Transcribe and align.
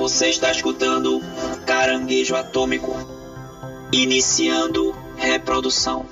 Você 0.00 0.30
está 0.30 0.50
escutando 0.50 1.20
Caranguejo 1.66 2.34
Atômico. 2.34 2.96
Iniciando 3.92 4.96
reprodução. 5.18 6.06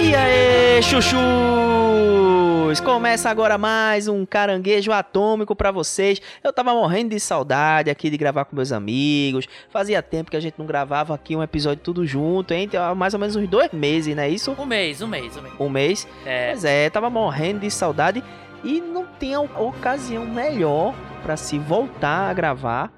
E 0.00 0.14
aí, 0.16 0.82
Começa 2.84 3.28
agora 3.28 3.58
mais 3.58 4.06
um 4.06 4.24
caranguejo 4.24 4.92
atômico 4.92 5.56
pra 5.56 5.70
vocês. 5.70 6.20
Eu 6.42 6.52
tava 6.52 6.72
morrendo 6.72 7.10
de 7.10 7.20
saudade 7.20 7.90
aqui 7.90 8.08
de 8.08 8.16
gravar 8.16 8.44
com 8.44 8.54
meus 8.54 8.70
amigos. 8.70 9.46
Fazia 9.70 10.00
tempo 10.02 10.30
que 10.30 10.36
a 10.36 10.40
gente 10.40 10.54
não 10.58 10.66
gravava 10.66 11.14
aqui 11.14 11.34
um 11.34 11.42
episódio 11.42 11.82
tudo 11.82 12.06
junto, 12.06 12.54
hein? 12.54 12.68
Tem 12.68 12.78
mais 12.94 13.12
ou 13.12 13.20
menos 13.20 13.34
uns 13.34 13.48
dois 13.48 13.72
meses, 13.72 14.14
não 14.14 14.22
é 14.22 14.28
isso? 14.28 14.54
Um 14.58 14.64
mês, 14.64 15.02
um 15.02 15.08
mês, 15.08 15.36
um 15.36 15.42
mês. 15.42 15.54
Um 15.58 15.68
mês? 15.68 16.08
É, 16.24 16.50
Pois 16.50 16.64
é, 16.64 16.88
tava 16.88 17.10
morrendo 17.10 17.60
de 17.60 17.70
saudade 17.70 18.22
e 18.62 18.80
não 18.80 19.06
tinha 19.18 19.40
ocasião 19.40 20.24
melhor 20.24 20.94
pra 21.22 21.36
se 21.36 21.58
voltar 21.58 22.30
a 22.30 22.34
gravar 22.34 22.92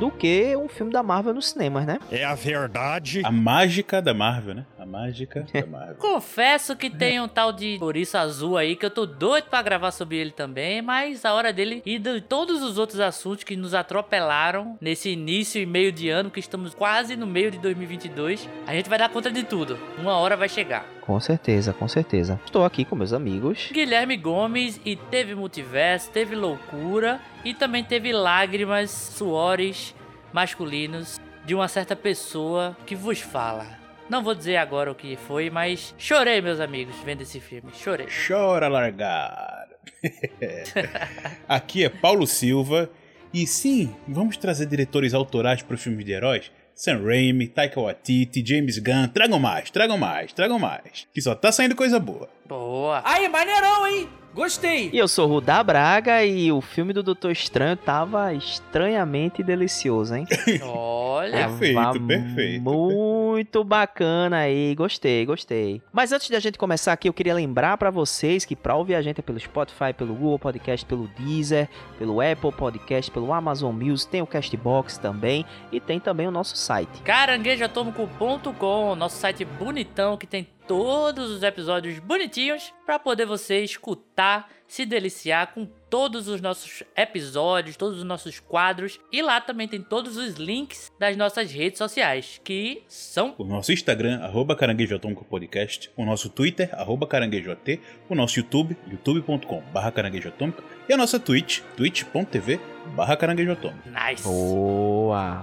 do 0.00 0.10
que 0.10 0.56
um 0.56 0.68
filme 0.68 0.92
da 0.92 1.02
Marvel 1.02 1.34
nos 1.34 1.50
cinemas, 1.50 1.86
né? 1.86 1.98
É 2.10 2.24
a 2.24 2.34
verdade. 2.34 3.22
A 3.24 3.30
mágica 3.30 4.02
da 4.02 4.12
Marvel, 4.12 4.54
né? 4.54 4.66
A 4.86 4.88
mágica 4.88 5.44
da 5.52 5.66
Marvel. 5.66 5.96
confesso 5.96 6.76
que 6.76 6.88
tem 6.88 7.20
um 7.20 7.26
tal 7.26 7.52
de 7.52 7.76
Ouriço 7.80 8.16
Azul 8.16 8.56
aí 8.56 8.76
que 8.76 8.86
eu 8.86 8.90
tô 8.90 9.04
doido 9.04 9.46
pra 9.46 9.60
gravar 9.60 9.90
sobre 9.90 10.16
ele 10.16 10.30
também, 10.30 10.80
mas 10.80 11.24
a 11.24 11.34
hora 11.34 11.52
dele 11.52 11.82
e 11.84 11.98
de 11.98 12.20
todos 12.20 12.62
os 12.62 12.78
outros 12.78 13.00
assuntos 13.00 13.42
que 13.42 13.56
nos 13.56 13.74
atropelaram 13.74 14.78
nesse 14.80 15.10
início 15.10 15.60
e 15.60 15.66
meio 15.66 15.90
de 15.90 16.08
ano, 16.08 16.30
que 16.30 16.38
estamos 16.38 16.74
quase 16.74 17.16
no 17.16 17.26
meio 17.26 17.50
de 17.50 17.58
2022, 17.58 18.48
a 18.66 18.72
gente 18.74 18.88
vai 18.88 18.98
dar 18.98 19.08
conta 19.08 19.30
de 19.30 19.42
tudo. 19.42 19.76
Uma 19.98 20.16
hora 20.18 20.36
vai 20.36 20.48
chegar. 20.48 20.86
Com 21.00 21.18
certeza, 21.18 21.72
com 21.72 21.88
certeza. 21.88 22.40
Estou 22.44 22.64
aqui 22.64 22.84
com 22.84 22.94
meus 22.94 23.12
amigos. 23.12 23.68
Guilherme 23.72 24.16
Gomes 24.16 24.80
e 24.84 24.94
teve 24.96 25.34
multiverso, 25.34 26.10
teve 26.10 26.34
loucura 26.36 27.20
e 27.44 27.52
também 27.54 27.82
teve 27.82 28.12
lágrimas, 28.12 28.90
suores 28.90 29.94
masculinos 30.32 31.20
de 31.44 31.54
uma 31.54 31.68
certa 31.68 31.96
pessoa 31.96 32.76
que 32.86 32.94
vos 32.94 33.20
fala. 33.20 33.85
Não 34.08 34.22
vou 34.22 34.34
dizer 34.34 34.56
agora 34.56 34.90
o 34.90 34.94
que 34.94 35.16
foi, 35.16 35.50
mas 35.50 35.94
chorei, 35.98 36.40
meus 36.40 36.60
amigos, 36.60 36.94
vendo 37.04 37.22
esse 37.22 37.40
filme. 37.40 37.72
Chorei. 37.74 38.06
Chora 38.26 38.68
largar. 38.68 39.66
Aqui 41.48 41.84
é 41.84 41.88
Paulo 41.88 42.26
Silva. 42.26 42.88
E 43.34 43.46
sim, 43.46 43.94
vamos 44.06 44.36
trazer 44.36 44.66
diretores 44.66 45.12
autorais 45.12 45.60
para 45.62 45.74
os 45.74 45.82
filmes 45.82 46.04
de 46.04 46.12
heróis? 46.12 46.50
Sam 46.74 47.02
Raimi, 47.04 47.48
Taika 47.48 47.80
Waititi, 47.80 48.44
James 48.46 48.78
Gunn, 48.78 49.08
tragam 49.08 49.38
mais, 49.38 49.70
tragam 49.70 49.98
mais, 49.98 50.32
tragam 50.32 50.58
mais. 50.58 51.06
Que 51.12 51.20
só 51.20 51.34
tá 51.34 51.50
saindo 51.50 51.74
coisa 51.74 51.98
boa. 51.98 52.28
Boa. 52.46 53.02
Aí, 53.04 53.28
maneirão, 53.28 53.86
hein? 53.88 54.08
Gostei. 54.36 54.90
E 54.92 54.98
eu 54.98 55.08
sou 55.08 55.26
o 55.26 55.32
Rudá 55.32 55.64
Braga 55.64 56.22
e 56.22 56.52
o 56.52 56.60
filme 56.60 56.92
do 56.92 57.02
Doutor 57.02 57.32
Estranho 57.32 57.74
tava 57.74 58.34
estranhamente 58.34 59.42
delicioso, 59.42 60.14
hein? 60.14 60.26
Olha. 60.62 61.48
Perfeito, 61.48 62.00
perfeito. 62.06 62.62
Muito 62.62 63.64
bacana 63.64 64.40
aí, 64.40 64.74
gostei, 64.74 65.24
gostei. 65.24 65.80
Mas 65.90 66.12
antes 66.12 66.28
da 66.28 66.38
gente 66.38 66.58
começar 66.58 66.92
aqui, 66.92 67.08
eu 67.08 67.14
queria 67.14 67.32
lembrar 67.32 67.78
pra 67.78 67.90
vocês 67.90 68.44
que 68.44 68.54
pra 68.54 68.76
ouvir 68.76 68.94
a 68.94 69.00
gente 69.00 69.20
é 69.20 69.22
pelo 69.22 69.40
Spotify, 69.40 69.94
pelo 69.96 70.12
Google 70.14 70.38
Podcast, 70.38 70.84
pelo 70.84 71.08
Deezer, 71.18 71.66
pelo 71.98 72.20
Apple 72.20 72.52
Podcast, 72.52 73.10
pelo 73.10 73.32
Amazon 73.32 73.74
Music, 73.74 74.10
tem 74.10 74.20
o 74.20 74.26
Castbox 74.26 74.98
também 74.98 75.46
e 75.72 75.80
tem 75.80 75.98
também 75.98 76.28
o 76.28 76.30
nosso 76.30 76.58
site. 76.58 77.00
caranguejoatômico.com, 77.04 78.94
nosso 78.96 79.16
site 79.16 79.46
bonitão 79.46 80.18
que 80.18 80.26
tem 80.26 80.46
todos 80.66 81.30
os 81.30 81.42
episódios 81.42 81.98
bonitinhos 81.98 82.72
para 82.84 82.98
poder 82.98 83.26
você 83.26 83.62
escutar, 83.62 84.48
se 84.66 84.84
deliciar 84.84 85.52
com 85.54 85.66
todos 85.88 86.26
os 86.28 86.40
nossos 86.40 86.82
episódios, 86.96 87.76
todos 87.76 87.98
os 87.98 88.04
nossos 88.04 88.40
quadros 88.40 88.98
e 89.12 89.22
lá 89.22 89.40
também 89.40 89.68
tem 89.68 89.80
todos 89.80 90.16
os 90.16 90.34
links 90.34 90.90
das 90.98 91.16
nossas 91.16 91.52
redes 91.52 91.78
sociais, 91.78 92.40
que 92.42 92.82
são 92.88 93.34
O 93.38 93.44
nosso 93.44 93.72
Instagram, 93.72 94.20
arroba 94.22 94.56
Caranguejo 94.56 94.96
Atômico 94.96 95.24
Podcast. 95.24 95.90
O 95.96 96.04
nosso 96.04 96.28
Twitter, 96.28 96.68
arroba 96.72 97.06
Caranguejo 97.06 97.52
AT. 97.52 97.80
O 98.08 98.14
nosso 98.14 98.38
YouTube, 98.40 98.76
youtube.com 98.90 99.62
barra 99.72 99.92
Caranguejo 99.92 100.28
Atômico. 100.28 100.62
E 100.88 100.92
a 100.92 100.96
nossa 100.96 101.18
Twitch, 101.20 101.60
twitch.tv 101.76 102.60
barra 102.94 103.16
Caranguejo 103.16 103.52
Atômico. 103.52 103.88
nice. 103.88 104.22
Boa! 104.24 105.42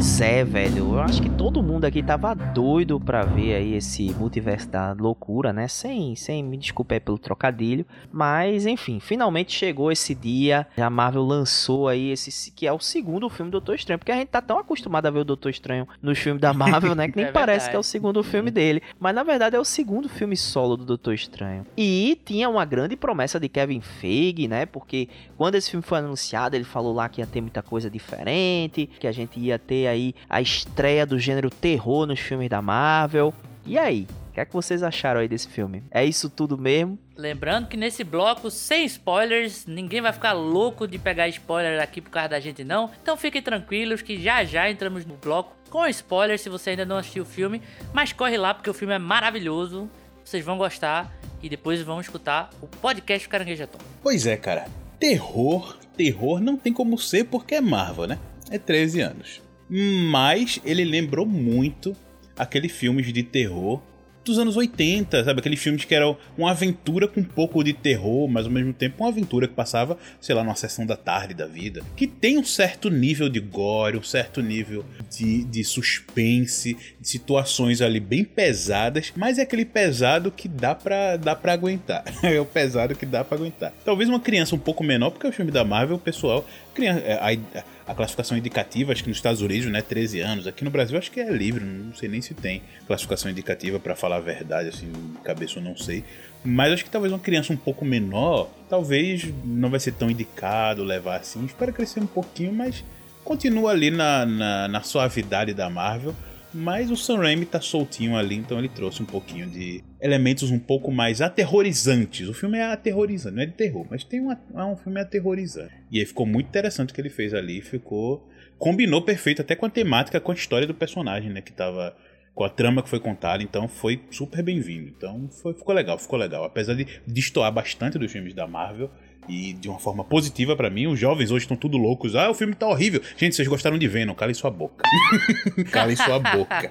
Pois 0.00 0.18
é, 0.22 0.42
velho. 0.42 0.94
Eu 0.94 1.00
acho 1.02 1.20
que 1.20 1.28
todo 1.28 1.62
mundo 1.62 1.84
aqui 1.84 2.02
tava 2.02 2.34
doido 2.34 2.98
pra 2.98 3.22
ver 3.22 3.54
aí 3.54 3.74
esse 3.74 4.10
multiverso 4.14 4.66
da 4.66 4.94
loucura, 4.98 5.52
né? 5.52 5.68
Sem, 5.68 6.16
sem 6.16 6.42
me 6.42 6.56
desculpe 6.56 6.94
aí 6.94 7.00
pelo 7.00 7.18
trocadilho. 7.18 7.84
Mas, 8.10 8.64
enfim, 8.64 8.98
finalmente 8.98 9.52
chegou 9.52 9.92
esse 9.92 10.14
dia. 10.14 10.66
A 10.78 10.88
Marvel 10.88 11.22
lançou 11.22 11.86
aí 11.86 12.12
esse 12.12 12.50
que 12.50 12.66
é 12.66 12.72
o 12.72 12.78
segundo 12.78 13.28
filme 13.28 13.50
do 13.50 13.60
Doutor 13.60 13.74
Estranho. 13.74 13.98
Porque 13.98 14.10
a 14.10 14.16
gente 14.16 14.28
tá 14.28 14.40
tão 14.40 14.58
acostumado 14.58 15.04
a 15.04 15.10
ver 15.10 15.18
o 15.18 15.24
Doutor 15.24 15.50
Estranho 15.50 15.86
nos 16.00 16.18
filmes 16.18 16.40
da 16.40 16.54
Marvel, 16.54 16.94
né? 16.94 17.06
Que 17.06 17.16
nem 17.20 17.26
É 17.26 17.30
parece 17.30 17.68
que 17.68 17.76
é 17.76 17.78
o 17.78 17.82
segundo 17.82 18.22
filme 18.22 18.50
dele. 18.50 18.80
Mas 18.98 19.14
na 19.14 19.22
verdade 19.22 19.54
é 19.54 19.60
o 19.60 19.64
segundo 19.66 20.08
filme 20.08 20.34
solo 20.34 20.78
do 20.78 20.86
Doutor 20.86 21.12
Estranho. 21.12 21.66
E 21.76 22.18
tinha 22.24 22.48
uma 22.48 22.64
grande 22.64 22.96
promessa 22.96 23.38
de 23.38 23.50
Kevin 23.50 23.82
Feige, 23.82 24.48
né? 24.48 24.64
Porque 24.64 25.10
quando 25.36 25.56
esse 25.56 25.70
filme 25.70 25.84
foi 25.84 25.98
anunciado, 25.98 26.56
ele 26.56 26.64
falou 26.64 26.94
lá 26.94 27.06
que 27.06 27.20
ia 27.20 27.26
ter 27.26 27.42
muita 27.42 27.62
coisa 27.62 27.90
diferente, 27.90 28.88
que 28.98 29.06
a 29.06 29.12
gente 29.12 29.38
ia 29.38 29.58
ter 29.58 29.89
aí 29.90 30.14
a 30.28 30.40
estreia 30.40 31.04
do 31.04 31.18
gênero 31.18 31.50
terror 31.50 32.06
nos 32.06 32.20
filmes 32.20 32.48
da 32.48 32.62
Marvel. 32.62 33.34
E 33.66 33.78
aí? 33.78 34.06
O 34.30 34.32
que 34.32 34.40
é 34.40 34.44
que 34.44 34.52
vocês 34.52 34.82
acharam 34.82 35.20
aí 35.20 35.26
desse 35.26 35.48
filme? 35.48 35.82
É 35.90 36.04
isso 36.04 36.30
tudo 36.30 36.56
mesmo? 36.56 36.96
Lembrando 37.16 37.66
que 37.66 37.76
nesse 37.76 38.04
bloco, 38.04 38.48
sem 38.48 38.84
spoilers, 38.84 39.66
ninguém 39.66 40.00
vai 40.00 40.12
ficar 40.12 40.32
louco 40.32 40.86
de 40.86 40.98
pegar 40.98 41.28
spoiler 41.28 41.82
aqui 41.82 42.00
por 42.00 42.10
causa 42.10 42.28
da 42.28 42.40
gente 42.40 42.62
não. 42.62 42.90
Então 43.02 43.16
fiquem 43.16 43.42
tranquilos 43.42 44.02
que 44.02 44.22
já 44.22 44.44
já 44.44 44.70
entramos 44.70 45.04
no 45.04 45.16
bloco 45.16 45.56
com 45.68 45.84
spoilers 45.86 46.40
se 46.42 46.48
você 46.48 46.70
ainda 46.70 46.84
não 46.84 46.96
assistiu 46.96 47.24
o 47.24 47.26
filme, 47.26 47.60
mas 47.92 48.12
corre 48.12 48.36
lá 48.36 48.54
porque 48.54 48.70
o 48.70 48.74
filme 48.74 48.94
é 48.94 48.98
maravilhoso, 48.98 49.90
vocês 50.24 50.44
vão 50.44 50.56
gostar 50.56 51.12
e 51.42 51.48
depois 51.48 51.82
vão 51.82 52.00
escutar 52.00 52.50
o 52.62 52.68
podcast 52.68 53.28
Caranguejo 53.28 53.64
Atômico. 53.64 53.90
Pois 54.00 54.26
é, 54.26 54.36
cara. 54.36 54.66
Terror, 54.98 55.76
terror 55.96 56.40
não 56.40 56.56
tem 56.56 56.72
como 56.72 56.98
ser 56.98 57.24
porque 57.24 57.56
é 57.56 57.60
Marvel, 57.60 58.06
né? 58.06 58.18
É 58.50 58.58
13 58.58 59.00
anos. 59.00 59.42
Mas 59.70 60.60
ele 60.64 60.84
lembrou 60.84 61.24
muito 61.24 61.96
aqueles 62.36 62.72
filmes 62.72 63.12
de 63.12 63.22
terror 63.22 63.80
dos 64.24 64.38
anos 64.38 64.56
80, 64.56 65.24
sabe? 65.24 65.40
Aqueles 65.40 65.60
filmes 65.60 65.84
que 65.84 65.94
eram 65.94 66.16
uma 66.36 66.50
aventura 66.50 67.08
com 67.08 67.20
um 67.20 67.24
pouco 67.24 67.62
de 67.64 67.72
terror, 67.72 68.28
mas 68.28 68.46
ao 68.46 68.52
mesmo 68.52 68.72
tempo 68.72 69.02
uma 69.02 69.08
aventura 69.08 69.48
que 69.48 69.54
passava, 69.54 69.96
sei 70.20 70.34
lá, 70.34 70.44
numa 70.44 70.54
sessão 70.54 70.84
da 70.84 70.96
tarde 70.96 71.34
da 71.34 71.46
vida. 71.46 71.82
Que 71.96 72.06
tem 72.06 72.38
um 72.38 72.44
certo 72.44 72.90
nível 72.90 73.28
de 73.28 73.40
gore, 73.40 73.96
um 73.96 74.02
certo 74.02 74.42
nível 74.42 74.84
de, 75.10 75.44
de 75.44 75.64
suspense, 75.64 76.76
de 77.00 77.08
situações 77.08 77.80
ali 77.80 78.00
bem 78.00 78.24
pesadas, 78.24 79.12
mas 79.16 79.38
é 79.38 79.42
aquele 79.42 79.64
pesado 79.64 80.30
que 80.30 80.48
dá 80.48 80.74
pra, 80.74 81.16
dá 81.16 81.38
aguentar. 81.50 82.04
é 82.22 82.38
o 82.40 82.46
pesado 82.46 82.94
que 82.94 83.06
dá 83.06 83.24
pra 83.24 83.36
aguentar. 83.36 83.72
Talvez 83.84 84.08
uma 84.08 84.20
criança 84.20 84.54
um 84.54 84.58
pouco 84.58 84.84
menor, 84.84 85.10
porque 85.10 85.26
é 85.26 85.30
o 85.30 85.32
filme 85.32 85.50
da 85.50 85.64
Marvel, 85.64 85.96
o 85.96 86.00
pessoal. 86.00 86.46
Criança, 86.74 87.00
é, 87.00 87.14
a, 87.14 87.64
a 87.90 87.94
classificação 87.94 88.38
indicativa, 88.38 88.92
acho 88.92 89.02
que 89.02 89.08
nos 89.08 89.18
Estados 89.18 89.42
Unidos, 89.42 89.66
né, 89.66 89.82
13 89.82 90.20
anos. 90.20 90.46
Aqui 90.46 90.62
no 90.62 90.70
Brasil, 90.70 90.96
acho 90.96 91.10
que 91.10 91.18
é 91.18 91.28
livre, 91.28 91.64
não 91.64 91.92
sei 91.92 92.08
nem 92.08 92.22
se 92.22 92.34
tem 92.34 92.62
classificação 92.86 93.28
indicativa 93.28 93.80
pra 93.80 93.96
falar 93.96 94.16
a 94.16 94.20
verdade, 94.20 94.68
assim, 94.68 94.92
cabeça 95.24 95.58
eu 95.58 95.62
não 95.62 95.76
sei. 95.76 96.04
Mas 96.44 96.72
acho 96.72 96.84
que 96.84 96.90
talvez 96.90 97.12
uma 97.12 97.18
criança 97.18 97.52
um 97.52 97.56
pouco 97.56 97.84
menor, 97.84 98.48
talvez 98.68 99.26
não 99.44 99.68
vai 99.68 99.80
ser 99.80 99.92
tão 99.92 100.08
indicado 100.08 100.84
levar 100.84 101.16
assim. 101.16 101.44
Espera 101.44 101.72
crescer 101.72 101.98
um 101.98 102.06
pouquinho, 102.06 102.52
mas 102.52 102.84
continua 103.24 103.72
ali 103.72 103.90
na, 103.90 104.24
na, 104.24 104.68
na 104.68 104.82
suavidade 104.82 105.52
da 105.52 105.68
Marvel. 105.68 106.14
Mas 106.52 106.90
o 106.90 106.96
Sam 106.96 107.18
Raimi 107.18 107.46
tá 107.46 107.60
soltinho 107.60 108.16
ali, 108.16 108.34
então 108.34 108.58
ele 108.58 108.68
trouxe 108.68 109.02
um 109.02 109.06
pouquinho 109.06 109.48
de 109.48 109.84
elementos 110.00 110.50
um 110.50 110.58
pouco 110.58 110.90
mais 110.90 111.20
aterrorizantes. 111.20 112.28
O 112.28 112.34
filme 112.34 112.58
é 112.58 112.64
aterrorizante, 112.64 113.36
não 113.36 113.42
é 113.42 113.46
de 113.46 113.52
terror, 113.52 113.86
mas 113.88 114.02
tem 114.02 114.20
uma, 114.20 114.40
é 114.54 114.64
um 114.64 114.76
filme 114.76 115.00
aterrorizante. 115.00 115.72
E 115.90 116.00
aí 116.00 116.06
ficou 116.06 116.26
muito 116.26 116.48
interessante 116.48 116.90
o 116.90 116.94
que 116.94 117.00
ele 117.00 117.10
fez 117.10 117.32
ali, 117.32 117.60
ficou 117.60 118.28
combinou 118.60 119.00
perfeito 119.00 119.40
até 119.40 119.56
com 119.56 119.64
a 119.64 119.70
temática, 119.70 120.20
com 120.20 120.30
a 120.30 120.34
história 120.34 120.66
do 120.66 120.74
personagem, 120.74 121.30
né, 121.30 121.40
que 121.40 121.50
tava 121.50 121.96
com 122.34 122.44
a 122.44 122.48
trama 122.48 122.82
que 122.82 122.88
foi 122.88 123.00
contada, 123.00 123.42
então 123.42 123.66
foi 123.66 124.00
super 124.10 124.42
bem-vindo. 124.42 124.88
Então 124.88 125.28
foi, 125.30 125.54
ficou 125.54 125.74
legal, 125.74 125.98
ficou 125.98 126.18
legal. 126.18 126.44
Apesar 126.44 126.74
de 126.74 126.86
destoar 127.06 127.50
bastante 127.50 127.98
dos 127.98 128.12
filmes 128.12 128.34
da 128.34 128.46
Marvel, 128.46 128.90
e 129.30 129.52
de 129.52 129.68
uma 129.68 129.78
forma 129.78 130.02
positiva 130.02 130.56
pra 130.56 130.68
mim, 130.68 130.86
os 130.88 130.98
jovens 130.98 131.30
hoje 131.30 131.44
estão 131.44 131.56
tudo 131.56 131.76
loucos. 131.78 132.16
Ah, 132.16 132.28
o 132.30 132.34
filme 132.34 132.54
tá 132.54 132.66
horrível. 132.66 133.00
Gente, 133.16 133.36
vocês 133.36 133.46
gostaram 133.48 133.78
de 133.78 133.86
Venom, 133.86 134.14
calem 134.14 134.34
sua 134.34 134.50
boca. 134.50 134.82
calem 135.70 135.94
sua 135.96 136.18
boca. 136.18 136.70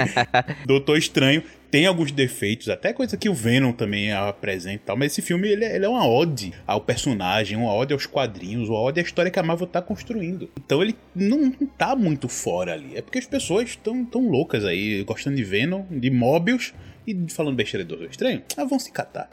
Doutor 0.66 0.98
Estranho 0.98 1.42
tem 1.70 1.86
alguns 1.86 2.12
defeitos, 2.12 2.68
até 2.68 2.92
coisa 2.92 3.16
que 3.16 3.28
o 3.28 3.34
Venom 3.34 3.72
também 3.72 4.12
apresenta 4.12 4.74
e 4.76 4.78
tal, 4.78 4.96
mas 4.96 5.12
esse 5.12 5.20
filme 5.20 5.48
ele, 5.48 5.64
é- 5.64 5.74
ele 5.76 5.84
é 5.84 5.88
uma 5.88 6.06
ode 6.06 6.52
ao 6.66 6.80
personagem, 6.80 7.56
uma 7.56 7.74
ode 7.74 7.92
aos 7.92 8.06
quadrinhos, 8.06 8.68
uma 8.68 8.80
ode 8.80 9.00
à 9.00 9.02
história 9.02 9.30
que 9.30 9.38
a 9.38 9.42
Marvel 9.42 9.66
tá 9.66 9.82
construindo. 9.82 10.48
Então 10.64 10.80
ele 10.82 10.94
não, 11.14 11.52
não 11.60 11.66
tá 11.66 11.96
muito 11.96 12.28
fora 12.28 12.72
ali. 12.72 12.96
É 12.96 13.02
porque 13.02 13.18
as 13.18 13.26
pessoas 13.26 13.70
estão 13.70 14.04
tão 14.04 14.28
loucas 14.28 14.64
aí, 14.64 15.02
gostando 15.04 15.36
de 15.36 15.44
Venom, 15.44 15.84
de 15.90 16.10
Mobius 16.10 16.72
e 17.06 17.14
falando 17.30 17.56
besteira 17.56 17.84
do 17.84 17.88
Doutor 17.90 18.10
Estranho. 18.10 18.42
Ah, 18.56 18.64
vão 18.64 18.78
se 18.78 18.92
catar. 18.92 19.28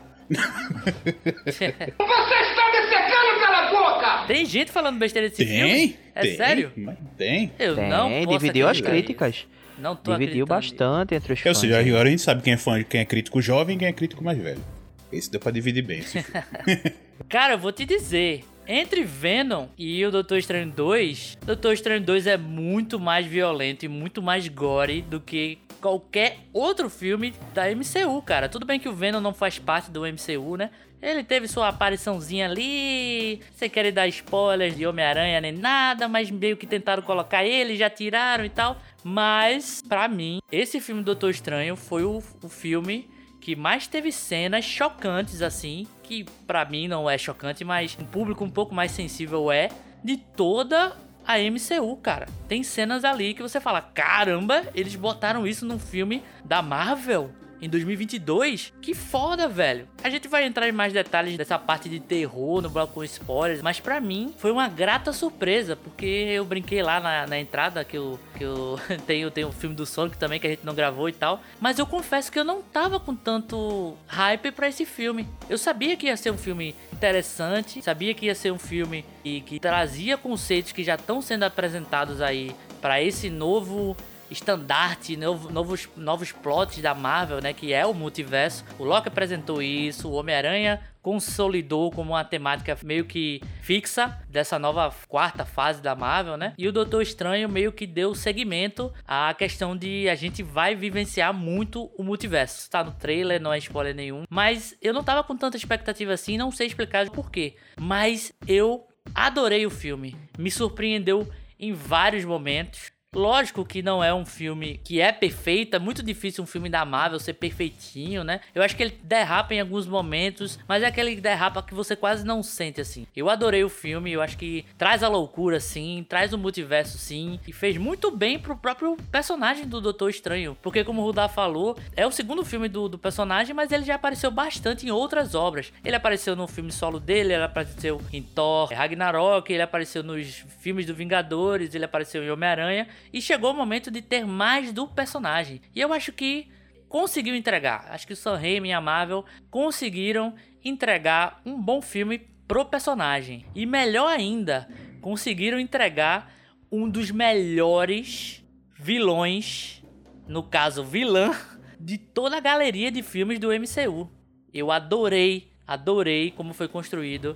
Tem 4.27 4.45
gente 4.45 4.71
falando 4.71 4.97
besteira 4.97 5.29
desse 5.29 5.45
Tem? 5.45 5.55
filme? 5.57 5.95
É 6.15 6.21
tem, 6.21 6.37
sério? 6.37 6.71
mas 6.77 6.97
Tem. 7.17 7.51
Eu 7.59 7.75
Tem, 7.75 7.89
não 7.89 8.09
posso 8.25 8.39
dividiu 8.39 8.67
as 8.67 8.79
críticas. 8.81 9.45
Não 9.77 9.95
tô 9.95 10.15
Dividiu 10.15 10.45
bastante 10.45 11.15
entre 11.15 11.33
os 11.33 11.39
Ou 11.39 11.43
fãs. 11.45 11.57
seja, 11.57 11.77
aí. 11.79 11.89
agora 11.89 12.07
a 12.07 12.11
gente 12.11 12.21
sabe 12.21 12.41
quem 12.43 12.53
é 12.53 12.57
fã, 12.57 12.81
quem 12.83 13.01
é 13.01 13.05
crítico 13.05 13.41
jovem 13.41 13.75
e 13.75 13.79
quem 13.79 13.87
é 13.87 13.91
crítico 13.93 14.23
mais 14.23 14.37
velho. 14.37 14.63
Esse 15.11 15.29
deu 15.31 15.39
pra 15.39 15.51
dividir 15.51 15.83
bem 15.83 15.99
esse 15.99 16.21
filme. 16.23 16.93
Cara, 17.27 17.53
eu 17.55 17.59
vou 17.59 17.71
te 17.71 17.83
dizer. 17.85 18.43
Entre 18.67 19.03
Venom 19.03 19.67
e 19.77 20.05
o 20.05 20.11
Doutor 20.11 20.37
Estranho 20.37 20.71
2, 20.71 21.37
Doutor 21.45 21.73
Estranho 21.73 22.01
2 22.01 22.27
é 22.27 22.37
muito 22.37 22.97
mais 22.97 23.25
violento 23.25 23.83
e 23.83 23.89
muito 23.89 24.21
mais 24.21 24.47
gore 24.47 25.01
do 25.01 25.19
que 25.19 25.59
qualquer 25.81 26.37
outro 26.53 26.89
filme 26.89 27.33
da 27.53 27.63
MCU, 27.75 28.21
cara. 28.21 28.47
Tudo 28.47 28.65
bem 28.65 28.79
que 28.79 28.87
o 28.87 28.93
Venom 28.93 29.19
não 29.19 29.33
faz 29.33 29.59
parte 29.59 29.91
do 29.91 30.03
MCU, 30.03 30.55
né? 30.55 30.69
Ele 31.01 31.25
teve 31.25 31.49
sua 31.49 31.67
apariçãozinha 31.67 32.45
ali. 32.45 33.41
Sem 33.53 33.69
querer 33.69 33.91
dar 33.91 34.07
spoilers 34.07 34.77
de 34.77 34.87
Homem-Aranha 34.87 35.41
nem 35.41 35.51
nada, 35.51 36.07
mas 36.07 36.31
meio 36.31 36.55
que 36.55 36.65
tentaram 36.65 37.03
colocar 37.03 37.43
ele, 37.43 37.75
já 37.75 37.89
tiraram 37.89 38.45
e 38.45 38.49
tal. 38.49 38.77
Mas, 39.03 39.81
pra 39.81 40.07
mim, 40.07 40.39
esse 40.49 40.79
filme 40.79 41.03
Doutor 41.03 41.31
Estranho 41.31 41.75
foi 41.75 42.05
o, 42.05 42.23
o 42.41 42.47
filme 42.47 43.09
que 43.41 43.57
mais 43.57 43.87
teve 43.87 44.09
cenas 44.09 44.63
chocantes 44.63 45.41
assim, 45.41 45.85
que 46.13 46.25
pra 46.45 46.63
mim 46.65 46.87
não 46.87 47.09
é 47.09 47.17
chocante, 47.17 47.63
mas 47.63 47.97
um 47.99 48.05
público 48.05 48.43
um 48.43 48.49
pouco 48.49 48.75
mais 48.75 48.91
sensível 48.91 49.51
é, 49.51 49.69
de 50.03 50.17
toda 50.17 50.95
a 51.25 51.37
MCU, 51.39 51.97
cara. 51.97 52.27
Tem 52.47 52.61
cenas 52.61 53.03
ali 53.03 53.33
que 53.33 53.41
você 53.41 53.59
fala, 53.59 53.81
caramba, 53.81 54.63
eles 54.75 54.95
botaram 54.95 55.47
isso 55.47 55.65
num 55.65 55.79
filme 55.79 56.21
da 56.45 56.61
Marvel 56.61 57.31
em 57.63 57.69
2022. 57.69 58.73
Que 58.81 58.93
foda, 58.93 59.47
velho. 59.47 59.87
A 60.03 60.09
gente 60.09 60.27
vai 60.27 60.43
entrar 60.45 60.67
em 60.67 60.71
mais 60.71 60.91
detalhes 60.91 61.37
dessa 61.37 61.57
parte 61.57 61.87
de 61.87 61.99
terror 61.99 62.61
no 62.61 62.69
bloco 62.69 62.93
com 62.93 63.03
spoilers, 63.03 63.61
mas 63.61 63.79
pra 63.79 64.01
mim 64.01 64.33
foi 64.37 64.51
uma 64.51 64.67
grata 64.67 65.13
surpresa, 65.13 65.75
porque 65.75 66.05
eu 66.05 66.43
brinquei 66.43 66.83
lá 66.83 66.99
na, 66.99 67.25
na 67.25 67.39
entrada 67.39 67.85
que 67.85 67.97
eu, 67.97 68.19
que 68.35 68.43
eu 68.43 68.77
tenho, 69.07 69.31
tenho 69.31 69.47
o 69.47 69.51
filme 69.51 69.75
do 69.75 69.85
Sonic 69.85 70.17
também 70.17 70.39
que 70.39 70.47
a 70.47 70.49
gente 70.49 70.65
não 70.65 70.75
gravou 70.75 71.07
e 71.07 71.13
tal, 71.13 71.41
mas 71.59 71.79
eu 71.79 71.85
confesso 71.85 72.31
que 72.31 72.37
eu 72.37 72.43
não 72.43 72.61
tava 72.61 72.99
com 72.99 73.15
tanto 73.15 73.95
hype 74.07 74.51
pra 74.51 74.67
esse 74.67 74.85
filme. 74.85 75.27
Eu 75.49 75.57
sabia 75.57 75.95
que 75.95 76.07
ia 76.07 76.17
ser 76.17 76.31
um 76.31 76.37
filme 76.37 76.75
interessante, 76.91 77.81
sabia 77.81 78.13
que 78.13 78.25
ia 78.25 78.35
ser 78.35 78.51
um 78.51 78.59
filme 78.59 79.05
que, 79.23 79.41
que 79.41 79.59
trazia 79.59 80.17
conceitos 80.17 80.73
que 80.73 80.83
já 80.83 80.95
estão 80.95 81.21
sendo 81.21 81.43
apresentados 81.43 82.21
aí 82.21 82.53
pra 82.81 83.01
esse 83.01 83.29
novo 83.29 83.95
estandarte, 84.33 85.15
novo- 85.15 85.49
novos, 85.51 85.87
novos 85.95 86.31
plots 86.31 86.81
da 86.81 86.93
Marvel, 86.93 87.39
né? 87.41 87.53
Que 87.53 87.71
é 87.71 87.85
o 87.85 87.93
multiverso. 87.93 88.65
O 88.77 88.83
Loki 88.83 89.07
apresentou 89.07 89.61
isso, 89.61 90.09
o 90.09 90.13
Homem-Aranha 90.13 90.81
consolidou 91.01 91.91
como 91.91 92.11
uma 92.13 92.23
temática 92.23 92.77
meio 92.81 93.03
que 93.05 93.41
fixa 93.61 94.17
dessa 94.29 94.57
nova 94.57 94.93
quarta 95.07 95.43
fase 95.45 95.81
da 95.81 95.93
Marvel, 95.93 96.37
né? 96.37 96.53
E 96.57 96.65
o 96.67 96.71
Doutor 96.71 97.01
Estranho 97.01 97.49
meio 97.49 97.71
que 97.73 97.85
deu 97.85 98.15
segmento 98.15 98.91
à 99.05 99.33
questão 99.33 99.75
de 99.75 100.07
a 100.07 100.15
gente 100.15 100.41
vai 100.41 100.75
vivenciar 100.75 101.33
muito 101.33 101.91
o 101.97 102.03
multiverso. 102.03 102.69
Tá 102.69 102.83
no 102.83 102.91
trailer, 102.93 103.41
não 103.41 103.51
é 103.53 103.57
spoiler 103.57 103.93
nenhum. 103.93 104.23
Mas 104.29 104.75
eu 104.81 104.93
não 104.93 105.03
tava 105.03 105.23
com 105.23 105.35
tanta 105.35 105.57
expectativa 105.57 106.13
assim, 106.13 106.37
não 106.37 106.51
sei 106.51 106.67
explicar 106.67 107.09
por 107.09 107.29
quê. 107.29 107.55
Mas 107.79 108.31
eu 108.47 108.87
adorei 109.13 109.65
o 109.65 109.69
filme. 109.69 110.15
Me 110.37 110.49
surpreendeu 110.49 111.29
em 111.59 111.73
vários 111.73 112.23
momentos. 112.23 112.92
Lógico 113.13 113.63
que 113.63 113.81
não 113.81 114.03
é 114.03 114.13
um 114.13 114.25
filme 114.25 114.79
que 114.83 114.99
é 114.99 115.11
perfeito, 115.11 115.75
é 115.75 115.79
muito 115.79 116.01
difícil 116.01 116.43
um 116.43 116.47
filme 116.47 116.69
da 116.69 116.83
Marvel 116.83 117.19
ser 117.19 117.33
perfeitinho, 117.33 118.23
né? 118.23 118.41
Eu 118.53 118.63
acho 118.63 118.75
que 118.75 118.83
ele 118.83 118.97
derrapa 119.03 119.53
em 119.53 119.59
alguns 119.59 119.85
momentos, 119.85 120.59
mas 120.67 120.83
é 120.83 120.87
aquele 120.87 121.15
derrapa 121.15 121.61
que 121.61 121.73
você 121.73 121.95
quase 121.95 122.25
não 122.25 122.41
sente 122.41 122.81
assim. 122.81 123.05
Eu 123.15 123.29
adorei 123.29 123.63
o 123.63 123.69
filme, 123.69 124.11
eu 124.11 124.21
acho 124.21 124.37
que 124.37 124.65
traz 124.77 125.03
a 125.03 125.07
loucura 125.07 125.59
sim, 125.59 126.05
traz 126.07 126.33
o 126.33 126.37
multiverso 126.37 126.97
sim, 126.97 127.39
e 127.47 127.53
fez 127.53 127.77
muito 127.77 128.09
bem 128.09 128.39
pro 128.39 128.57
próprio 128.57 128.97
personagem 129.11 129.67
do 129.67 129.79
Doutor 129.79 130.09
Estranho, 130.09 130.57
porque 130.61 130.83
como 130.83 131.01
o 131.01 131.05
Rudá 131.05 131.27
falou, 131.27 131.77
é 131.95 132.05
o 132.07 132.11
segundo 132.11 132.43
filme 132.43 132.67
do, 132.67 132.89
do 132.89 132.97
personagem, 132.97 133.53
mas 133.53 133.71
ele 133.71 133.83
já 133.83 133.95
apareceu 133.95 134.31
bastante 134.31 134.87
em 134.87 134.91
outras 134.91 135.35
obras. 135.35 135.71
Ele 135.83 135.95
apareceu 135.95 136.35
no 136.35 136.47
filme 136.47 136.71
solo 136.71 136.99
dele, 136.99 137.33
ele 137.33 137.43
apareceu 137.43 138.01
em 138.11 138.21
Thor, 138.21 138.69
Ragnarok, 138.73 139.51
ele 139.51 139.61
apareceu 139.61 140.03
nos 140.03 140.43
filmes 140.59 140.85
do 140.85 140.95
Vingadores, 140.95 141.75
ele 141.75 141.85
apareceu 141.85 142.23
em 142.23 142.31
Homem-Aranha, 142.31 142.87
e 143.11 143.21
chegou 143.21 143.51
o 143.51 143.55
momento 143.55 143.91
de 143.91 144.01
ter 144.01 144.25
mais 144.25 144.71
do 144.71 144.87
personagem. 144.87 145.61
E 145.75 145.81
eu 145.81 145.91
acho 145.91 146.11
que 146.11 146.47
conseguiu 146.87 147.35
entregar. 147.35 147.87
Acho 147.89 148.05
que 148.05 148.13
o 148.13 148.15
Sam 148.15 148.37
Raimi 148.37 148.69
e 148.69 148.73
a 148.73 148.79
Marvel 148.79 149.25
conseguiram 149.49 150.35
entregar 150.63 151.41
um 151.45 151.59
bom 151.59 151.81
filme 151.81 152.19
pro 152.47 152.65
personagem. 152.65 153.45
E 153.55 153.65
melhor 153.65 154.07
ainda, 154.07 154.67
conseguiram 155.01 155.59
entregar 155.59 156.31
um 156.71 156.89
dos 156.89 157.11
melhores 157.11 158.43
vilões, 158.77 159.83
no 160.27 160.43
caso 160.43 160.83
vilã, 160.83 161.31
de 161.79 161.97
toda 161.97 162.37
a 162.37 162.39
galeria 162.39 162.91
de 162.91 163.01
filmes 163.01 163.39
do 163.39 163.49
MCU. 163.49 164.09
Eu 164.53 164.71
adorei, 164.71 165.51
adorei 165.65 166.31
como 166.31 166.53
foi 166.53 166.67
construído 166.67 167.35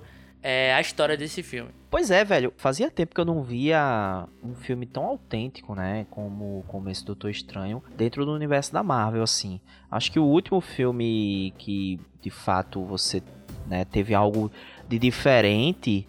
é, 0.50 0.74
a 0.74 0.80
história 0.80 1.18
desse 1.18 1.44
filme. 1.44 1.72
Pois 1.90 2.10
é, 2.10 2.24
velho. 2.24 2.54
Fazia 2.56 2.90
tempo 2.90 3.14
que 3.14 3.20
eu 3.20 3.26
não 3.26 3.44
via 3.44 4.26
um 4.42 4.56
filme 4.56 4.86
tão 4.86 5.04
autêntico, 5.04 5.76
né? 5.76 6.08
Como, 6.10 6.64
como 6.70 6.90
esse 6.90 7.04
Doutor 7.04 7.30
Estranho 7.30 7.84
dentro 7.98 8.26
do 8.26 8.32
universo 8.32 8.72
da 8.72 8.82
Marvel, 8.82 9.24
assim. 9.24 9.60
Acho 9.92 10.10
que 10.10 10.18
o 10.18 10.24
último 10.24 10.62
filme 10.62 11.54
que, 11.58 12.00
de 12.22 12.30
fato, 12.30 12.82
você 12.86 13.22
né, 13.68 13.84
teve 13.84 14.16
algo 14.16 14.50
de 14.88 14.98
diferente 14.98 16.08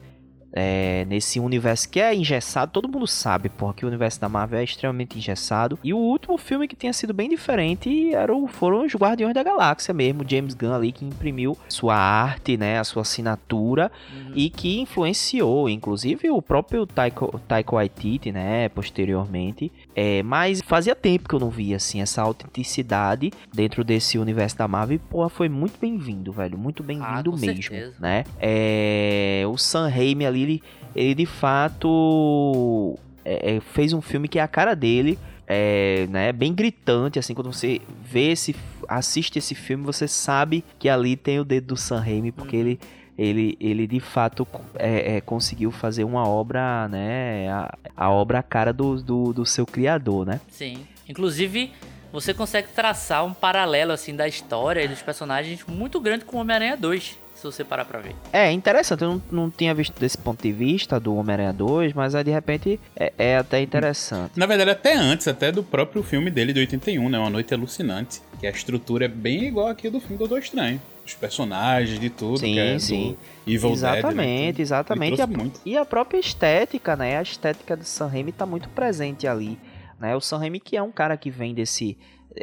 é, 0.53 1.05
nesse 1.07 1.39
universo 1.41 1.89
que 1.89 2.01
é 2.01 2.15
engessado. 2.15 2.73
Todo 2.73 2.89
mundo 2.89 3.07
sabe, 3.07 3.49
porra, 3.49 3.75
que 3.75 3.85
o 3.85 3.89
universo 3.89 4.21
da 4.21 4.29
Marvel 4.29 4.61
é 4.61 4.65
extremamente 4.65 5.19
engessado. 5.19 5.79
E 5.83 5.93
o 5.93 5.99
último 5.99 6.37
filme 6.39 6.69
que 6.69 6.77
tinha 6.77 6.93
sido 6.93 7.13
bem 7.13 7.29
diferente 7.29 8.15
era 8.15 8.35
o, 8.35 8.47
foram 8.47 8.85
os 8.85 8.95
Guardiões 8.95 9.35
da 9.35 9.43
Galáxia 9.43 9.93
mesmo. 9.95 10.25
James 10.29 10.55
Gunn 10.55 10.75
ali 10.75 10.93
que 10.93 11.05
imprimiu 11.05 11.57
sua 11.69 11.97
arte, 11.97 12.57
né? 12.57 12.79
A 12.79 12.85
sua 12.85 13.03
assinatura 13.03 13.91
e 14.35 14.51
que 14.51 14.81
influenciou, 14.81 15.69
inclusive, 15.69 16.31
o 16.31 16.41
próprio 16.41 16.87
Taiko, 16.87 17.41
Taiko 17.47 17.77
Waititi, 17.77 18.33
né, 18.33 18.69
posteriormente. 18.69 19.71
É, 20.01 20.23
mas 20.23 20.61
fazia 20.63 20.95
tempo 20.95 21.29
que 21.29 21.35
eu 21.35 21.41
não 21.41 21.51
via, 21.51 21.75
assim, 21.75 22.01
essa 22.01 22.23
autenticidade 22.23 23.33
dentro 23.53 23.83
desse 23.83 24.17
universo 24.17 24.57
da 24.57 24.69
Marvel. 24.69 24.95
E, 24.95 24.99
porra, 25.01 25.29
foi 25.29 25.49
muito 25.49 25.77
bem-vindo, 25.81 26.31
velho, 26.31 26.57
muito 26.57 26.85
bem-vindo 26.85 27.33
com 27.33 27.37
mesmo, 27.37 27.61
certeza. 27.61 27.97
né? 27.99 28.23
É, 28.39 29.43
o 29.49 29.59
Sam 29.59 29.89
Raimi 29.89 30.25
ali, 30.25 30.43
ele, 30.43 30.63
ele 30.95 31.15
de 31.17 31.27
fato 31.27 32.97
é, 33.25 33.57
é, 33.57 33.61
fez 33.61 33.93
um 33.93 34.01
filme 34.01 34.29
que 34.29 34.39
é 34.39 34.43
a 34.43 34.47
cara 34.47 34.77
dele, 34.77 35.19
é, 35.49 36.07
né, 36.11 36.33
bem 36.33 36.55
gritante, 36.55 37.19
assim, 37.19 37.35
quando 37.35 37.53
você 37.53 37.81
vê 38.05 38.31
esse, 38.31 38.55
assiste 38.87 39.39
esse 39.41 39.57
filme, 39.57 39.83
você 39.85 40.07
sabe 40.07 40.65
que 40.79 40.89
ali 40.89 41.17
tem 41.17 41.41
o 41.41 41.45
dedo 41.45 41.69
do 41.69 41.77
Sam 41.77 41.99
Raimi, 42.01 42.31
porque 42.31 42.55
Uhum. 42.57 42.63
ele 42.63 42.81
ele, 43.19 43.57
ele 43.61 43.87
de 43.87 43.99
fato 43.99 44.47
é, 44.77 45.17
é, 45.17 45.21
conseguiu 45.21 45.73
fazer 45.73 46.05
uma 46.05 46.27
obra, 46.27 46.87
né? 46.89 47.51
A, 47.51 47.79
a 47.97 48.11
obra 48.11 48.43
cara 48.43 48.73
do, 48.73 49.03
do, 49.03 49.33
do 49.33 49.45
seu 49.45 49.67
criador, 49.67 50.25
né? 50.25 50.41
Sim. 50.49 50.87
Inclusive, 51.09 51.73
você 52.13 52.33
consegue 52.33 52.69
traçar 52.69 53.25
um 53.25 53.35
paralelo 53.35 53.93
assim 53.93 54.15
da 54.15 54.29
história 54.29 54.83
e 54.83 54.89
dos 54.89 55.03
personagens 55.03 55.65
muito 55.67 56.01
grande 56.01 56.25
com 56.25 56.37
o 56.37 56.41
Homem-Aranha 56.41 56.77
2, 56.77 57.19
se 57.35 57.43
você 57.43 57.65
parar 57.65 57.85
pra 57.85 57.99
ver. 57.99 58.15
É 58.33 58.51
interessante, 58.53 59.03
eu 59.03 59.09
não, 59.09 59.23
não 59.31 59.51
tinha 59.51 59.75
visto 59.75 59.99
desse 59.99 60.17
ponto 60.17 60.43
de 60.43 60.53
vista 60.53 61.01
do 61.01 61.15
Homem-Aranha 61.17 61.53
2, 61.53 61.93
mas 61.95 62.15
aí 62.15 62.23
de 62.23 62.31
repente 62.31 62.81
é, 62.95 63.13
é 63.19 63.37
até 63.37 63.61
interessante. 63.61 64.39
Na 64.39 64.47
verdade, 64.47 64.71
até 64.71 64.95
antes, 64.95 65.27
até 65.27 65.51
do 65.51 65.63
próprio 65.63 66.03
filme 66.03 66.31
dele 66.31 66.53
de 66.53 66.61
81, 66.61 67.09
né? 67.09 67.19
Uma 67.19 67.31
Noite 67.31 67.53
Alucinante. 67.53 68.21
Que 68.39 68.47
a 68.47 68.51
estrutura 68.51 69.07
é 69.07 69.09
bem 69.09 69.45
igual 69.45 69.67
aqui 69.67 69.91
do 69.91 70.01
filme 70.01 70.17
Doutor 70.17 70.39
Estranho. 70.39 70.81
Os 71.09 71.15
personagens, 71.15 71.99
de 71.99 72.11
tudo, 72.11 72.39
Sim, 72.39 72.53
que 72.53 72.59
é 72.59 72.75
do 72.75 72.81
sim. 72.81 73.17
Evil 73.47 73.71
exatamente, 73.71 74.57
Dead. 74.57 74.57
né? 74.57 74.63
exatamente. 74.63 75.19
E 75.19 75.23
a, 75.23 75.29
e 75.65 75.77
a 75.79 75.85
própria 75.85 76.19
estética, 76.19 76.95
né? 76.97 77.17
A 77.17 77.23
estética 77.23 77.75
do 77.75 77.85
Sam 77.85 78.09
Raimi 78.09 78.31
tá 78.31 78.45
muito 78.45 78.69
presente 78.69 79.27
ali. 79.27 79.59
né? 79.99 80.15
O 80.15 80.21
Sam 80.21 80.39
Raimi 80.39 80.61
que 80.61 80.77
é 80.77 80.83
um 80.83 80.93
cara 80.93 81.17
que 81.17 81.31
vem 81.31 81.55
desse 81.55 81.97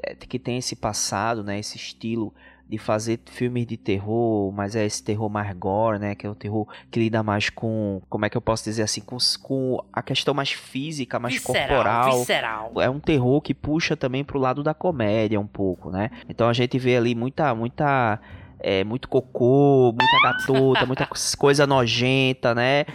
é, 0.03 0.15
que 0.15 0.39
tem 0.39 0.57
esse 0.57 0.75
passado, 0.75 1.43
né, 1.43 1.59
esse 1.59 1.77
estilo 1.77 2.33
de 2.67 2.79
fazer 2.79 3.19
filmes 3.27 3.67
de 3.67 3.77
terror, 3.77 4.51
mas 4.51 4.75
é 4.75 4.83
esse 4.83 5.03
terror 5.03 5.29
mais 5.29 5.55
gore, 5.55 5.99
né? 5.99 6.15
Que 6.15 6.25
é 6.25 6.29
o 6.29 6.33
terror 6.33 6.67
que 6.89 6.99
lida 6.99 7.21
mais 7.21 7.47
com, 7.51 8.01
como 8.09 8.25
é 8.25 8.29
que 8.29 8.35
eu 8.35 8.41
posso 8.41 8.63
dizer 8.63 8.81
assim, 8.81 9.01
com, 9.01 9.17
com 9.43 9.85
a 9.93 10.01
questão 10.01 10.33
mais 10.33 10.51
física, 10.51 11.19
mais 11.19 11.35
visceral, 11.35 11.67
corporal. 11.67 12.19
Visceral. 12.19 12.71
É 12.81 12.89
um 12.89 12.99
terror 12.99 13.39
que 13.41 13.53
puxa 13.53 13.95
também 13.95 14.23
pro 14.23 14.39
lado 14.39 14.63
da 14.63 14.73
comédia 14.73 15.39
um 15.39 15.45
pouco, 15.45 15.91
né? 15.91 16.09
Então 16.27 16.49
a 16.49 16.53
gente 16.53 16.79
vê 16.79 16.97
ali 16.97 17.13
muita, 17.13 17.53
muita 17.53 18.19
é, 18.65 18.83
muito 18.83 19.07
cocô, 19.07 19.93
muita 19.95 20.19
gatota, 20.23 20.85
muita 20.87 21.07
coisa 21.37 21.67
nojenta, 21.67 22.55
né? 22.55 22.85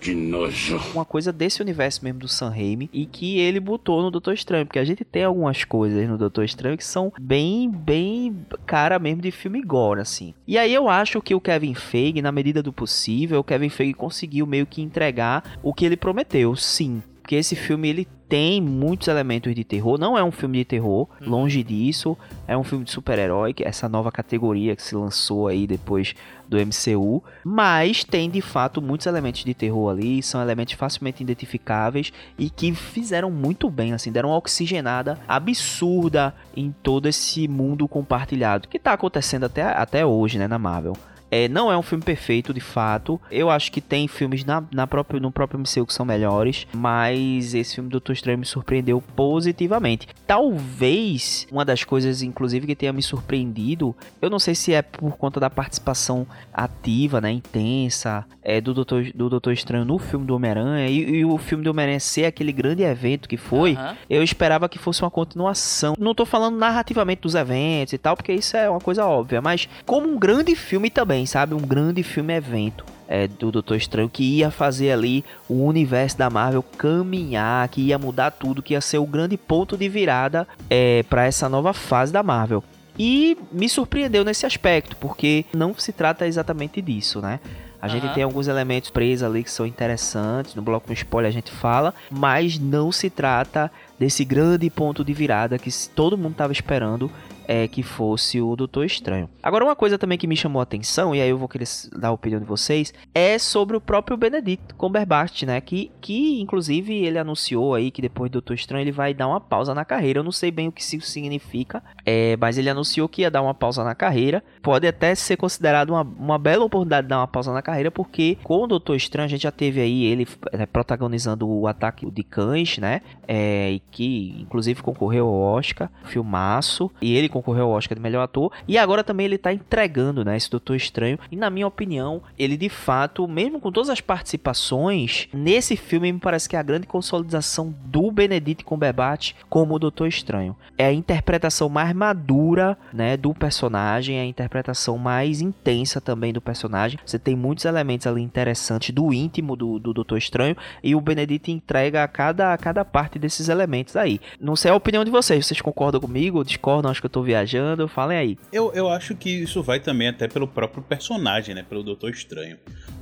que 0.00 0.12
nojo. 0.12 0.80
Uma 0.92 1.04
coisa 1.04 1.32
desse 1.32 1.62
universo 1.62 2.02
mesmo 2.02 2.18
do 2.18 2.26
Sam 2.26 2.50
Raimi 2.50 2.90
e 2.92 3.06
que 3.06 3.38
ele 3.38 3.60
botou 3.60 4.02
no 4.02 4.10
Doutor 4.10 4.34
Estranho, 4.34 4.66
porque 4.66 4.80
a 4.80 4.84
gente 4.84 5.04
tem 5.04 5.22
algumas 5.22 5.62
coisas 5.62 6.08
no 6.08 6.18
Doutor 6.18 6.44
Estranho 6.44 6.76
que 6.76 6.84
são 6.84 7.12
bem, 7.20 7.70
bem 7.70 8.36
cara 8.66 8.98
mesmo 8.98 9.22
de 9.22 9.30
filme 9.30 9.62
gore, 9.62 10.00
assim. 10.00 10.34
E 10.44 10.58
aí 10.58 10.74
eu 10.74 10.88
acho 10.88 11.22
que 11.22 11.36
o 11.36 11.40
Kevin 11.40 11.74
Feige, 11.74 12.20
na 12.20 12.32
medida 12.32 12.60
do 12.60 12.72
possível, 12.72 13.38
o 13.38 13.44
Kevin 13.44 13.68
Feige 13.68 13.94
conseguiu 13.94 14.44
meio 14.44 14.66
que 14.66 14.82
entregar 14.82 15.58
o 15.62 15.72
que 15.72 15.84
ele 15.84 15.96
prometeu, 15.96 16.56
sim. 16.56 17.00
Porque 17.22 17.36
esse 17.36 17.54
filme 17.54 17.88
ele 17.88 18.08
tem 18.28 18.60
muitos 18.60 19.06
elementos 19.08 19.54
de 19.54 19.62
terror. 19.62 19.98
Não 19.98 20.18
é 20.18 20.24
um 20.24 20.32
filme 20.32 20.58
de 20.58 20.64
terror, 20.64 21.06
Uhum. 21.20 21.28
longe 21.28 21.62
disso. 21.62 22.16
É 22.48 22.56
um 22.56 22.64
filme 22.64 22.84
de 22.84 22.90
super-herói, 22.90 23.54
é 23.60 23.68
essa 23.68 23.88
nova 23.88 24.10
categoria 24.10 24.74
que 24.74 24.82
se 24.82 24.94
lançou 24.96 25.46
aí 25.48 25.66
depois 25.66 26.14
do 26.48 26.56
MCU. 26.58 27.22
Mas 27.44 28.02
tem 28.04 28.28
de 28.28 28.40
fato 28.40 28.82
muitos 28.82 29.06
elementos 29.06 29.44
de 29.44 29.54
terror 29.54 29.90
ali. 29.90 30.22
São 30.22 30.42
elementos 30.42 30.74
facilmente 30.74 31.22
identificáveis 31.22 32.12
e 32.38 32.50
que 32.50 32.74
fizeram 32.74 33.30
muito 33.30 33.70
bem, 33.70 33.92
assim, 33.92 34.10
deram 34.10 34.30
uma 34.30 34.36
oxigenada 34.38 35.18
absurda 35.28 36.34
em 36.56 36.74
todo 36.82 37.06
esse 37.06 37.46
mundo 37.46 37.86
compartilhado 37.86 38.66
que 38.68 38.78
tá 38.78 38.92
acontecendo 38.94 39.44
até, 39.44 39.62
até 39.62 40.04
hoje, 40.04 40.38
né, 40.38 40.48
na 40.48 40.58
Marvel. 40.58 40.96
É, 41.32 41.48
não 41.48 41.72
é 41.72 41.78
um 41.78 41.82
filme 41.82 42.04
perfeito, 42.04 42.52
de 42.52 42.60
fato. 42.60 43.18
Eu 43.30 43.48
acho 43.48 43.72
que 43.72 43.80
tem 43.80 44.06
filmes 44.06 44.44
na, 44.44 44.62
na 44.70 44.86
próprio, 44.86 45.18
no 45.18 45.32
próprio 45.32 45.58
MCU 45.58 45.86
que 45.86 45.94
são 45.94 46.04
melhores. 46.04 46.66
Mas 46.74 47.54
esse 47.54 47.76
filme 47.76 47.88
do 47.88 47.92
Doutor 47.92 48.12
Estranho 48.12 48.38
me 48.38 48.44
surpreendeu 48.44 49.02
positivamente. 49.16 50.06
Talvez 50.26 51.46
uma 51.50 51.64
das 51.64 51.84
coisas, 51.84 52.20
inclusive, 52.20 52.66
que 52.66 52.76
tenha 52.76 52.92
me 52.92 53.02
surpreendido. 53.02 53.96
Eu 54.20 54.28
não 54.28 54.38
sei 54.38 54.54
se 54.54 54.74
é 54.74 54.82
por 54.82 55.16
conta 55.16 55.40
da 55.40 55.48
participação 55.48 56.26
ativa, 56.52 57.18
né? 57.18 57.30
Intensa 57.32 58.26
é, 58.42 58.60
do, 58.60 58.74
Doutor, 58.74 59.10
do 59.14 59.30
Doutor 59.30 59.54
Estranho 59.54 59.86
no 59.86 59.98
filme 59.98 60.26
do 60.26 60.36
Homem-Aranha. 60.36 60.88
E, 60.88 60.98
e 60.98 61.24
o 61.24 61.38
filme 61.38 61.64
do 61.64 61.70
Homem-Aranha 61.70 62.00
ser 62.00 62.26
aquele 62.26 62.52
grande 62.52 62.82
evento 62.82 63.26
que 63.26 63.38
foi. 63.38 63.72
Aham. 63.72 63.96
Eu 64.10 64.22
esperava 64.22 64.68
que 64.68 64.78
fosse 64.78 65.02
uma 65.02 65.10
continuação. 65.10 65.94
Não 65.98 66.14
tô 66.14 66.26
falando 66.26 66.58
narrativamente 66.58 67.22
dos 67.22 67.34
eventos 67.34 67.94
e 67.94 67.98
tal, 67.98 68.16
porque 68.16 68.32
isso 68.34 68.54
é 68.54 68.68
uma 68.68 68.80
coisa 68.80 69.06
óbvia, 69.06 69.40
mas 69.40 69.66
como 69.86 70.08
um 70.08 70.18
grande 70.18 70.54
filme 70.54 70.90
também, 70.90 71.21
sabe? 71.26 71.54
Um 71.54 71.60
grande 71.60 72.02
filme 72.02 72.34
evento. 72.34 72.84
é, 73.12 73.28
do 73.28 73.52
Doutor 73.52 73.76
Estranho 73.76 74.08
que 74.08 74.38
ia 74.38 74.50
fazer 74.50 74.90
ali 74.90 75.22
o 75.46 75.66
universo 75.66 76.16
da 76.16 76.30
Marvel 76.30 76.62
caminhar, 76.62 77.68
que 77.68 77.82
ia 77.82 77.98
mudar 77.98 78.30
tudo, 78.30 78.62
que 78.62 78.72
ia 78.72 78.80
ser 78.80 78.96
o 78.96 79.04
grande 79.04 79.36
ponto 79.36 79.76
de 79.76 79.86
virada 79.86 80.48
é, 80.70 81.02
para 81.02 81.26
essa 81.26 81.46
nova 81.46 81.74
fase 81.74 82.10
da 82.10 82.22
Marvel. 82.22 82.64
E 82.98 83.36
me 83.52 83.68
surpreendeu 83.68 84.24
nesse 84.24 84.46
aspecto, 84.46 84.96
porque 84.96 85.44
não 85.54 85.74
se 85.76 85.92
trata 85.92 86.26
exatamente 86.26 86.80
disso, 86.80 87.20
né? 87.20 87.38
A 87.82 87.88
gente 87.88 88.06
Aham. 88.06 88.14
tem 88.14 88.22
alguns 88.22 88.46
elementos 88.48 88.90
presos 88.90 89.28
ali 89.28 89.42
que 89.42 89.50
são 89.50 89.66
interessantes, 89.66 90.54
no 90.54 90.62
bloco 90.62 90.86
com 90.86 90.92
spoiler 90.92 91.28
a 91.28 91.32
gente 91.32 91.50
fala, 91.50 91.92
mas 92.10 92.58
não 92.58 92.92
se 92.92 93.10
trata 93.10 93.70
desse 93.98 94.24
grande 94.24 94.70
ponto 94.70 95.04
de 95.04 95.12
virada 95.12 95.58
que 95.58 95.70
todo 95.94 96.16
mundo 96.16 96.32
estava 96.32 96.52
esperando 96.52 97.10
é 97.46 97.68
que 97.68 97.82
fosse 97.82 98.40
o 98.40 98.54
Doutor 98.56 98.84
Estranho. 98.84 99.28
Agora, 99.42 99.64
uma 99.64 99.76
coisa 99.76 99.98
também 99.98 100.18
que 100.18 100.26
me 100.26 100.36
chamou 100.36 100.60
a 100.60 100.62
atenção, 100.62 101.14
e 101.14 101.20
aí 101.20 101.28
eu 101.28 101.38
vou 101.38 101.48
querer 101.48 101.66
dar 101.96 102.08
a 102.08 102.12
opinião 102.12 102.40
de 102.40 102.46
vocês, 102.46 102.92
é 103.14 103.38
sobre 103.38 103.76
o 103.76 103.80
próprio 103.80 104.16
Benedict 104.16 104.74
Cumberbatch, 104.74 105.42
né? 105.42 105.60
Que, 105.60 105.90
que 106.00 106.40
inclusive 106.40 106.94
ele 106.94 107.18
anunciou 107.18 107.74
aí 107.74 107.90
que 107.90 108.02
depois 108.02 108.30
do 108.30 108.34
Doutor 108.34 108.54
Estranho 108.54 108.82
ele 108.82 108.92
vai 108.92 109.14
dar 109.14 109.28
uma 109.28 109.40
pausa 109.40 109.74
na 109.74 109.84
carreira. 109.84 110.20
Eu 110.20 110.24
não 110.24 110.32
sei 110.32 110.50
bem 110.50 110.68
o 110.68 110.72
que 110.72 110.80
isso 110.80 111.00
significa, 111.00 111.82
é, 112.04 112.36
mas 112.36 112.58
ele 112.58 112.68
anunciou 112.68 113.08
que 113.08 113.22
ia 113.22 113.30
dar 113.30 113.42
uma 113.42 113.54
pausa 113.54 113.82
na 113.84 113.94
carreira. 113.94 114.42
Pode 114.62 114.86
até 114.86 115.14
ser 115.14 115.36
considerado 115.36 115.90
uma, 115.90 116.02
uma 116.02 116.38
bela 116.38 116.64
oportunidade 116.64 117.06
de 117.06 117.10
dar 117.10 117.18
uma 117.18 117.28
pausa 117.28 117.52
na 117.52 117.62
carreira, 117.62 117.90
porque 117.90 118.38
com 118.42 118.62
o 118.62 118.66
Doutor 118.66 118.96
Estranho 118.96 119.26
a 119.26 119.28
gente 119.28 119.42
já 119.42 119.52
teve 119.52 119.80
aí 119.80 120.04
ele 120.04 120.26
é, 120.52 120.66
protagonizando 120.66 121.48
o 121.48 121.66
Ataque 121.66 122.10
de 122.10 122.22
Cães, 122.22 122.78
né? 122.78 123.02
É, 123.26 123.80
que 123.90 124.36
inclusive 124.40 124.82
concorreu 124.82 125.26
ao 125.26 125.34
Oscar, 125.34 125.90
filmaço, 126.04 126.90
e 127.00 127.16
ele 127.16 127.28
concorreu 127.32 127.64
ao 127.64 127.72
Oscar 127.72 127.96
de 127.96 128.02
melhor 128.02 128.22
ator, 128.22 128.52
e 128.68 128.78
agora 128.78 129.02
também 129.02 129.26
ele 129.26 129.38
tá 129.38 129.52
entregando, 129.52 130.24
né, 130.24 130.36
esse 130.36 130.50
Doutor 130.50 130.76
Estranho, 130.76 131.18
e 131.30 131.36
na 131.36 131.50
minha 131.50 131.66
opinião, 131.66 132.22
ele 132.38 132.56
de 132.56 132.68
fato, 132.68 133.26
mesmo 133.26 133.60
com 133.60 133.72
todas 133.72 133.90
as 133.90 134.00
participações, 134.00 135.28
nesse 135.32 135.76
filme 135.76 136.12
me 136.12 136.18
parece 136.18 136.48
que 136.48 136.56
é 136.56 136.58
a 136.58 136.62
grande 136.62 136.86
consolidação 136.86 137.74
do 137.86 138.10
Benedict 138.10 138.64
Cumberbatch 138.64 139.32
como 139.48 139.74
o 139.74 139.78
Doutor 139.78 140.06
Estranho. 140.06 140.56
É 140.76 140.86
a 140.86 140.92
interpretação 140.92 141.68
mais 141.68 141.94
madura, 141.94 142.76
né, 142.92 143.16
do 143.16 143.32
personagem, 143.32 144.16
é 144.16 144.20
a 144.20 144.26
interpretação 144.26 144.98
mais 144.98 145.40
intensa 145.40 146.00
também 146.00 146.32
do 146.32 146.40
personagem. 146.40 146.98
Você 147.04 147.18
tem 147.18 147.34
muitos 147.34 147.64
elementos 147.64 148.06
ali 148.06 148.22
interessantes 148.22 148.94
do 148.94 149.12
íntimo 149.12 149.56
do, 149.56 149.78
do 149.78 149.92
Doutor 149.92 150.18
Estranho, 150.18 150.56
e 150.82 150.94
o 150.94 151.00
Benedict 151.00 151.50
entrega 151.50 152.02
a 152.02 152.08
cada, 152.08 152.52
a 152.52 152.58
cada 152.58 152.84
parte 152.84 153.18
desses 153.18 153.48
elementos 153.48 153.96
aí. 153.96 154.20
Não 154.40 154.56
sei 154.56 154.70
a 154.70 154.74
opinião 154.74 155.04
de 155.04 155.10
vocês, 155.10 155.46
vocês 155.46 155.60
concordam 155.60 156.00
comigo? 156.00 156.44
Discordam? 156.44 156.90
Acho 156.90 157.00
que 157.00 157.06
eu 157.06 157.10
tô 157.10 157.21
viajando? 157.22 157.88
Falem 157.88 158.18
aí. 158.18 158.38
Eu, 158.52 158.72
eu 158.72 158.88
acho 158.88 159.14
que 159.14 159.30
isso 159.30 159.62
vai 159.62 159.80
também 159.80 160.08
até 160.08 160.28
pelo 160.28 160.46
próprio 160.46 160.82
personagem, 160.82 161.54
né? 161.54 161.64
Pelo 161.66 161.82
Doutor 161.82 162.10
Estranho. 162.10 162.58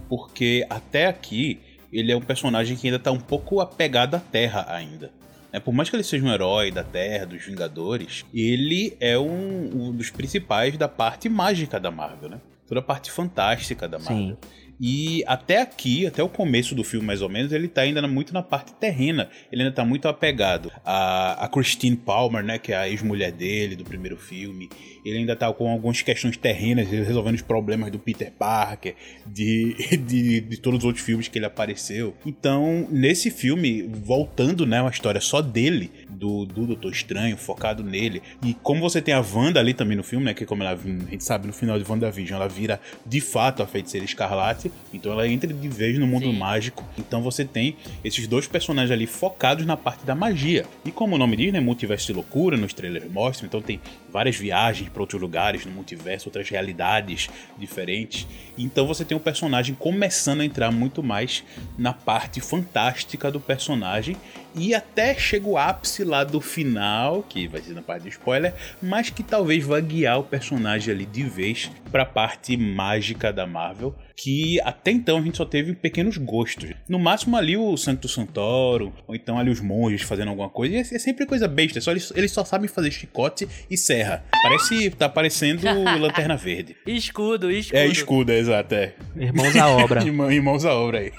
Porque 0.08 0.66
até 0.68 1.06
aqui 1.06 1.60
ele 1.92 2.12
é 2.12 2.16
um 2.16 2.20
personagem 2.20 2.76
que 2.76 2.86
ainda 2.86 2.98
tá 2.98 3.10
um 3.10 3.20
pouco 3.20 3.60
apegado 3.60 4.14
à 4.14 4.20
Terra 4.20 4.66
ainda. 4.68 5.10
né? 5.52 5.60
por 5.60 5.72
mais 5.72 5.90
que 5.90 5.96
ele 5.96 6.02
seja 6.02 6.24
um 6.24 6.32
herói 6.32 6.70
da 6.70 6.84
Terra, 6.84 7.26
dos 7.26 7.44
Vingadores, 7.44 8.24
ele 8.32 8.96
é 9.00 9.18
um, 9.18 9.88
um 9.88 9.92
dos 9.92 10.10
principais 10.10 10.76
da 10.76 10.88
parte 10.88 11.28
mágica 11.28 11.80
da 11.80 11.90
Marvel, 11.90 12.30
né? 12.30 12.40
Toda 12.66 12.80
a 12.80 12.82
parte 12.82 13.10
fantástica 13.10 13.88
da 13.88 13.98
Marvel. 13.98 14.38
E 14.80 15.22
até 15.26 15.60
aqui, 15.60 16.06
até 16.06 16.22
o 16.22 16.28
começo 16.28 16.74
do 16.74 16.82
filme 16.82 17.06
mais 17.06 17.20
ou 17.20 17.28
menos, 17.28 17.52
ele 17.52 17.68
tá 17.68 17.82
ainda 17.82 18.06
muito 18.08 18.32
na 18.32 18.42
parte 18.42 18.72
terrena. 18.72 19.28
Ele 19.52 19.62
ainda 19.62 19.74
tá 19.74 19.84
muito 19.84 20.08
apegado 20.08 20.72
a, 20.82 21.44
a 21.44 21.48
Christine 21.48 21.96
Palmer, 21.96 22.42
né, 22.42 22.58
que 22.58 22.72
é 22.72 22.76
a 22.76 22.88
ex-mulher 22.88 23.30
dele 23.30 23.76
do 23.76 23.84
primeiro 23.84 24.16
filme. 24.16 24.70
Ele 25.04 25.18
ainda 25.18 25.36
tá 25.36 25.52
com 25.52 25.70
algumas 25.70 26.00
questões 26.00 26.36
terrenas, 26.38 26.88
resolvendo 26.88 27.34
os 27.34 27.42
problemas 27.42 27.90
do 27.90 27.98
Peter 27.98 28.32
Parker, 28.32 28.94
de, 29.26 29.74
de, 30.06 30.40
de 30.40 30.56
todos 30.56 30.78
os 30.78 30.84
outros 30.84 31.04
filmes 31.04 31.28
que 31.28 31.38
ele 31.38 31.46
apareceu. 31.46 32.14
Então, 32.24 32.88
nesse 32.90 33.30
filme, 33.30 33.82
voltando, 33.82 34.66
né, 34.66 34.80
uma 34.80 34.90
história 34.90 35.20
só 35.20 35.42
dele, 35.42 35.90
do, 36.10 36.44
do 36.44 36.66
Doutor 36.66 36.92
Estranho, 36.92 37.36
focado 37.36 37.82
nele. 37.82 38.22
E 38.44 38.54
como 38.54 38.80
você 38.80 39.00
tem 39.00 39.14
a 39.14 39.20
Wanda 39.20 39.60
ali 39.60 39.74
também 39.74 39.96
no 39.96 40.02
filme, 40.02 40.24
né, 40.24 40.34
que 40.34 40.44
como 40.44 40.62
ela, 40.62 40.72
a 40.72 41.10
gente 41.10 41.24
sabe 41.24 41.46
no 41.46 41.52
final 41.52 41.78
de 41.78 41.90
WandaVision, 41.90 42.40
ela 42.40 42.48
vira 42.48 42.80
de 43.06 43.20
fato 43.20 43.62
a 43.62 43.66
feiticeira 43.66 44.04
escarlate, 44.04 44.70
então 44.92 45.12
ela 45.12 45.26
entra 45.26 45.52
de 45.52 45.68
vez 45.68 45.98
no 45.98 46.06
mundo 46.06 46.26
Sim. 46.26 46.36
mágico. 46.36 46.84
Então 46.98 47.22
você 47.22 47.44
tem 47.44 47.76
esses 48.04 48.26
dois 48.26 48.46
personagens 48.46 48.90
ali 48.90 49.06
focados 49.06 49.64
na 49.64 49.76
parte 49.76 50.04
da 50.04 50.14
magia. 50.14 50.66
E 50.84 50.90
como 50.90 51.16
o 51.16 51.18
nome 51.18 51.36
diz, 51.36 51.52
né, 51.52 51.60
multiverso 51.60 52.06
de 52.06 52.12
loucura, 52.12 52.56
nos 52.56 52.74
trailers 52.74 53.10
mostram, 53.10 53.46
então 53.46 53.60
tem 53.60 53.80
várias 54.12 54.36
viagens 54.36 54.88
para 54.88 55.02
outros 55.02 55.20
lugares 55.20 55.64
no 55.64 55.72
multiverso, 55.72 56.28
outras 56.28 56.48
realidades 56.48 57.28
diferentes. 57.58 58.26
Então 58.58 58.86
você 58.86 59.04
tem 59.04 59.16
um 59.16 59.20
personagem 59.20 59.74
começando 59.74 60.40
a 60.40 60.44
entrar 60.44 60.70
muito 60.70 61.02
mais 61.02 61.44
na 61.78 61.92
parte 61.92 62.40
fantástica 62.40 63.30
do 63.30 63.40
personagem 63.40 64.16
e 64.54 64.74
até 64.74 65.14
chega 65.14 65.48
o 65.48 65.56
ápice 65.56 66.04
lá 66.04 66.24
do 66.24 66.40
final, 66.40 67.22
que 67.28 67.46
vai 67.48 67.60
ser 67.60 67.72
na 67.74 67.82
parte 67.82 68.02
de 68.04 68.08
spoiler, 68.10 68.54
mas 68.82 69.10
que 69.10 69.22
talvez 69.22 69.64
vá 69.64 69.80
guiar 69.80 70.18
o 70.18 70.24
personagem 70.24 70.92
ali 70.94 71.06
de 71.06 71.22
vez 71.22 71.70
para 71.90 72.02
a 72.02 72.06
parte 72.06 72.56
mágica 72.56 73.32
da 73.32 73.46
Marvel, 73.46 73.94
que 74.16 74.60
até 74.62 74.90
então 74.90 75.18
a 75.18 75.22
gente 75.22 75.36
só 75.36 75.44
teve 75.44 75.74
pequenos 75.74 76.16
gostos. 76.18 76.70
No 76.88 76.98
máximo 76.98 77.36
ali 77.36 77.56
o 77.56 77.76
Sancto 77.76 78.06
Santoro, 78.08 78.92
ou 79.06 79.14
então 79.14 79.38
ali 79.38 79.50
os 79.50 79.60
monges 79.60 80.02
fazendo 80.02 80.28
alguma 80.28 80.48
coisa, 80.50 80.74
e 80.74 80.78
é 80.78 80.80
é 80.80 80.98
sempre 80.98 81.24
coisa 81.26 81.48
besta, 81.48 81.78
é 81.78 81.82
só 81.82 81.90
eles, 81.92 82.12
eles 82.14 82.30
só 82.32 82.44
sabem 82.44 82.68
fazer 82.68 82.90
chicote 82.90 83.48
e 83.70 83.76
serra. 83.76 84.24
Parece, 84.42 84.90
tá 84.90 85.08
parecendo 85.08 85.62
Lanterna 85.98 86.36
Verde. 86.36 86.76
Escudo, 86.86 87.50
escudo. 87.50 87.78
É 87.78 87.86
escudo, 87.86 88.32
exato, 88.32 88.74
é. 88.74 88.92
Irmãos 89.16 89.56
à 89.56 89.68
obra. 89.68 90.02
Irmã- 90.04 90.32
Irmãos 90.32 90.64
à 90.64 90.74
obra 90.74 90.98
aí. 91.00 91.12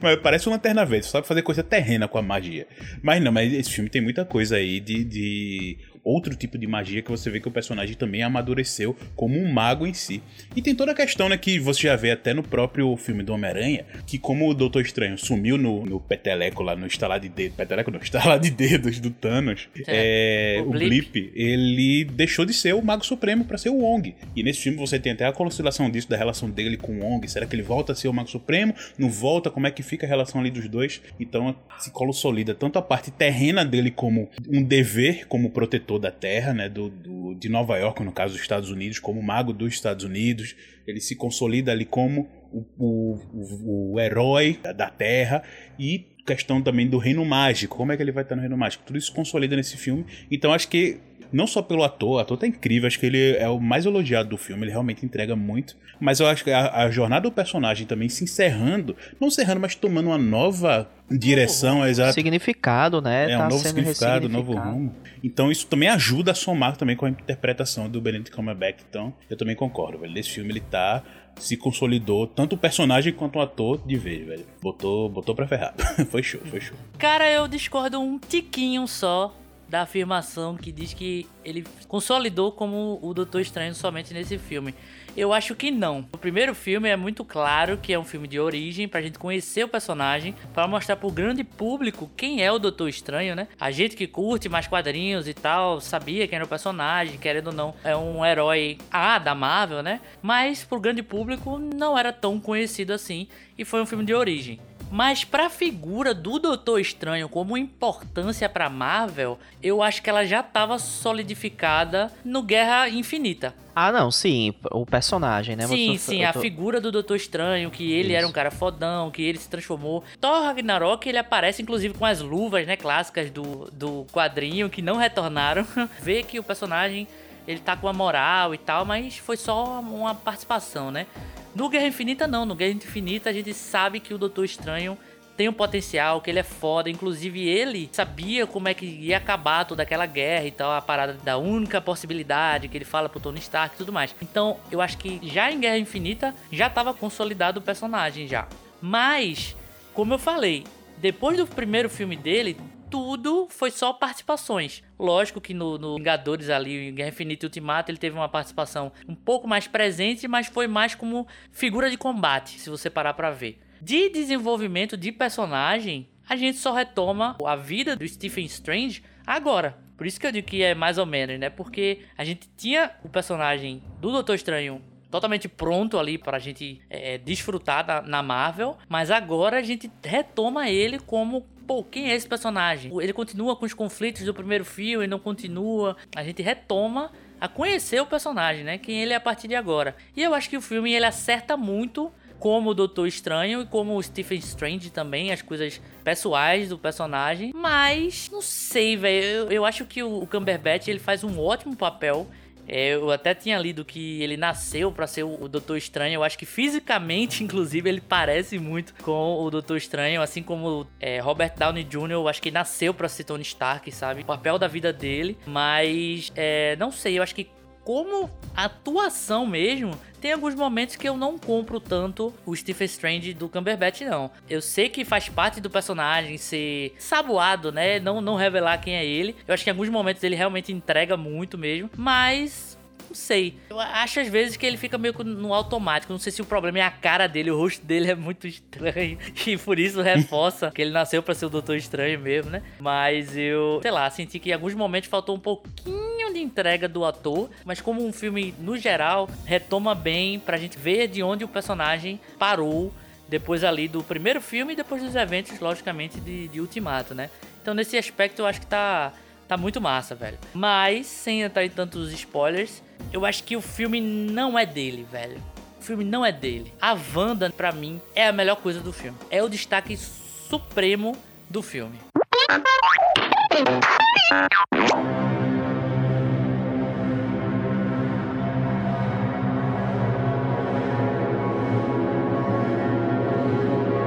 Mas 0.00 0.16
parece 0.16 0.46
uma 0.46 0.56
lanterna 0.56 0.84
verde, 0.84 1.06
só 1.06 1.12
sabe 1.12 1.26
fazer 1.26 1.42
coisa 1.42 1.62
terrena 1.62 2.08
com 2.08 2.18
a 2.18 2.22
magia. 2.22 2.66
Mas 3.02 3.22
não, 3.22 3.30
mas 3.30 3.52
esse 3.52 3.70
filme 3.70 3.90
tem 3.90 4.00
muita 4.00 4.24
coisa 4.24 4.56
aí 4.56 4.80
de, 4.80 5.04
de 5.04 5.78
outro 6.04 6.34
tipo 6.34 6.58
de 6.58 6.66
magia 6.66 7.02
que 7.02 7.10
você 7.10 7.30
vê 7.30 7.40
que 7.40 7.48
o 7.48 7.50
personagem 7.50 7.94
também 7.94 8.22
amadureceu 8.22 8.96
como 9.14 9.38
um 9.38 9.52
mago 9.52 9.86
em 9.86 9.94
si. 9.94 10.22
E 10.54 10.62
tem 10.62 10.74
toda 10.74 10.92
a 10.92 10.94
questão, 10.94 11.28
né, 11.28 11.36
que 11.36 11.58
você 11.58 11.82
já 11.82 11.96
vê 11.96 12.10
até 12.10 12.32
no 12.32 12.42
próprio 12.42 12.96
filme 12.96 13.22
do 13.22 13.32
Homem-Aranha, 13.32 13.84
que 14.06 14.18
como 14.18 14.48
o 14.48 14.54
Doutor 14.54 14.82
Estranho 14.82 15.18
sumiu 15.18 15.58
no, 15.58 15.84
no 15.84 16.00
peteleco 16.00 16.62
lá, 16.62 16.74
no 16.74 16.86
estalar 16.86 17.20
de 17.20 17.28
dedos, 17.28 17.56
peteleco 17.56 17.90
não, 17.90 18.00
estalar 18.00 18.38
de 18.38 18.50
dedos 18.50 18.98
do 19.00 19.10
Thanos, 19.10 19.68
é, 19.86 20.62
o 20.64 20.70
o, 20.70 20.72
Blip. 20.72 21.10
Blip. 21.10 21.32
ele 21.34 22.04
deixou 22.04 22.44
de 22.44 22.54
ser 22.54 22.74
o 22.74 22.82
Mago 22.82 23.04
Supremo 23.04 23.44
pra 23.44 23.58
ser 23.58 23.70
o 23.70 23.78
Wong. 23.78 24.14
E 24.34 24.42
nesse 24.42 24.60
filme 24.60 24.78
você 24.78 24.98
tem 24.98 25.12
até 25.12 25.24
a 25.24 25.30
oscilação 25.30 25.90
disso, 25.90 26.08
da 26.08 26.16
relação 26.16 26.48
dele 26.48 26.76
com 26.76 26.92
o 26.92 27.04
Wong. 27.04 27.26
Será 27.28 27.46
que 27.46 27.54
ele 27.54 27.62
volta 27.62 27.92
a 27.92 27.94
ser 27.94 28.08
o 28.08 28.12
Mago 28.12 28.28
Supremo? 28.28 28.74
Não 28.98 29.10
volta? 29.10 29.50
Como 29.50 29.66
é 29.66 29.70
que 29.70 29.82
fica 29.82 30.06
a 30.06 30.08
relação 30.08 30.40
ali 30.40 30.50
dos 30.50 30.68
dois? 30.68 31.00
Então 31.18 31.54
se 31.78 31.90
consolida 31.90 32.54
tanto 32.54 32.78
a 32.78 32.82
parte 32.82 33.10
terrena 33.10 33.64
dele 33.64 33.90
como 33.90 34.28
um 34.48 34.62
dever 34.62 35.26
como 35.26 35.50
protetor 35.50 35.89
da 35.98 36.10
Terra, 36.10 36.52
né, 36.54 36.68
do, 36.68 36.88
do- 36.88 37.34
de 37.34 37.48
Nova 37.48 37.76
York, 37.78 38.02
no 38.02 38.12
caso 38.12 38.32
dos 38.34 38.42
Estados 38.42 38.70
Unidos, 38.70 38.98
como 38.98 39.22
mago 39.22 39.52
dos 39.52 39.72
Estados 39.72 40.04
Unidos. 40.04 40.54
Ele 40.86 41.00
se 41.00 41.14
consolida 41.16 41.72
ali 41.72 41.84
como 41.84 42.28
o, 42.52 42.64
o, 42.78 43.20
o, 43.34 43.92
o 43.94 44.00
herói 44.00 44.58
da 44.76 44.88
Terra 44.90 45.42
e 45.78 46.06
questão 46.34 46.62
também 46.62 46.86
do 46.86 46.98
reino 46.98 47.24
mágico. 47.24 47.76
Como 47.76 47.92
é 47.92 47.96
que 47.96 48.02
ele 48.02 48.12
vai 48.12 48.22
estar 48.22 48.36
no 48.36 48.40
reino 48.40 48.56
mágico? 48.56 48.84
Tudo 48.86 48.98
isso 48.98 49.12
consolida 49.12 49.56
nesse 49.56 49.76
filme. 49.76 50.06
Então 50.30 50.52
acho 50.52 50.68
que 50.68 51.00
não 51.32 51.46
só 51.46 51.62
pelo 51.62 51.84
ator, 51.84 52.16
o 52.16 52.18
ator 52.18 52.36
tá 52.36 52.46
incrível, 52.46 52.86
acho 52.86 52.98
que 52.98 53.06
ele 53.06 53.36
é 53.36 53.48
o 53.48 53.60
mais 53.60 53.86
elogiado 53.86 54.28
do 54.28 54.36
filme, 54.36 54.64
ele 54.64 54.70
realmente 54.70 55.04
entrega 55.04 55.36
muito. 55.36 55.76
Mas 56.00 56.18
eu 56.18 56.26
acho 56.26 56.42
que 56.42 56.50
a, 56.50 56.84
a 56.84 56.90
jornada 56.90 57.28
do 57.28 57.32
personagem 57.32 57.86
também 57.86 58.08
se 58.08 58.24
encerrando, 58.24 58.96
não 59.20 59.28
encerrando, 59.28 59.60
mas 59.60 59.74
tomando 59.74 60.06
uma 60.06 60.18
nova 60.18 60.90
direção, 61.10 61.86
exato. 61.86 62.14
Significado, 62.14 63.00
né? 63.00 63.32
É 63.32 63.36
tá 63.36 63.46
um 63.46 63.50
novo 63.50 63.62
significado, 63.62 64.28
novo 64.28 64.54
rumo. 64.54 64.94
Então 65.22 65.50
isso 65.50 65.66
também 65.66 65.88
ajuda 65.88 66.32
a 66.32 66.34
somar 66.34 66.76
também 66.76 66.96
com 66.96 67.06
a 67.06 67.10
interpretação 67.10 67.88
do 67.88 68.00
Benedict 68.00 68.34
Cumberbatch. 68.34 68.80
Então 68.88 69.12
eu 69.28 69.36
também 69.36 69.54
concordo, 69.54 69.98
velho. 69.98 70.12
Nesse 70.12 70.30
filme 70.30 70.50
ele 70.50 70.60
tá 70.60 71.02
se 71.36 71.56
consolidou 71.56 72.26
tanto 72.26 72.54
o 72.54 72.58
personagem 72.58 73.12
quanto 73.12 73.36
o 73.36 73.40
ator 73.40 73.80
de 73.86 73.96
vez, 73.96 74.26
velho. 74.26 74.46
Botou, 74.60 75.08
botou 75.08 75.34
pra 75.34 75.46
ferrar. 75.46 75.74
foi 76.10 76.22
show, 76.22 76.40
foi 76.46 76.60
show. 76.60 76.76
Cara, 76.98 77.30
eu 77.30 77.48
discordo 77.48 78.00
um 78.00 78.18
tiquinho 78.18 78.86
só 78.86 79.34
da 79.68 79.82
afirmação 79.82 80.56
que 80.56 80.72
diz 80.72 80.92
que 80.92 81.26
ele 81.44 81.64
consolidou 81.86 82.50
como 82.50 82.98
o 83.00 83.14
Doutor 83.14 83.40
Estranho 83.40 83.74
somente 83.74 84.12
nesse 84.12 84.36
filme. 84.36 84.74
Eu 85.16 85.32
acho 85.32 85.54
que 85.54 85.70
não. 85.70 86.06
O 86.12 86.18
primeiro 86.18 86.54
filme 86.54 86.88
é 86.88 86.96
muito 86.96 87.24
claro 87.24 87.76
que 87.76 87.92
é 87.92 87.98
um 87.98 88.04
filme 88.04 88.28
de 88.28 88.38
origem 88.38 88.86
pra 88.86 89.02
gente 89.02 89.18
conhecer 89.18 89.64
o 89.64 89.68
personagem, 89.68 90.34
pra 90.54 90.68
mostrar 90.68 90.96
pro 90.96 91.10
grande 91.10 91.42
público 91.42 92.10
quem 92.16 92.42
é 92.42 92.50
o 92.50 92.58
Doutor 92.58 92.88
Estranho, 92.88 93.34
né? 93.34 93.48
A 93.60 93.70
gente 93.70 93.96
que 93.96 94.06
curte 94.06 94.48
mais 94.48 94.68
quadrinhos 94.68 95.26
e 95.26 95.34
tal, 95.34 95.80
sabia 95.80 96.28
quem 96.28 96.36
era 96.36 96.44
o 96.44 96.48
personagem, 96.48 97.18
querendo 97.18 97.48
ou 97.48 97.52
não, 97.52 97.74
é 97.82 97.96
um 97.96 98.24
herói 98.24 98.78
A 98.90 99.18
da 99.18 99.34
Marvel, 99.34 99.82
né? 99.82 100.00
Mas 100.22 100.64
pro 100.64 100.80
grande 100.80 101.02
público 101.02 101.58
não 101.58 101.98
era 101.98 102.12
tão 102.12 102.38
conhecido 102.38 102.92
assim 102.92 103.26
e 103.58 103.64
foi 103.64 103.82
um 103.82 103.86
filme 103.86 104.04
de 104.04 104.14
origem. 104.14 104.60
Mas 104.90 105.22
pra 105.22 105.48
figura 105.48 106.12
do 106.12 106.38
Doutor 106.38 106.80
Estranho 106.80 107.28
como 107.28 107.56
importância 107.56 108.48
pra 108.48 108.68
Marvel, 108.68 109.38
eu 109.62 109.82
acho 109.82 110.02
que 110.02 110.10
ela 110.10 110.24
já 110.24 110.42
tava 110.42 110.78
solidificada 110.80 112.12
no 112.24 112.42
Guerra 112.42 112.88
Infinita. 112.88 113.54
Ah, 113.74 113.92
não, 113.92 114.10
sim, 114.10 114.52
o 114.72 114.84
personagem, 114.84 115.54
né? 115.54 115.66
sim, 115.68 115.96
Você- 115.96 115.98
sim, 116.10 116.22
eu 116.24 116.28
a 116.28 116.32
tô- 116.32 116.40
figura 116.40 116.80
do 116.80 116.90
Doutor 116.90 117.14
Estranho, 117.14 117.70
que 117.70 117.92
ele 117.92 118.08
Isso. 118.08 118.16
era 118.16 118.26
um 118.26 118.32
cara 118.32 118.50
fodão, 118.50 119.10
que 119.12 119.22
ele 119.22 119.38
se 119.38 119.48
transformou. 119.48 120.02
Thor 120.20 120.42
Ragnarok, 120.42 121.08
ele 121.08 121.18
aparece 121.18 121.62
inclusive 121.62 121.94
com 121.94 122.04
as 122.04 122.20
luvas, 122.20 122.66
né, 122.66 122.76
clássicas 122.76 123.30
do, 123.30 123.70
do 123.72 124.04
quadrinho, 124.12 124.68
que 124.68 124.82
não 124.82 124.96
retornaram. 124.96 125.64
Vê 126.02 126.24
que 126.24 126.38
o 126.38 126.42
personagem, 126.42 127.06
ele 127.46 127.60
tá 127.60 127.76
com 127.76 127.86
a 127.86 127.92
moral 127.92 128.52
e 128.52 128.58
tal, 128.58 128.84
mas 128.84 129.16
foi 129.18 129.36
só 129.36 129.78
uma 129.80 130.16
participação, 130.16 130.90
né? 130.90 131.06
No 131.54 131.68
Guerra 131.68 131.86
Infinita 131.86 132.26
não, 132.26 132.44
no 132.44 132.54
Guerra 132.54 132.72
Infinita 132.72 133.30
a 133.30 133.32
gente 133.32 133.52
sabe 133.52 134.00
que 134.00 134.14
o 134.14 134.18
Doutor 134.18 134.44
Estranho 134.44 134.96
tem 135.36 135.48
um 135.48 135.52
potencial, 135.54 136.20
que 136.20 136.28
ele 136.28 136.38
é 136.38 136.42
foda. 136.42 136.90
Inclusive, 136.90 137.48
ele 137.48 137.88
sabia 137.92 138.46
como 138.46 138.68
é 138.68 138.74
que 138.74 138.84
ia 138.84 139.16
acabar 139.16 139.64
toda 139.64 139.82
aquela 139.82 140.04
guerra 140.04 140.44
e 140.44 140.50
tal, 140.50 140.70
a 140.70 140.82
parada 140.82 141.14
da 141.14 141.38
única 141.38 141.80
possibilidade 141.80 142.68
que 142.68 142.76
ele 142.76 142.84
fala 142.84 143.08
pro 143.08 143.18
Tony 143.18 143.38
Stark 143.38 143.74
e 143.74 143.78
tudo 143.78 143.90
mais. 143.90 144.14
Então, 144.20 144.58
eu 144.70 144.82
acho 144.82 144.98
que 144.98 145.18
já 145.26 145.50
em 145.50 145.58
Guerra 145.58 145.78
Infinita 145.78 146.34
já 146.52 146.68
tava 146.68 146.92
consolidado 146.92 147.58
o 147.58 147.62
personagem 147.62 148.28
já. 148.28 148.46
Mas, 148.82 149.56
como 149.94 150.12
eu 150.12 150.18
falei, 150.18 150.64
depois 150.98 151.38
do 151.38 151.46
primeiro 151.46 151.88
filme 151.88 152.16
dele, 152.16 152.54
tudo 152.90 153.46
foi 153.50 153.70
só 153.70 153.92
participações. 153.92 154.82
Lógico 154.98 155.40
que 155.40 155.54
no, 155.54 155.78
no 155.78 155.96
Vingadores 155.96 156.50
ali, 156.50 156.88
em 156.88 156.94
Guerra 156.94 157.08
Infinita 157.10 157.44
e 157.44 157.48
Ultimato, 157.48 157.90
ele 157.90 157.98
teve 157.98 158.16
uma 158.16 158.28
participação 158.28 158.92
um 159.08 159.14
pouco 159.14 159.46
mais 159.48 159.66
presente, 159.66 160.26
mas 160.28 160.46
foi 160.48 160.66
mais 160.66 160.94
como 160.94 161.26
figura 161.52 161.90
de 161.90 161.96
combate, 161.96 162.58
se 162.58 162.68
você 162.68 162.90
parar 162.90 163.14
pra 163.14 163.30
ver. 163.30 163.58
De 163.80 164.10
desenvolvimento 164.10 164.96
de 164.96 165.10
personagem, 165.10 166.08
a 166.28 166.36
gente 166.36 166.58
só 166.58 166.72
retoma 166.72 167.36
a 167.44 167.56
vida 167.56 167.96
do 167.96 168.06
Stephen 168.06 168.44
Strange 168.44 169.02
agora. 169.26 169.78
Por 169.96 170.06
isso 170.06 170.18
que 170.18 170.26
eu 170.26 170.32
digo 170.32 170.46
que 170.46 170.62
é 170.62 170.74
mais 170.74 170.98
ou 170.98 171.06
menos, 171.06 171.38
né? 171.38 171.50
Porque 171.50 172.00
a 172.16 172.24
gente 172.24 172.48
tinha 172.56 172.90
o 173.04 173.08
personagem 173.08 173.82
do 174.00 174.10
Doutor 174.10 174.34
Estranho 174.34 174.82
totalmente 175.10 175.48
pronto 175.48 175.98
ali 175.98 176.16
pra 176.16 176.38
gente 176.38 176.80
é, 176.88 177.18
desfrutar 177.18 177.84
da- 177.84 178.00
na 178.00 178.22
Marvel, 178.22 178.78
mas 178.88 179.10
agora 179.10 179.58
a 179.58 179.62
gente 179.62 179.90
retoma 180.04 180.70
ele 180.70 180.98
como 181.00 181.42
pô, 181.70 181.84
quem 181.84 182.10
é 182.10 182.16
esse 182.16 182.26
personagem? 182.26 182.90
Ele 183.00 183.12
continua 183.12 183.54
com 183.54 183.64
os 183.64 183.72
conflitos 183.72 184.24
do 184.24 184.34
primeiro 184.34 184.64
filme, 184.64 185.06
não 185.06 185.20
continua. 185.20 185.96
A 186.16 186.24
gente 186.24 186.42
retoma 186.42 187.12
a 187.40 187.46
conhecer 187.46 188.02
o 188.02 188.06
personagem, 188.06 188.64
né? 188.64 188.76
Quem 188.76 189.00
ele 189.00 189.12
é 189.12 189.16
a 189.16 189.20
partir 189.20 189.46
de 189.46 189.54
agora. 189.54 189.94
E 190.16 190.20
eu 190.20 190.34
acho 190.34 190.50
que 190.50 190.56
o 190.56 190.60
filme 190.60 190.92
ele 190.92 191.04
acerta 191.04 191.56
muito 191.56 192.12
como 192.40 192.70
o 192.70 192.74
Doutor 192.74 193.06
Estranho 193.06 193.62
e 193.62 193.66
como 193.66 193.94
o 193.94 194.02
Stephen 194.02 194.38
Strange 194.38 194.90
também, 194.90 195.30
as 195.30 195.42
coisas 195.42 195.80
pessoais 196.02 196.70
do 196.70 196.76
personagem. 196.76 197.52
Mas, 197.54 198.28
não 198.32 198.42
sei, 198.42 198.96
velho. 198.96 199.24
Eu, 199.24 199.50
eu 199.52 199.64
acho 199.64 199.84
que 199.84 200.02
o, 200.02 200.22
o 200.22 200.26
Cumberbatch 200.26 200.88
ele 200.88 200.98
faz 200.98 201.22
um 201.22 201.38
ótimo 201.38 201.76
papel. 201.76 202.26
É, 202.72 202.94
eu 202.94 203.10
até 203.10 203.34
tinha 203.34 203.58
lido 203.58 203.84
que 203.84 204.22
ele 204.22 204.36
nasceu 204.36 204.92
pra 204.92 205.06
ser 205.08 205.24
o, 205.24 205.48
Doutor 205.48 205.76
Estranho. 205.76 206.14
Eu 206.14 206.22
acho 206.22 206.38
que 206.38 206.46
fisicamente, 206.46 207.42
inclusive, 207.44 207.88
ele 207.88 208.00
parece 208.00 208.58
muito 208.58 208.94
com 209.02 209.42
o 209.42 209.50
Doutor 209.50 209.76
Estranho. 209.76 210.22
Assim 210.22 210.42
como 210.42 210.86
é, 211.00 211.18
Robert 211.18 211.54
Downey 211.56 211.82
Jr., 211.82 212.12
eu 212.12 212.28
acho 212.28 212.40
que 212.40 212.50
nasceu 212.50 212.94
pra 212.94 213.08
ser 213.08 213.24
Tony 213.24 213.42
Stark, 213.42 213.90
sabe? 213.90 214.22
O 214.22 214.24
papel 214.24 214.56
da 214.56 214.68
vida 214.68 214.92
dele. 214.92 215.36
Mas, 215.44 216.30
é, 216.36 216.76
não 216.76 216.92
sei, 216.92 217.18
eu 217.18 217.22
acho 217.24 217.34
que 217.34 217.50
como 217.84 218.30
atuação 218.54 219.46
mesmo, 219.46 219.98
tem 220.20 220.32
alguns 220.32 220.54
momentos 220.54 220.96
que 220.96 221.08
eu 221.08 221.16
não 221.16 221.38
compro 221.38 221.80
tanto 221.80 222.32
o 222.44 222.54
Stephen 222.54 222.84
Strange 222.84 223.32
do 223.32 223.48
Cumberbatch, 223.48 224.02
não. 224.02 224.30
Eu 224.48 224.60
sei 224.60 224.88
que 224.88 225.04
faz 225.04 225.28
parte 225.28 225.60
do 225.60 225.70
personagem 225.70 226.36
ser 226.36 226.94
saboado, 226.98 227.72
né? 227.72 227.98
Não, 227.98 228.20
não 228.20 228.36
revelar 228.36 228.78
quem 228.78 228.96
é 228.96 229.04
ele. 229.04 229.34
Eu 229.48 229.54
acho 229.54 229.64
que 229.64 229.70
em 229.70 229.72
alguns 229.72 229.88
momentos 229.88 230.22
ele 230.22 230.36
realmente 230.36 230.72
entrega 230.72 231.16
muito 231.16 231.56
mesmo, 231.56 231.90
mas. 231.96 232.69
Não 233.10 233.14
sei. 233.14 233.56
Eu 233.68 233.80
acho 233.80 234.20
às 234.20 234.28
vezes 234.28 234.56
que 234.56 234.64
ele 234.64 234.76
fica 234.76 234.96
meio 234.96 235.12
no 235.24 235.52
automático. 235.52 236.12
Não 236.12 236.20
sei 236.20 236.30
se 236.30 236.40
o 236.40 236.44
problema 236.44 236.78
é 236.78 236.82
a 236.82 236.90
cara 236.92 237.26
dele, 237.26 237.50
o 237.50 237.58
rosto 237.58 237.84
dele 237.84 238.08
é 238.08 238.14
muito 238.14 238.46
estranho. 238.46 239.18
E 239.50 239.56
por 239.56 239.80
isso 239.80 240.00
reforça 240.00 240.70
que 240.70 240.80
ele 240.80 240.92
nasceu 240.92 241.22
pra 241.22 241.34
ser 241.34 241.46
o 241.46 241.50
Doutor 241.50 241.74
Estranho 241.74 242.20
mesmo, 242.20 242.52
né? 242.52 242.62
Mas 242.78 243.36
eu, 243.36 243.80
sei 243.82 243.90
lá, 243.90 244.08
senti 244.10 244.38
que 244.38 244.50
em 244.50 244.52
alguns 244.52 244.74
momentos 244.74 245.10
faltou 245.10 245.34
um 245.34 245.40
pouquinho 245.40 246.32
de 246.32 246.38
entrega 246.38 246.88
do 246.88 247.04
ator. 247.04 247.50
Mas 247.64 247.80
como 247.80 248.06
um 248.06 248.12
filme, 248.12 248.54
no 248.60 248.76
geral, 248.76 249.28
retoma 249.44 249.92
bem 249.92 250.38
pra 250.38 250.56
gente 250.56 250.78
ver 250.78 251.08
de 251.08 251.20
onde 251.20 251.42
o 251.42 251.48
personagem 251.48 252.20
parou 252.38 252.92
depois 253.28 253.64
ali 253.64 253.88
do 253.88 254.04
primeiro 254.04 254.40
filme 254.40 254.74
e 254.74 254.76
depois 254.76 255.02
dos 255.02 255.16
eventos, 255.16 255.58
logicamente, 255.58 256.20
de, 256.20 256.46
de 256.46 256.60
Ultimato, 256.60 257.12
né? 257.12 257.28
Então 257.60 257.74
nesse 257.74 257.96
aspecto 257.96 258.42
eu 258.42 258.46
acho 258.46 258.60
que 258.60 258.66
tá, 258.66 259.12
tá 259.48 259.56
muito 259.56 259.80
massa, 259.80 260.14
velho. 260.14 260.38
Mas, 260.54 261.06
sem 261.06 261.42
entrar 261.42 261.64
em 261.64 261.70
tantos 261.70 262.12
spoilers, 262.12 262.82
eu 263.12 263.24
acho 263.24 263.44
que 263.44 263.56
o 263.56 263.60
filme 263.60 264.00
não 264.00 264.58
é 264.58 264.64
dele, 264.64 265.06
velho. 265.10 265.40
O 265.80 265.82
filme 265.82 266.04
não 266.04 266.24
é 266.24 266.30
dele. 266.30 266.72
A 266.80 266.96
Wanda, 267.14 267.50
pra 267.50 267.72
mim, 267.72 268.00
é 268.14 268.28
a 268.28 268.32
melhor 268.32 268.56
coisa 268.56 268.80
do 268.80 268.92
filme. 268.92 269.16
É 269.30 269.42
o 269.42 269.48
destaque 269.48 269.96
supremo 269.96 271.16
do 271.48 271.62
filme. 271.62 271.98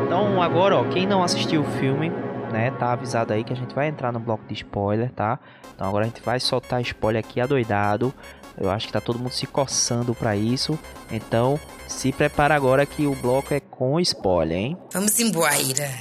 Então 0.06 0.42
agora, 0.42 0.78
ó, 0.78 0.84
quem 0.86 1.08
não 1.08 1.24
assistiu 1.24 1.62
o 1.62 1.66
filme, 1.80 2.10
né, 2.52 2.72
tá 2.72 2.92
avisado 2.92 3.34
aí 3.34 3.44
que 3.44 3.52
a 3.52 3.56
gente 3.56 3.74
vai 3.74 3.88
entrar 3.88 4.12
no 4.12 4.20
bloco 4.20 4.46
de 4.48 4.54
spoiler, 4.54 5.12
tá? 5.12 5.40
Então 5.76 5.88
agora 5.88 6.06
a 6.06 6.08
gente 6.08 6.22
vai 6.22 6.40
soltar 6.40 6.82
spoiler 6.82 7.24
aqui 7.24 7.42
adoidado. 7.42 8.14
Eu 8.58 8.70
acho 8.70 8.88
que 8.88 8.94
tá 8.94 9.02
todo 9.02 9.18
mundo 9.20 9.32
se 9.32 9.48
coçando 9.48 10.14
pra 10.14 10.36
isso. 10.36 10.78
Então, 11.12 11.60
se 11.88 12.12
prepara 12.12 12.56
agora 12.56 12.86
que 12.86 13.06
o 13.08 13.16
bloco 13.16 13.54
é 13.54 13.60
com 13.60 14.00
spoiler, 14.00 14.58
hein? 14.58 14.78
Vamos 14.92 15.20
embora. 15.20 15.54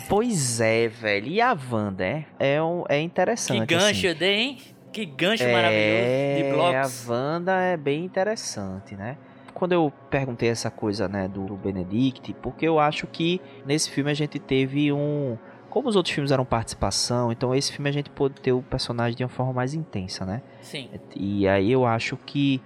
Pois 0.08 0.60
é, 0.60 0.88
velho. 0.88 1.28
E 1.28 1.40
a 1.40 1.56
Wanda, 1.70 2.04
é? 2.04 2.24
É, 2.38 2.62
um, 2.62 2.84
é 2.88 3.00
interessante. 3.00 3.66
Que 3.66 3.74
gancho 3.74 4.06
assim. 4.06 4.14
dei, 4.18 4.34
hein? 4.34 4.58
Que 4.92 5.06
gancho 5.06 5.44
maravilhoso 5.44 6.04
de 6.36 6.42
É, 6.42 6.50
blocos. 6.52 7.10
a 7.10 7.12
Wanda 7.12 7.52
é 7.60 7.76
bem 7.76 8.04
interessante, 8.04 8.94
né? 8.94 9.16
Quando 9.54 9.72
eu 9.72 9.92
perguntei 10.10 10.48
essa 10.48 10.70
coisa, 10.70 11.08
né, 11.08 11.28
do 11.28 11.42
Benedict, 11.56 12.34
porque 12.42 12.66
eu 12.66 12.78
acho 12.78 13.06
que 13.06 13.40
nesse 13.64 13.90
filme 13.90 14.10
a 14.10 14.14
gente 14.14 14.38
teve 14.38 14.92
um. 14.92 15.38
Como 15.72 15.88
os 15.88 15.96
outros 15.96 16.14
filmes 16.14 16.30
eram 16.30 16.44
participação, 16.44 17.32
então 17.32 17.54
esse 17.54 17.72
filme 17.72 17.88
a 17.88 17.92
gente 17.92 18.10
pôde 18.10 18.34
ter 18.42 18.52
o 18.52 18.60
personagem 18.60 19.16
de 19.16 19.22
uma 19.24 19.30
forma 19.30 19.54
mais 19.54 19.72
intensa, 19.72 20.26
né? 20.26 20.42
Sim. 20.60 20.90
E 21.16 21.48
aí 21.48 21.72
eu 21.72 21.86
acho 21.86 22.14
que 22.18 22.60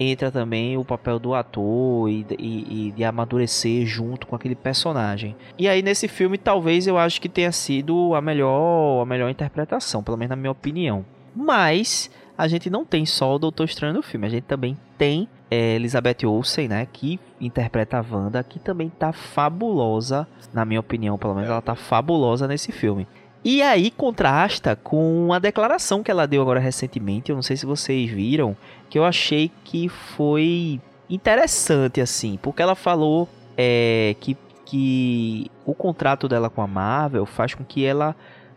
entra 0.00 0.30
também 0.30 0.74
o 0.78 0.82
papel 0.84 1.18
do 1.18 1.34
ator 1.34 2.08
e, 2.08 2.24
e- 2.38 2.88
e 2.88 2.92
de 2.92 3.04
amadurecer 3.04 3.84
junto 3.84 4.26
com 4.26 4.34
aquele 4.34 4.54
personagem. 4.54 5.36
E 5.58 5.68
aí 5.68 5.82
nesse 5.82 6.08
filme 6.08 6.38
talvez 6.38 6.86
eu 6.86 6.96
acho 6.96 7.20
que 7.20 7.28
tenha 7.28 7.52
sido 7.52 8.14
a 8.14 8.22
melhor, 8.22 9.02
a 9.02 9.04
melhor 9.04 9.28
interpretação, 9.28 10.02
pelo 10.02 10.16
menos 10.16 10.30
na 10.30 10.36
minha 10.36 10.50
opinião. 10.50 11.04
Mas 11.34 12.10
a 12.38 12.48
gente 12.48 12.70
não 12.70 12.86
tem 12.86 13.04
só 13.04 13.34
o 13.34 13.38
Doutor 13.38 13.64
Estranho 13.64 13.92
no 13.92 14.02
filme, 14.02 14.26
a 14.26 14.30
gente 14.30 14.44
também 14.44 14.78
tem 14.96 15.28
é, 15.50 15.74
Elizabeth 15.74 16.26
Olsen, 16.26 16.68
né, 16.68 16.86
que 16.92 17.20
interpreta 17.40 17.98
a 17.98 18.04
Wanda, 18.08 18.42
que 18.42 18.58
também 18.58 18.88
tá 18.88 19.12
fabulosa, 19.12 20.26
na 20.52 20.64
minha 20.64 20.80
opinião, 20.80 21.18
pelo 21.18 21.34
menos 21.34 21.50
ela 21.50 21.62
tá 21.62 21.74
fabulosa 21.74 22.48
nesse 22.48 22.72
filme. 22.72 23.06
E 23.44 23.62
aí 23.62 23.90
contrasta 23.90 24.74
com 24.74 25.32
a 25.32 25.38
declaração 25.38 26.02
que 26.02 26.10
ela 26.10 26.26
deu 26.26 26.42
agora 26.42 26.58
recentemente, 26.58 27.30
eu 27.30 27.36
não 27.36 27.42
sei 27.42 27.56
se 27.56 27.64
vocês 27.64 28.10
viram, 28.10 28.56
que 28.90 28.98
eu 28.98 29.04
achei 29.04 29.50
que 29.62 29.88
foi 29.88 30.80
interessante, 31.08 32.00
assim, 32.00 32.38
porque 32.42 32.60
ela 32.60 32.74
falou 32.74 33.28
é, 33.56 34.16
que, 34.20 34.36
que 34.64 35.48
o 35.64 35.74
contrato 35.74 36.26
dela 36.26 36.50
com 36.50 36.60
a 36.60 36.66
Marvel 36.66 37.24
faz 37.24 37.54
com 37.54 37.64
que 37.64 37.84
ela 37.84 38.16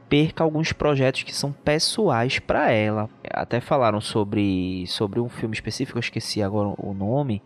perca 0.09 0.43
alguns 0.43 0.73
projetos 0.73 1.23
que 1.23 1.33
são 1.33 1.51
pessoais 1.51 2.39
para 2.39 2.71
ela. 2.71 3.07
Até 3.31 3.61
falaram 3.61 4.01
sobre, 4.01 4.85
sobre 4.87 5.19
um 5.19 5.29
filme 5.29 5.53
específico, 5.53 5.97
eu 5.97 6.01
esqueci 6.01 6.41
agora 6.41 6.73
o 6.77 6.93
nome, 6.93 7.41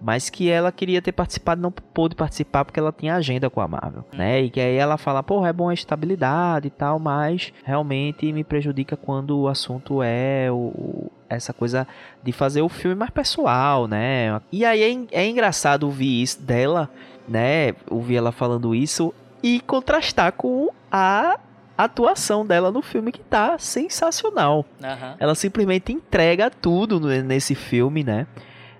mas 0.00 0.28
que 0.28 0.50
ela 0.50 0.70
queria 0.72 1.00
ter 1.00 1.12
participado, 1.12 1.62
não 1.62 1.70
pôde 1.70 2.14
participar 2.14 2.64
porque 2.64 2.78
ela 2.78 2.92
tinha 2.92 3.14
agenda 3.14 3.48
com 3.48 3.60
a 3.60 3.68
Marvel, 3.68 4.04
né? 4.12 4.42
E 4.42 4.50
que 4.50 4.60
aí 4.60 4.76
ela 4.76 4.98
fala, 4.98 5.22
porra, 5.22 5.48
é 5.48 5.52
bom 5.52 5.68
a 5.68 5.74
estabilidade 5.74 6.66
e 6.66 6.70
tal, 6.70 6.98
mas 6.98 7.52
realmente 7.64 8.32
me 8.32 8.42
prejudica 8.42 8.96
quando 8.96 9.38
o 9.38 9.48
assunto 9.48 10.02
é 10.02 10.50
o, 10.50 11.10
essa 11.30 11.52
coisa 11.52 11.86
de 12.22 12.32
fazer 12.32 12.62
o 12.62 12.68
filme 12.68 12.96
mais 12.96 13.10
pessoal, 13.10 13.86
né? 13.86 14.40
E 14.50 14.64
aí 14.64 14.82
é, 14.82 15.22
é 15.22 15.28
engraçado 15.28 15.84
ouvir 15.84 16.22
isso 16.22 16.42
dela, 16.42 16.90
né? 17.28 17.74
Ouvir 17.88 18.16
ela 18.16 18.32
falando 18.32 18.74
isso 18.74 19.14
e 19.40 19.60
contrastar 19.60 20.32
com 20.32 20.70
a 20.90 21.38
atuação 21.76 22.46
dela 22.46 22.70
no 22.70 22.82
filme 22.82 23.12
que 23.12 23.20
tá 23.20 23.58
sensacional. 23.58 24.64
Aham. 24.82 25.16
Ela 25.18 25.34
simplesmente 25.34 25.92
entrega 25.92 26.50
tudo 26.50 27.00
nesse 27.22 27.54
filme, 27.54 28.02
né? 28.04 28.26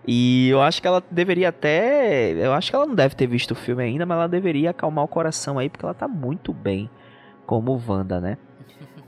E 0.06 0.48
eu 0.48 0.60
acho 0.60 0.82
que 0.82 0.88
ela 0.88 1.02
deveria 1.10 1.50
até. 1.50 2.32
Eu 2.32 2.52
acho 2.52 2.70
que 2.70 2.76
ela 2.76 2.86
não 2.86 2.94
deve 2.94 3.14
ter 3.14 3.26
visto 3.26 3.52
o 3.52 3.54
filme 3.54 3.82
ainda, 3.84 4.04
mas 4.04 4.16
ela 4.16 4.28
deveria 4.28 4.70
acalmar 4.70 5.04
o 5.04 5.08
coração 5.08 5.58
aí, 5.58 5.68
porque 5.68 5.84
ela 5.84 5.94
tá 5.94 6.08
muito 6.08 6.52
bem 6.52 6.90
como 7.46 7.80
Wanda, 7.86 8.20
né? 8.20 8.38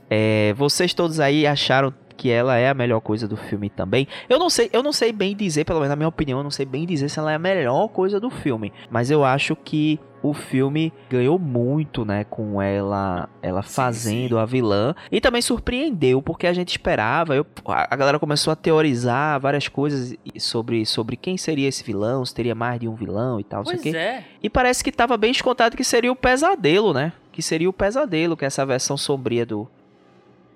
É, 0.07 0.53
vocês 0.53 0.93
todos 0.93 1.19
aí 1.19 1.47
acharam 1.47 1.91
que 2.17 2.29
ela 2.31 2.55
é 2.57 2.69
a 2.69 2.73
melhor 2.73 3.01
coisa 3.01 3.27
do 3.27 3.37
filme 3.37 3.69
também. 3.69 4.07
Eu 4.29 4.39
não 4.39 4.49
sei, 4.49 4.69
eu 4.73 4.81
não 4.81 4.93
sei 4.93 5.11
bem 5.11 5.35
dizer, 5.35 5.65
pelo 5.65 5.79
menos 5.79 5.89
na 5.89 5.95
minha 5.95 6.09
opinião, 6.09 6.39
eu 6.39 6.43
não 6.43 6.51
sei 6.51 6.65
bem 6.65 6.85
dizer 6.85 7.09
se 7.09 7.19
ela 7.19 7.31
é 7.31 7.35
a 7.35 7.39
melhor 7.39 7.87
coisa 7.89 8.19
do 8.19 8.29
filme, 8.29 8.71
mas 8.89 9.11
eu 9.11 9.23
acho 9.23 9.55
que 9.55 9.99
o 10.23 10.33
filme 10.33 10.91
ganhou 11.07 11.37
muito, 11.37 12.03
né, 12.03 12.23
com 12.23 12.59
ela, 12.59 13.29
ela 13.43 13.61
fazendo 13.61 14.39
a 14.39 14.45
vilã 14.45 14.95
e 15.11 15.21
também 15.21 15.39
surpreendeu 15.39 16.19
porque 16.19 16.47
a 16.47 16.53
gente 16.53 16.69
esperava, 16.69 17.35
eu, 17.35 17.45
a 17.63 17.95
galera 17.95 18.17
começou 18.17 18.51
a 18.51 18.55
teorizar 18.55 19.39
várias 19.39 19.67
coisas 19.67 20.15
sobre 20.39 20.83
sobre 20.83 21.15
quem 21.15 21.37
seria 21.37 21.67
esse 21.67 21.83
vilão, 21.83 22.25
se 22.25 22.33
teria 22.33 22.55
mais 22.55 22.79
de 22.79 22.87
um 22.87 22.95
vilão 22.95 23.39
e 23.39 23.43
tal, 23.43 23.59
não 23.59 23.65
sei 23.67 23.75
Pois 23.79 23.83
quê. 23.93 23.97
é. 23.97 24.23
E 24.41 24.49
parece 24.49 24.83
que 24.83 24.91
tava 24.91 25.15
bem 25.15 25.31
descontado 25.31 25.77
que 25.77 25.83
seria 25.83 26.11
o 26.11 26.15
pesadelo, 26.15 26.91
né? 26.91 27.13
Que 27.31 27.41
seria 27.43 27.69
o 27.69 27.73
pesadelo, 27.73 28.35
que 28.35 28.45
é 28.45 28.47
essa 28.47 28.65
versão 28.65 28.97
sombria 28.97 29.45
do 29.45 29.67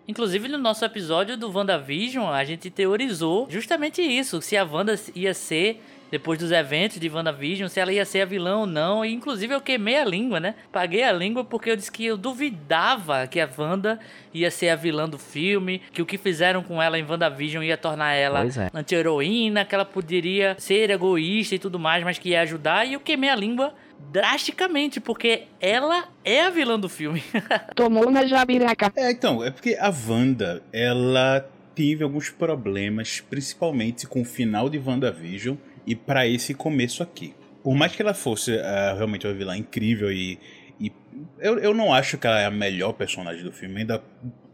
Inclusive, 0.10 0.48
no 0.48 0.58
nosso 0.58 0.84
episódio 0.84 1.38
do 1.38 1.56
WandaVision, 1.56 2.34
a 2.34 2.44
gente 2.44 2.72
teorizou 2.72 3.48
justamente 3.48 4.02
isso. 4.02 4.42
Se 4.42 4.58
a 4.58 4.64
Wanda 4.64 5.00
ia 5.14 5.36
ser, 5.36 5.84
depois 6.10 6.40
dos 6.40 6.52
eventos 6.52 7.00
de 7.00 7.08
WandaVision, 7.08 7.70
se 7.70 7.80
ela 7.80 7.94
ia 7.94 8.04
ser 8.04 8.22
a 8.22 8.26
vilã 8.26 8.58
ou 8.58 8.66
não. 8.66 9.06
E, 9.06 9.14
inclusive, 9.14 9.54
eu 9.54 9.62
queimei 9.62 9.98
a 9.98 10.04
língua, 10.04 10.40
né? 10.40 10.56
Paguei 10.72 11.04
a 11.04 11.12
língua 11.12 11.44
porque 11.44 11.70
eu 11.70 11.76
disse 11.76 11.92
que 11.92 12.08
eu 12.08 12.18
duvidava 12.18 13.28
que 13.28 13.40
a 13.40 13.48
Wanda 13.56 14.00
ia 14.34 14.50
ser 14.50 14.70
a 14.70 14.76
vilã 14.76 15.08
do 15.08 15.20
filme. 15.20 15.80
Que 15.94 16.02
o 16.02 16.06
que 16.08 16.18
fizeram 16.18 16.64
com 16.64 16.82
ela 16.82 16.98
em 16.98 17.06
WandaVision 17.08 17.64
ia 17.64 17.78
tornar 17.78 18.14
ela 18.14 18.44
é. 18.44 18.72
anti-heroína. 18.74 19.64
Que 19.64 19.76
ela 19.76 19.86
poderia 19.86 20.56
ser 20.58 20.90
egoísta 20.90 21.54
e 21.54 21.60
tudo 21.60 21.78
mais, 21.78 22.04
mas 22.04 22.18
que 22.18 22.30
ia 22.30 22.42
ajudar. 22.42 22.84
E 22.84 22.94
eu 22.94 23.00
queimei 23.00 23.30
a 23.30 23.36
língua 23.36 23.76
drasticamente, 24.12 25.00
porque 25.00 25.44
ela 25.60 26.10
é 26.24 26.42
a 26.42 26.50
vilã 26.50 26.80
do 26.80 26.90
filme. 26.90 27.24
Tomou 27.76 28.10
na 28.10 28.26
jabiraca. 28.26 28.92
É, 28.96 29.12
então, 29.12 29.44
é 29.44 29.52
porque 29.52 29.76
a 29.80 29.94
Wanda, 30.08 30.64
ela 30.72 31.48
teve 31.76 32.04
alguns 32.04 32.30
problemas, 32.30 33.22
principalmente 33.22 34.08
com 34.08 34.22
o 34.22 34.26
final 34.26 34.70
de 34.70 34.78
WandaVision 34.78 35.56
e 35.86 35.96
pra 35.96 36.28
esse 36.28 36.54
começo 36.54 37.02
aqui. 37.02 37.34
Por 37.64 37.76
mais 37.76 37.96
que 37.96 38.02
ela 38.02 38.14
fosse 38.14 38.58
ah, 38.60 38.94
realmente 38.96 39.28
uma 39.28 39.34
vilã 39.34 39.58
incrível 39.58 40.12
e. 40.12 40.40
e 40.80 40.92
eu, 41.40 41.60
eu 41.60 41.74
não 41.74 41.94
acho 41.94 42.18
que 42.18 42.26
ela 42.26 42.40
é 42.40 42.46
a 42.46 42.52
melhor 42.52 42.94
personagem 42.94 43.44
do 43.44 43.52
filme, 43.52 43.82
ainda 43.82 44.04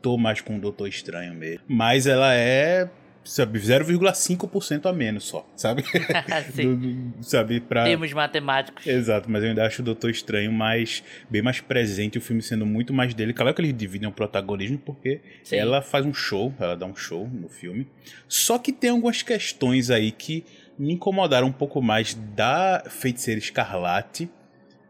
tô 0.01 0.17
mais 0.17 0.39
com 0.39 0.55
o 0.55 0.60
Doutor 0.60 0.88
Estranho 0.88 1.34
mesmo. 1.34 1.62
Mas 1.67 2.05
ela 2.05 2.34
é. 2.34 2.89
Sabe, 3.25 3.57
0,5% 3.59 4.85
a 4.85 4.93
menos 4.93 5.23
só, 5.23 5.47
sabe? 5.55 5.83
Do- 6.55 6.75
do- 6.75 7.23
sabe, 7.23 7.59
pra. 7.59 7.83
termos 7.83 8.13
matemáticos. 8.13 8.85
Exato, 8.85 9.29
mas 9.31 9.41
eu 9.43 9.49
ainda 9.49 9.65
acho 9.65 9.81
o 9.81 9.85
Doutor 9.85 10.11
Estranho 10.11 10.51
mais, 10.51 11.03
bem 11.29 11.41
mais 11.41 11.59
presente, 11.59 12.19
o 12.19 12.21
filme 12.21 12.41
sendo 12.41 12.65
muito 12.65 12.93
mais 12.93 13.13
dele. 13.15 13.33
Claro 13.33 13.53
que 13.53 13.61
eles 13.61 13.75
dividem 13.75 14.07
o 14.07 14.11
protagonismo, 14.11 14.77
porque 14.77 15.21
Sim. 15.43 15.55
ela 15.57 15.81
faz 15.81 16.05
um 16.05 16.13
show, 16.13 16.53
ela 16.59 16.75
dá 16.75 16.85
um 16.85 16.95
show 16.95 17.27
no 17.27 17.49
filme. 17.49 17.88
Só 18.27 18.59
que 18.59 18.71
tem 18.71 18.91
algumas 18.91 19.23
questões 19.23 19.89
aí 19.89 20.11
que 20.11 20.45
me 20.77 20.93
incomodaram 20.93 21.47
um 21.47 21.51
pouco 21.51 21.81
mais 21.81 22.13
da 22.35 22.83
Feiticeira 22.89 23.39
Escarlate 23.39 24.29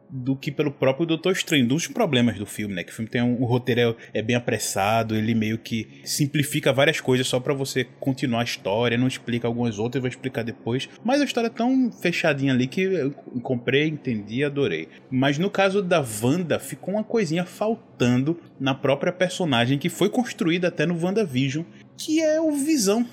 do 0.10 0.36
que 0.36 0.52
pelo 0.52 0.72
próprio 0.72 1.06
Doutor 1.06 1.34
Estranho, 1.34 1.68
dos 1.68 1.88
problemas 1.88 2.38
do 2.38 2.46
filme, 2.46 2.74
né? 2.74 2.84
Que 2.84 2.92
o 2.92 2.96
filme 2.96 3.10
tem 3.10 3.22
um, 3.22 3.46
roteiro 3.46 3.96
é, 4.14 4.20
é 4.20 4.22
bem 4.22 4.36
apressado, 4.36 5.16
ele 5.16 5.34
meio 5.34 5.58
que 5.58 6.02
simplifica 6.04 6.72
várias 6.74 7.00
coisas 7.00 7.28
só 7.28 7.40
pra 7.40 7.54
você 7.54 7.84
continuar 8.00 8.42
a 8.42 8.44
história, 8.44 8.98
não 8.98 9.08
explica 9.08 9.48
algumas 9.48 9.80
outras, 9.80 10.02
vai 10.02 10.10
explicar 10.10 10.44
depois. 10.44 10.90
Mas 11.04 11.22
a 11.22 11.26
história 11.26 11.48
é 11.48 11.52
tão 11.52 11.92
fechadinha 11.92 12.54
ali 12.54 12.68
que 12.68 12.82
eu 12.82 13.12
comprei, 13.42 13.88
entendi, 13.88 14.44
adorei. 14.44 14.88
Mas 15.10 15.38
no 15.38 15.50
caso 15.50 15.82
da 15.82 16.04
Wanda, 16.22 16.60
ficou 16.60 16.94
uma 16.94 17.04
coisinha 17.04 17.46
faltando 17.46 18.40
na 18.60 18.74
própria 18.74 19.12
personagem 19.12 19.78
que 19.78 19.90
foi 19.90 20.10
construída 20.10 20.68
até 20.68 20.86
no 20.86 21.02
WandaVision, 21.02 21.66
que 21.98 22.22
é 22.22 22.40
o 22.40 22.52
Visão. 22.52 23.06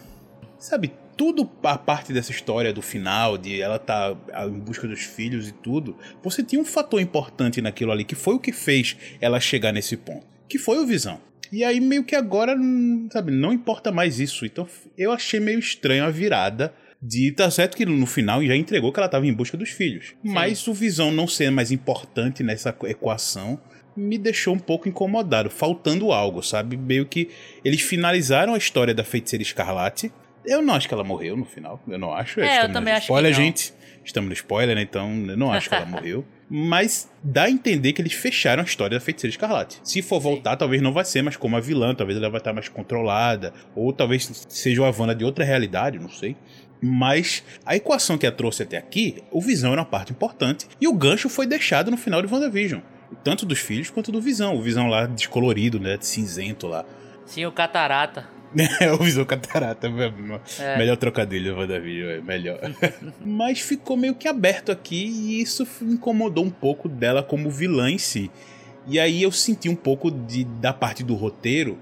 Sabe, 0.59 0.93
tudo 1.23 1.49
a 1.63 1.79
parte 1.79 2.13
dessa 2.13 2.33
história 2.33 2.73
do 2.73 2.83
final, 2.83 3.39
de 3.39 3.61
ela 3.61 3.79
tá 3.79 4.13
em 4.45 4.59
busca 4.59 4.89
dos 4.89 5.03
filhos 5.03 5.47
e 5.47 5.53
tudo, 5.53 5.97
você 6.21 6.43
tinha 6.43 6.61
um 6.61 6.65
fator 6.65 7.01
importante 7.01 7.63
naquilo 7.63 7.93
ali, 7.93 8.03
que 8.03 8.17
foi 8.17 8.35
o 8.35 8.41
que 8.41 8.51
fez 8.51 8.97
ela 9.21 9.39
chegar 9.39 9.71
nesse 9.71 9.97
ponto, 9.97 10.27
que 10.49 10.59
foi 10.59 10.79
o 10.79 10.85
Visão. 10.85 11.21
E 11.53 11.63
aí 11.63 11.79
meio 11.79 12.03
que 12.03 12.17
agora, 12.17 12.57
hum, 12.59 13.09
sabe, 13.13 13.31
não 13.31 13.53
importa 13.53 13.93
mais 13.93 14.19
isso. 14.19 14.45
Então 14.45 14.67
eu 14.99 15.13
achei 15.13 15.39
meio 15.39 15.61
estranho 15.61 16.03
a 16.03 16.11
virada 16.11 16.75
de 17.01 17.31
tá 17.31 17.49
certo 17.53 17.77
que 17.77 17.87
no 17.87 18.07
final 18.07 18.45
já 18.45 18.57
entregou 18.57 18.93
que 18.93 18.99
ela 18.99 19.07
estava 19.07 19.25
em 19.25 19.33
busca 19.33 19.57
dos 19.57 19.71
filhos, 19.71 20.17
mas 20.25 20.67
o 20.67 20.75
Visão 20.75 21.13
não 21.13 21.29
ser 21.29 21.53
mais 21.53 21.71
importante 21.71 22.43
nessa 22.43 22.77
equação 22.85 23.61
me 23.97 24.19
deixou 24.19 24.55
um 24.55 24.59
pouco 24.59 24.89
incomodado, 24.89 25.51
faltando 25.51 26.11
algo, 26.11 26.43
sabe? 26.43 26.77
Meio 26.77 27.07
que 27.07 27.29
eles 27.65 27.81
finalizaram 27.81 28.55
a 28.55 28.59
história 28.59 28.93
da 28.93 29.05
feiticeira 29.05 29.43
Escarlate. 29.43 30.13
Eu 30.45 30.63
não 30.63 30.75
acho 30.75 30.89
que 30.89 30.95
ela 30.95 31.05
morreu 31.05 31.37
no 31.37 31.45
final, 31.45 31.81
eu 31.87 31.99
não 31.99 32.13
acho. 32.13 32.41
É, 32.41 32.45
eu 32.45 32.49
Estamos 32.49 32.73
também 32.73 32.93
acho 32.95 33.01
que 33.07 33.13
spoiler, 33.13 33.31
não. 33.31 33.37
gente. 33.39 33.75
Estamos 34.05 34.29
no 34.29 34.35
spoiler, 34.35 34.75
né? 34.75 34.83
Então 34.83 35.09
eu 35.29 35.37
não 35.37 35.53
acho 35.53 35.69
que 35.69 35.75
ela 35.75 35.87
morreu. 35.87 36.25
Mas 36.49 37.09
dá 37.23 37.45
a 37.45 37.51
entender 37.51 37.93
que 37.93 38.03
eles 38.03 38.13
fecharam 38.13 38.63
a 38.63 38.67
história 38.67 38.99
da 38.99 39.05
feiticeira 39.05 39.33
Escarlate. 39.33 39.81
Se 39.83 40.03
for 40.03 40.21
voltar, 40.21 40.57
talvez 40.57 40.83
não 40.83 40.93
vai 40.93 41.05
ser 41.05 41.23
mais 41.23 41.37
como 41.37 41.57
a 41.57 41.61
vilã, 41.61 41.95
talvez 41.95 42.19
ela 42.19 42.29
vai 42.29 42.41
estar 42.41 42.53
mais 42.53 42.69
controlada, 42.69 43.55
ou 43.75 43.93
talvez 43.93 44.45
seja 44.49 44.83
uma 44.83 44.89
Havana 44.89 45.15
de 45.15 45.25
outra 45.25 45.45
realidade, 45.45 45.99
não 45.99 46.11
sei. 46.11 46.37
Mas 46.83 47.45
a 47.65 47.77
equação 47.77 48.19
que 48.19 48.27
a 48.27 48.33
trouxe 48.33 48.65
até 48.65 48.77
aqui, 48.77 49.23
o 49.31 49.41
Visão 49.41 49.73
era 49.73 49.81
uma 49.81 49.87
parte 49.87 50.13
importante, 50.13 50.67
e 50.81 50.89
o 50.89 50.93
gancho 50.93 51.29
foi 51.29 51.47
deixado 51.47 51.91
no 51.91 51.97
final 51.97 52.21
de 52.21 52.33
WandaVision. 52.33 52.81
Tanto 53.23 53.47
dos 53.47 53.61
filhos 53.61 53.89
quanto 53.89 54.11
do 54.11 54.21
Visão. 54.21 54.57
O 54.57 54.63
Visão 54.63 54.89
lá 54.89 55.07
descolorido, 55.07 55.79
né? 55.79 55.97
Cinzento 56.01 56.67
lá. 56.67 56.85
Sim, 57.25 57.47
o 57.47 57.53
Catarata. 57.53 58.27
É, 58.81 58.93
o 58.93 58.99
Visão 58.99 59.25
Catarata. 59.25 59.91
É. 60.59 60.77
Melhor 60.77 60.97
trocadilho 60.97 61.57
WandaVision, 61.57 62.11
é 62.11 62.21
melhor. 62.21 62.61
Mas 63.25 63.61
ficou 63.61 63.97
meio 63.97 64.15
que 64.15 64.29
aberto 64.29 64.71
aqui 64.71 65.07
e 65.07 65.41
isso 65.41 65.67
incomodou 65.83 66.45
um 66.45 66.51
pouco 66.51 66.89
dela 66.89 67.23
como 67.23 67.51
vilã 67.51 67.91
em 67.91 67.99
si. 67.99 68.31
E 68.87 68.99
aí 68.99 69.23
eu 69.23 69.31
senti 69.31 69.69
um 69.69 69.77
pouco 69.77 70.11
de, 70.11 70.45
da 70.45 70.73
parte 70.73 71.03
do 71.03 71.15
roteiro 71.15 71.79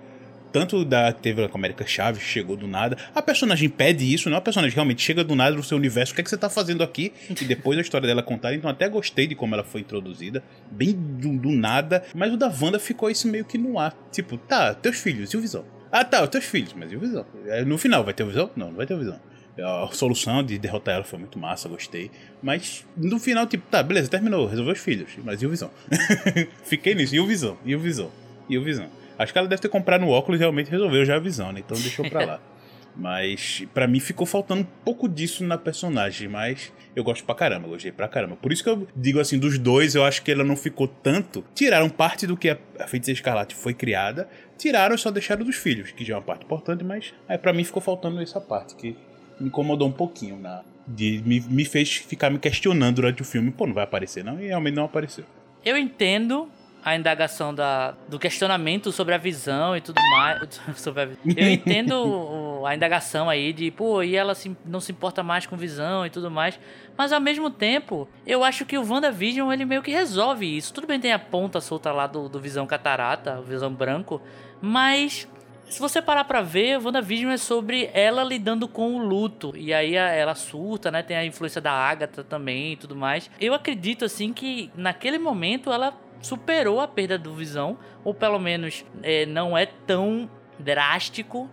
Tanto 0.53 0.85
da 0.85 1.13
teve 1.13 1.47
com 1.49 1.57
a 1.57 1.61
América 1.61 1.87
Chaves, 1.87 2.23
chegou 2.23 2.57
do 2.57 2.67
nada. 2.67 2.97
A 3.15 3.23
personagem 3.23 3.69
pede 3.69 4.13
isso, 4.13 4.29
não 4.29 4.37
é 4.37 4.39
a 4.39 4.43
personagem 4.43 4.75
realmente 4.75 5.03
chega 5.03 5.23
do 5.23 5.35
nada 5.35 5.55
no 5.57 5.63
seu 5.63 5.77
universo. 5.77 6.13
O 6.13 6.15
que, 6.15 6.21
é 6.21 6.25
que 6.25 6.31
você 6.31 6.37
tá 6.37 6.51
fazendo 6.51 6.83
aqui? 6.83 7.13
E 7.41 7.45
depois 7.45 7.79
a 7.79 7.83
história 7.83 8.07
dela 8.07 8.23
contada. 8.23 8.55
Então 8.55 8.69
até 8.69 8.89
gostei 8.89 9.27
de 9.27 9.35
como 9.35 9.55
ela 9.55 9.65
foi 9.65 9.81
introduzida. 9.81 10.43
Bem 10.71 10.93
do, 10.93 11.39
do 11.39 11.51
nada. 11.51 12.05
Mas 12.15 12.33
o 12.33 12.37
da 12.37 12.49
Wanda 12.49 12.79
ficou 12.79 13.11
isso 13.11 13.29
meio 13.29 13.45
que 13.45 13.57
no 13.57 13.79
ar. 13.79 13.97
Tipo, 14.11 14.37
tá, 14.37 14.75
teus 14.75 14.99
filhos 14.99 15.31
e 15.31 15.37
o 15.37 15.41
Visão. 15.41 15.65
Ah, 15.93 16.05
tá, 16.05 16.23
os 16.23 16.29
teus 16.29 16.45
filhos, 16.45 16.73
mas 16.75 16.91
e 16.93 16.97
o 16.97 17.01
Visão? 17.01 17.27
É, 17.47 17.65
No 17.65 17.77
final, 17.79 18.05
vai 18.05 18.15
ter 18.15 18.23
o 18.23 18.27
Visão? 18.27 18.51
Não, 18.57 18.69
não 18.69 18.77
vai 18.77 18.87
ter 18.87 18.95
o 18.95 18.99
Visão. 18.99 19.19
A 19.59 19.89
solução 19.93 20.43
de 20.43 20.59
derrotar 20.59 20.95
ela 20.95 21.05
foi 21.05 21.19
muito 21.19 21.39
massa, 21.39 21.69
gostei. 21.69 22.11
Mas 22.43 22.87
no 22.97 23.19
final, 23.19 23.47
tipo, 23.47 23.67
tá, 23.69 23.83
beleza, 23.83 24.09
terminou, 24.09 24.47
resolveu 24.47 24.73
os 24.73 24.79
filhos. 24.81 25.11
Mas 25.25 25.43
e 25.43 25.47
o 25.47 25.51
Visão? 25.51 25.71
Fiquei 26.65 26.95
nisso. 26.95 27.15
E 27.15 27.21
o 27.21 27.27
Visão? 27.27 27.59
E 27.65 27.75
o 27.75 27.81
Visão? 27.81 28.11
E 28.49 28.57
o 28.57 28.63
Visão? 28.63 28.87
Acho 29.19 29.33
que 29.33 29.39
ela 29.39 29.49
deve 29.49 29.61
ter 29.61 29.69
comprado 29.69 30.01
no 30.01 30.09
óculos 30.09 30.39
e 30.39 30.43
realmente 30.43 30.71
resolveu 30.71 31.05
já 31.05 31.17
a 31.17 31.19
visão, 31.19 31.53
né? 31.53 31.61
Então 31.61 31.79
deixou 31.79 32.09
pra 32.09 32.25
lá. 32.25 32.41
Mas 32.97 33.65
pra 33.73 33.87
mim 33.87 34.01
ficou 34.01 34.27
faltando 34.27 34.63
um 34.63 34.67
pouco 34.85 35.09
disso 35.09 35.45
na 35.45 35.57
personagem, 35.57 36.29
mas 36.29 36.73
eu 36.95 37.05
gosto 37.05 37.25
pra 37.25 37.37
caramba, 37.37 37.69
gostei 37.69 37.93
pra 37.93 38.09
caramba. 38.09 38.35
Por 38.35 38.53
isso 38.53 38.65
que 38.65 38.69
eu 38.69 38.87
digo 38.97 39.21
assim, 39.21 39.39
dos 39.39 39.59
dois, 39.59 39.95
eu 39.95 40.05
acho 40.05 40.23
que 40.23 40.31
ela 40.33 40.43
não 40.43 40.57
ficou 40.57 40.89
tanto. 40.89 41.45
Tiraram 41.55 41.89
parte 41.89 42.27
do 42.27 42.37
que 42.37 42.51
a 42.51 42.59
a 42.81 42.87
Feiticeira 42.89 43.19
Escarlate 43.19 43.55
foi 43.55 43.75
criada, 43.75 44.29
tiraram 44.61 44.95
e 44.95 44.99
só 44.99 45.11
deixaram 45.11 45.45
dos 45.45 45.57
filhos, 45.57 45.91
que 45.93 46.05
já 46.05 46.15
é 46.15 46.17
uma 46.17 46.23
parte 46.23 46.45
importante, 46.45 46.85
mas 46.85 47.13
aí 47.29 47.37
pra 47.39 47.53
mim 47.53 47.65
ficou 47.65 47.83
faltando 47.83 48.21
essa 48.21 48.41
parte, 48.41 48.75
que 48.77 48.97
me 49.39 49.49
incomodou 49.49 49.89
um 49.89 49.93
pouquinho 49.93 50.37
na. 50.39 50.63
De, 50.87 51.23
me, 51.25 51.41
me 51.41 51.65
fez 51.65 51.97
ficar 51.97 52.31
me 52.31 52.39
questionando 52.39 52.97
durante 52.97 53.23
o 53.23 53.25
filme, 53.25 53.51
pô, 53.51 53.67
não 53.67 53.75
vai 53.75 53.85
aparecer 53.85 54.25
não, 54.25 54.41
e 54.41 54.47
realmente 54.49 54.75
não 54.75 54.85
apareceu. 54.85 55.25
Eu 55.65 55.77
entendo 55.77 56.49
a 56.83 56.97
indagação 56.97 57.55
da, 57.55 57.95
do 58.09 58.19
questionamento 58.19 58.91
sobre 58.91 59.15
a 59.15 59.19
visão 59.19 59.77
e 59.77 59.81
tudo 59.83 60.01
mais. 60.17 60.61
sobre 60.77 61.03
a 61.03 61.09
eu 61.37 61.49
entendo 61.51 62.63
a 62.65 62.75
indagação 62.75 63.29
aí 63.29 63.53
de, 63.53 63.71
pô, 63.71 64.03
e 64.03 64.17
ela 64.17 64.35
se- 64.35 64.57
não 64.65 64.81
se 64.81 64.91
importa 64.91 65.23
mais 65.23 65.47
com 65.47 65.57
visão 65.57 66.07
e 66.07 66.11
tudo 66.11 66.31
mais. 66.31 66.59
Mas 66.97 67.13
ao 67.13 67.21
mesmo 67.21 67.51
tempo, 67.51 68.09
eu 68.27 68.43
acho 68.43 68.65
que 68.65 68.77
o 68.79 68.83
WandaVision 68.87 69.53
ele 69.53 69.65
meio 69.65 69.83
que 69.83 69.91
resolve 69.91 70.57
isso. 70.57 70.73
Tudo 70.73 70.87
bem, 70.87 70.99
tem 70.99 71.13
a 71.13 71.19
ponta 71.19 71.61
solta 71.61 71.93
lá 71.93 72.07
do, 72.07 72.29
do 72.29 72.41
Visão 72.41 72.67
Catarata, 72.67 73.39
o 73.39 73.43
Visão 73.43 73.73
Branco, 73.73 74.21
mas. 74.61 75.29
Se 75.69 75.79
você 75.79 76.03
parar 76.03 76.25
pra 76.25 76.43
ver, 76.43 76.85
WandaVision 76.85 77.31
é 77.31 77.37
sobre 77.37 77.89
ela 77.95 78.25
lidando 78.25 78.67
com 78.67 78.97
o 78.97 78.99
luto. 78.99 79.53
E 79.57 79.73
aí 79.73 79.95
ela 79.95 80.35
surta, 80.35 80.91
né? 80.91 81.01
Tem 81.01 81.17
a 81.17 81.25
influência 81.25 81.61
da 81.61 81.71
Agatha 81.71 82.25
também 82.25 82.73
e 82.73 82.77
tudo 82.77 82.97
mais. 82.97 83.31
Eu 83.41 83.55
acredito, 83.55 84.05
assim, 84.05 84.33
que 84.33 84.69
naquele 84.75 85.17
momento 85.17 85.71
ela 85.73 85.97
superou 86.21 86.81
a 86.81 86.89
perda 86.89 87.17
do 87.17 87.33
Visão. 87.33 87.79
Ou 88.03 88.13
pelo 88.13 88.41
menos 88.41 88.85
é, 89.01 89.25
não 89.27 89.57
é 89.57 89.65
tão 89.65 90.29
drástico 90.59 91.49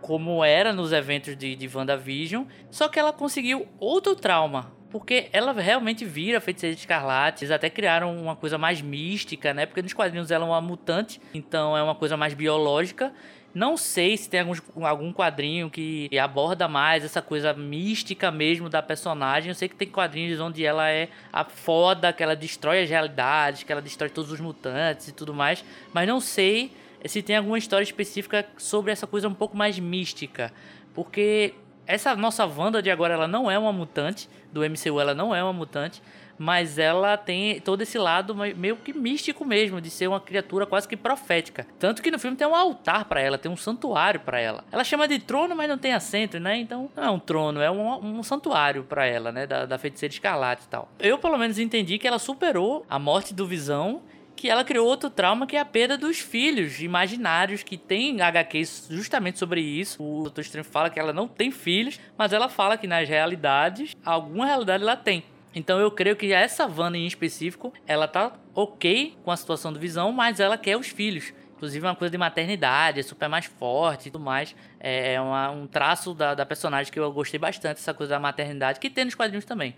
como 0.00 0.42
era 0.44 0.72
nos 0.72 0.92
eventos 0.92 1.36
de, 1.36 1.54
de 1.54 1.70
WandaVision. 1.72 2.46
Só 2.72 2.88
que 2.88 2.98
ela 2.98 3.12
conseguiu 3.12 3.68
outro 3.78 4.16
trauma. 4.16 4.72
Porque 4.90 5.28
ela 5.32 5.52
realmente 5.52 6.04
vira 6.04 6.40
feiticeira 6.40 6.74
escarlate. 6.74 7.44
Eles 7.44 7.52
até 7.52 7.70
criaram 7.70 8.16
uma 8.16 8.34
coisa 8.34 8.58
mais 8.58 8.82
mística, 8.82 9.54
né? 9.54 9.64
Porque 9.64 9.82
nos 9.82 9.92
quadrinhos 9.92 10.30
ela 10.30 10.44
é 10.44 10.48
uma 10.48 10.60
mutante. 10.60 11.20
Então 11.32 11.76
é 11.76 11.82
uma 11.82 11.94
coisa 11.94 12.16
mais 12.16 12.34
biológica. 12.34 13.12
Não 13.52 13.76
sei 13.76 14.16
se 14.16 14.28
tem 14.30 14.40
alguns, 14.40 14.62
algum 14.82 15.12
quadrinho 15.12 15.68
que 15.68 16.08
aborda 16.18 16.68
mais 16.68 17.04
essa 17.04 17.20
coisa 17.20 17.52
mística 17.52 18.30
mesmo 18.30 18.68
da 18.68 18.80
personagem. 18.80 19.48
Eu 19.48 19.54
sei 19.54 19.68
que 19.68 19.74
tem 19.74 19.88
quadrinhos 19.88 20.40
onde 20.40 20.64
ela 20.64 20.88
é 20.88 21.08
a 21.32 21.44
foda, 21.44 22.12
que 22.12 22.22
ela 22.22 22.36
destrói 22.36 22.82
as 22.82 22.90
realidades, 22.90 23.64
que 23.64 23.72
ela 23.72 23.82
destrói 23.82 24.08
todos 24.08 24.30
os 24.30 24.40
mutantes 24.40 25.08
e 25.08 25.12
tudo 25.12 25.34
mais. 25.34 25.64
Mas 25.92 26.06
não 26.06 26.20
sei 26.20 26.72
se 27.04 27.22
tem 27.22 27.36
alguma 27.36 27.58
história 27.58 27.82
específica 27.82 28.46
sobre 28.56 28.92
essa 28.92 29.06
coisa 29.06 29.28
um 29.28 29.34
pouco 29.34 29.56
mais 29.56 29.78
mística. 29.78 30.52
Porque 30.94 31.54
essa 31.86 32.14
nossa 32.14 32.46
Wanda 32.46 32.80
de 32.80 32.88
agora, 32.88 33.14
ela 33.14 33.26
não 33.26 33.50
é 33.50 33.58
uma 33.58 33.72
mutante. 33.72 34.28
Do 34.52 34.62
MCU, 34.64 35.00
ela 35.00 35.14
não 35.14 35.34
é 35.34 35.42
uma 35.42 35.52
mutante. 35.52 36.02
Mas 36.42 36.78
ela 36.78 37.18
tem 37.18 37.60
todo 37.60 37.82
esse 37.82 37.98
lado 37.98 38.34
me- 38.34 38.54
meio 38.54 38.74
que 38.74 38.94
místico 38.94 39.44
mesmo, 39.44 39.78
de 39.78 39.90
ser 39.90 40.06
uma 40.08 40.18
criatura 40.18 40.64
quase 40.64 40.88
que 40.88 40.96
profética. 40.96 41.66
Tanto 41.78 42.00
que 42.02 42.10
no 42.10 42.18
filme 42.18 42.34
tem 42.34 42.46
um 42.46 42.54
altar 42.54 43.04
pra 43.04 43.20
ela, 43.20 43.36
tem 43.36 43.52
um 43.52 43.56
santuário 43.58 44.20
pra 44.20 44.40
ela. 44.40 44.64
Ela 44.72 44.82
chama 44.82 45.06
de 45.06 45.18
trono, 45.18 45.54
mas 45.54 45.68
não 45.68 45.76
tem 45.76 45.92
assento, 45.92 46.40
né? 46.40 46.56
Então 46.56 46.90
não 46.96 47.04
é 47.04 47.10
um 47.10 47.18
trono, 47.18 47.60
é 47.60 47.70
um, 47.70 48.18
um 48.20 48.22
santuário 48.22 48.84
pra 48.84 49.04
ela, 49.04 49.30
né? 49.30 49.46
Da, 49.46 49.66
da 49.66 49.76
feiticeira 49.76 50.14
escarlate 50.14 50.64
e 50.64 50.68
tal. 50.68 50.88
Eu, 50.98 51.18
pelo 51.18 51.36
menos, 51.36 51.58
entendi 51.58 51.98
que 51.98 52.08
ela 52.08 52.18
superou 52.18 52.86
a 52.88 52.98
morte 52.98 53.34
do 53.34 53.46
Visão 53.46 54.00
que 54.40 54.48
ela 54.48 54.64
criou 54.64 54.86
outro 54.86 55.10
trauma 55.10 55.46
que 55.46 55.54
é 55.54 55.60
a 55.60 55.64
perda 55.66 55.98
dos 55.98 56.18
filhos 56.18 56.80
imaginários, 56.80 57.62
que 57.62 57.76
tem 57.76 58.22
HQs 58.22 58.88
justamente 58.90 59.38
sobre 59.38 59.60
isso. 59.60 60.02
O 60.02 60.30
Dr. 60.30 60.40
Strange 60.40 60.68
fala 60.70 60.88
que 60.88 60.98
ela 60.98 61.12
não 61.12 61.28
tem 61.28 61.50
filhos, 61.50 62.00
mas 62.16 62.32
ela 62.32 62.48
fala 62.48 62.78
que 62.78 62.86
nas 62.86 63.06
realidades, 63.06 63.94
alguma 64.02 64.46
realidade 64.46 64.82
ela 64.82 64.96
tem. 64.96 65.22
Então 65.54 65.78
eu 65.78 65.90
creio 65.90 66.16
que 66.16 66.32
essa 66.32 66.66
Wanda 66.66 66.96
em 66.96 67.06
específico, 67.06 67.70
ela 67.86 68.08
tá 68.08 68.32
ok 68.54 69.14
com 69.22 69.30
a 69.30 69.36
situação 69.36 69.72
do 69.74 69.78
Visão, 69.78 70.10
mas 70.10 70.40
ela 70.40 70.56
quer 70.56 70.76
os 70.78 70.86
filhos. 70.88 71.34
Inclusive 71.56 71.84
é 71.84 71.88
uma 71.90 71.94
coisa 71.96 72.10
de 72.10 72.16
maternidade, 72.16 73.00
é 73.00 73.02
super 73.02 73.28
mais 73.28 73.44
forte 73.44 74.08
e 74.08 74.10
tudo 74.10 74.24
mais. 74.24 74.56
É 74.78 75.20
uma- 75.20 75.50
um 75.50 75.66
traço 75.66 76.14
da, 76.14 76.34
da 76.34 76.46
personagem 76.46 76.90
que 76.90 76.98
eu 76.98 77.12
gostei 77.12 77.38
bastante, 77.38 77.76
essa 77.76 77.92
coisa 77.92 78.14
da 78.14 78.18
maternidade, 78.20 78.80
que 78.80 78.88
tem 78.88 79.04
nos 79.04 79.14
quadrinhos 79.14 79.44
também. 79.44 79.74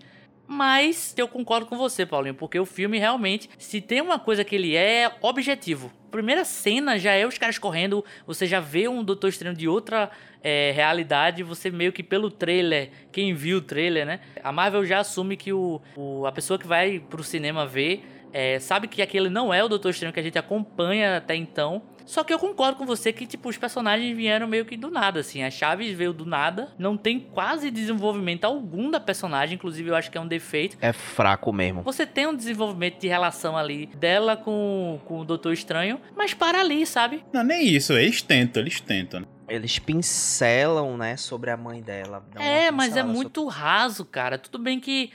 Mas 0.47 1.13
eu 1.17 1.27
concordo 1.27 1.65
com 1.65 1.77
você, 1.77 2.05
Paulinho, 2.05 2.35
porque 2.35 2.59
o 2.59 2.65
filme 2.65 2.99
realmente, 2.99 3.49
se 3.57 3.79
tem 3.79 4.01
uma 4.01 4.19
coisa 4.19 4.43
que 4.43 4.55
ele 4.55 4.75
é, 4.75 5.03
é 5.03 5.11
objetivo. 5.21 5.91
Primeira 6.11 6.43
cena 6.45 6.99
já 6.99 7.11
é 7.13 7.25
os 7.25 7.37
caras 7.37 7.57
correndo, 7.57 8.03
você 8.27 8.45
já 8.45 8.59
vê 8.59 8.87
um 8.87 9.03
Doutor 9.03 9.29
Estranho 9.29 9.55
de 9.55 9.67
outra 9.67 10.11
é, 10.43 10.71
realidade, 10.75 11.41
você 11.43 11.71
meio 11.71 11.91
que 11.93 12.03
pelo 12.03 12.29
trailer, 12.29 12.91
quem 13.11 13.33
viu 13.33 13.57
o 13.57 13.61
trailer, 13.61 14.05
né? 14.05 14.19
A 14.43 14.51
Marvel 14.51 14.85
já 14.85 14.99
assume 14.99 15.35
que 15.37 15.51
o, 15.53 15.81
o- 15.95 16.25
a 16.27 16.31
pessoa 16.31 16.59
que 16.59 16.67
vai 16.67 16.99
pro 16.99 17.23
cinema 17.23 17.65
ver 17.65 18.05
é, 18.31 18.59
sabe 18.59 18.87
que 18.87 19.01
aquele 19.01 19.29
não 19.29 19.53
é 19.53 19.63
o 19.63 19.67
Doutor 19.69 19.89
Estranho 19.89 20.13
que 20.13 20.19
a 20.19 20.23
gente 20.23 20.37
acompanha 20.37 21.17
até 21.17 21.35
então. 21.35 21.81
Só 22.05 22.23
que 22.23 22.33
eu 22.33 22.39
concordo 22.39 22.77
com 22.77 22.85
você 22.85 23.11
que, 23.13 23.25
tipo, 23.25 23.49
os 23.49 23.57
personagens 23.57 24.15
vieram 24.15 24.47
meio 24.47 24.65
que 24.65 24.75
do 24.77 24.89
nada, 24.91 25.19
assim. 25.21 25.43
A 25.43 25.49
Chaves 25.51 25.93
veio 25.95 26.13
do 26.13 26.25
nada, 26.25 26.73
não 26.77 26.97
tem 26.97 27.19
quase 27.19 27.69
desenvolvimento 27.71 28.45
algum 28.45 28.89
da 28.91 28.99
personagem, 28.99 29.55
inclusive 29.55 29.89
eu 29.89 29.95
acho 29.95 30.11
que 30.11 30.17
é 30.17 30.21
um 30.21 30.27
defeito. 30.27 30.77
É 30.81 30.91
fraco 30.93 31.51
mesmo. 31.53 31.81
Você 31.83 32.05
tem 32.05 32.27
um 32.27 32.35
desenvolvimento 32.35 32.99
de 32.99 33.07
relação 33.07 33.57
ali 33.57 33.87
dela 33.95 34.35
com, 34.37 34.99
com 35.05 35.19
o 35.19 35.25
Doutor 35.25 35.53
Estranho, 35.53 35.99
mas 36.15 36.33
para 36.33 36.59
ali, 36.59 36.85
sabe? 36.85 37.23
Não, 37.33 37.43
nem 37.43 37.67
isso, 37.67 37.93
eles 37.93 38.21
tentam, 38.21 38.61
eles 38.61 38.79
tentam. 38.81 39.21
né? 39.21 39.25
Eles 39.49 39.77
pincelam, 39.77 40.97
né, 40.97 41.17
sobre 41.17 41.51
a 41.51 41.57
mãe 41.57 41.81
dela. 41.81 42.25
É, 42.35 42.71
mas 42.71 42.95
é 42.95 43.01
sobre- 43.01 43.13
muito 43.15 43.45
raso, 43.47 44.05
cara. 44.05 44.37
Tudo 44.37 44.57
bem 44.57 44.79
que 44.79 45.11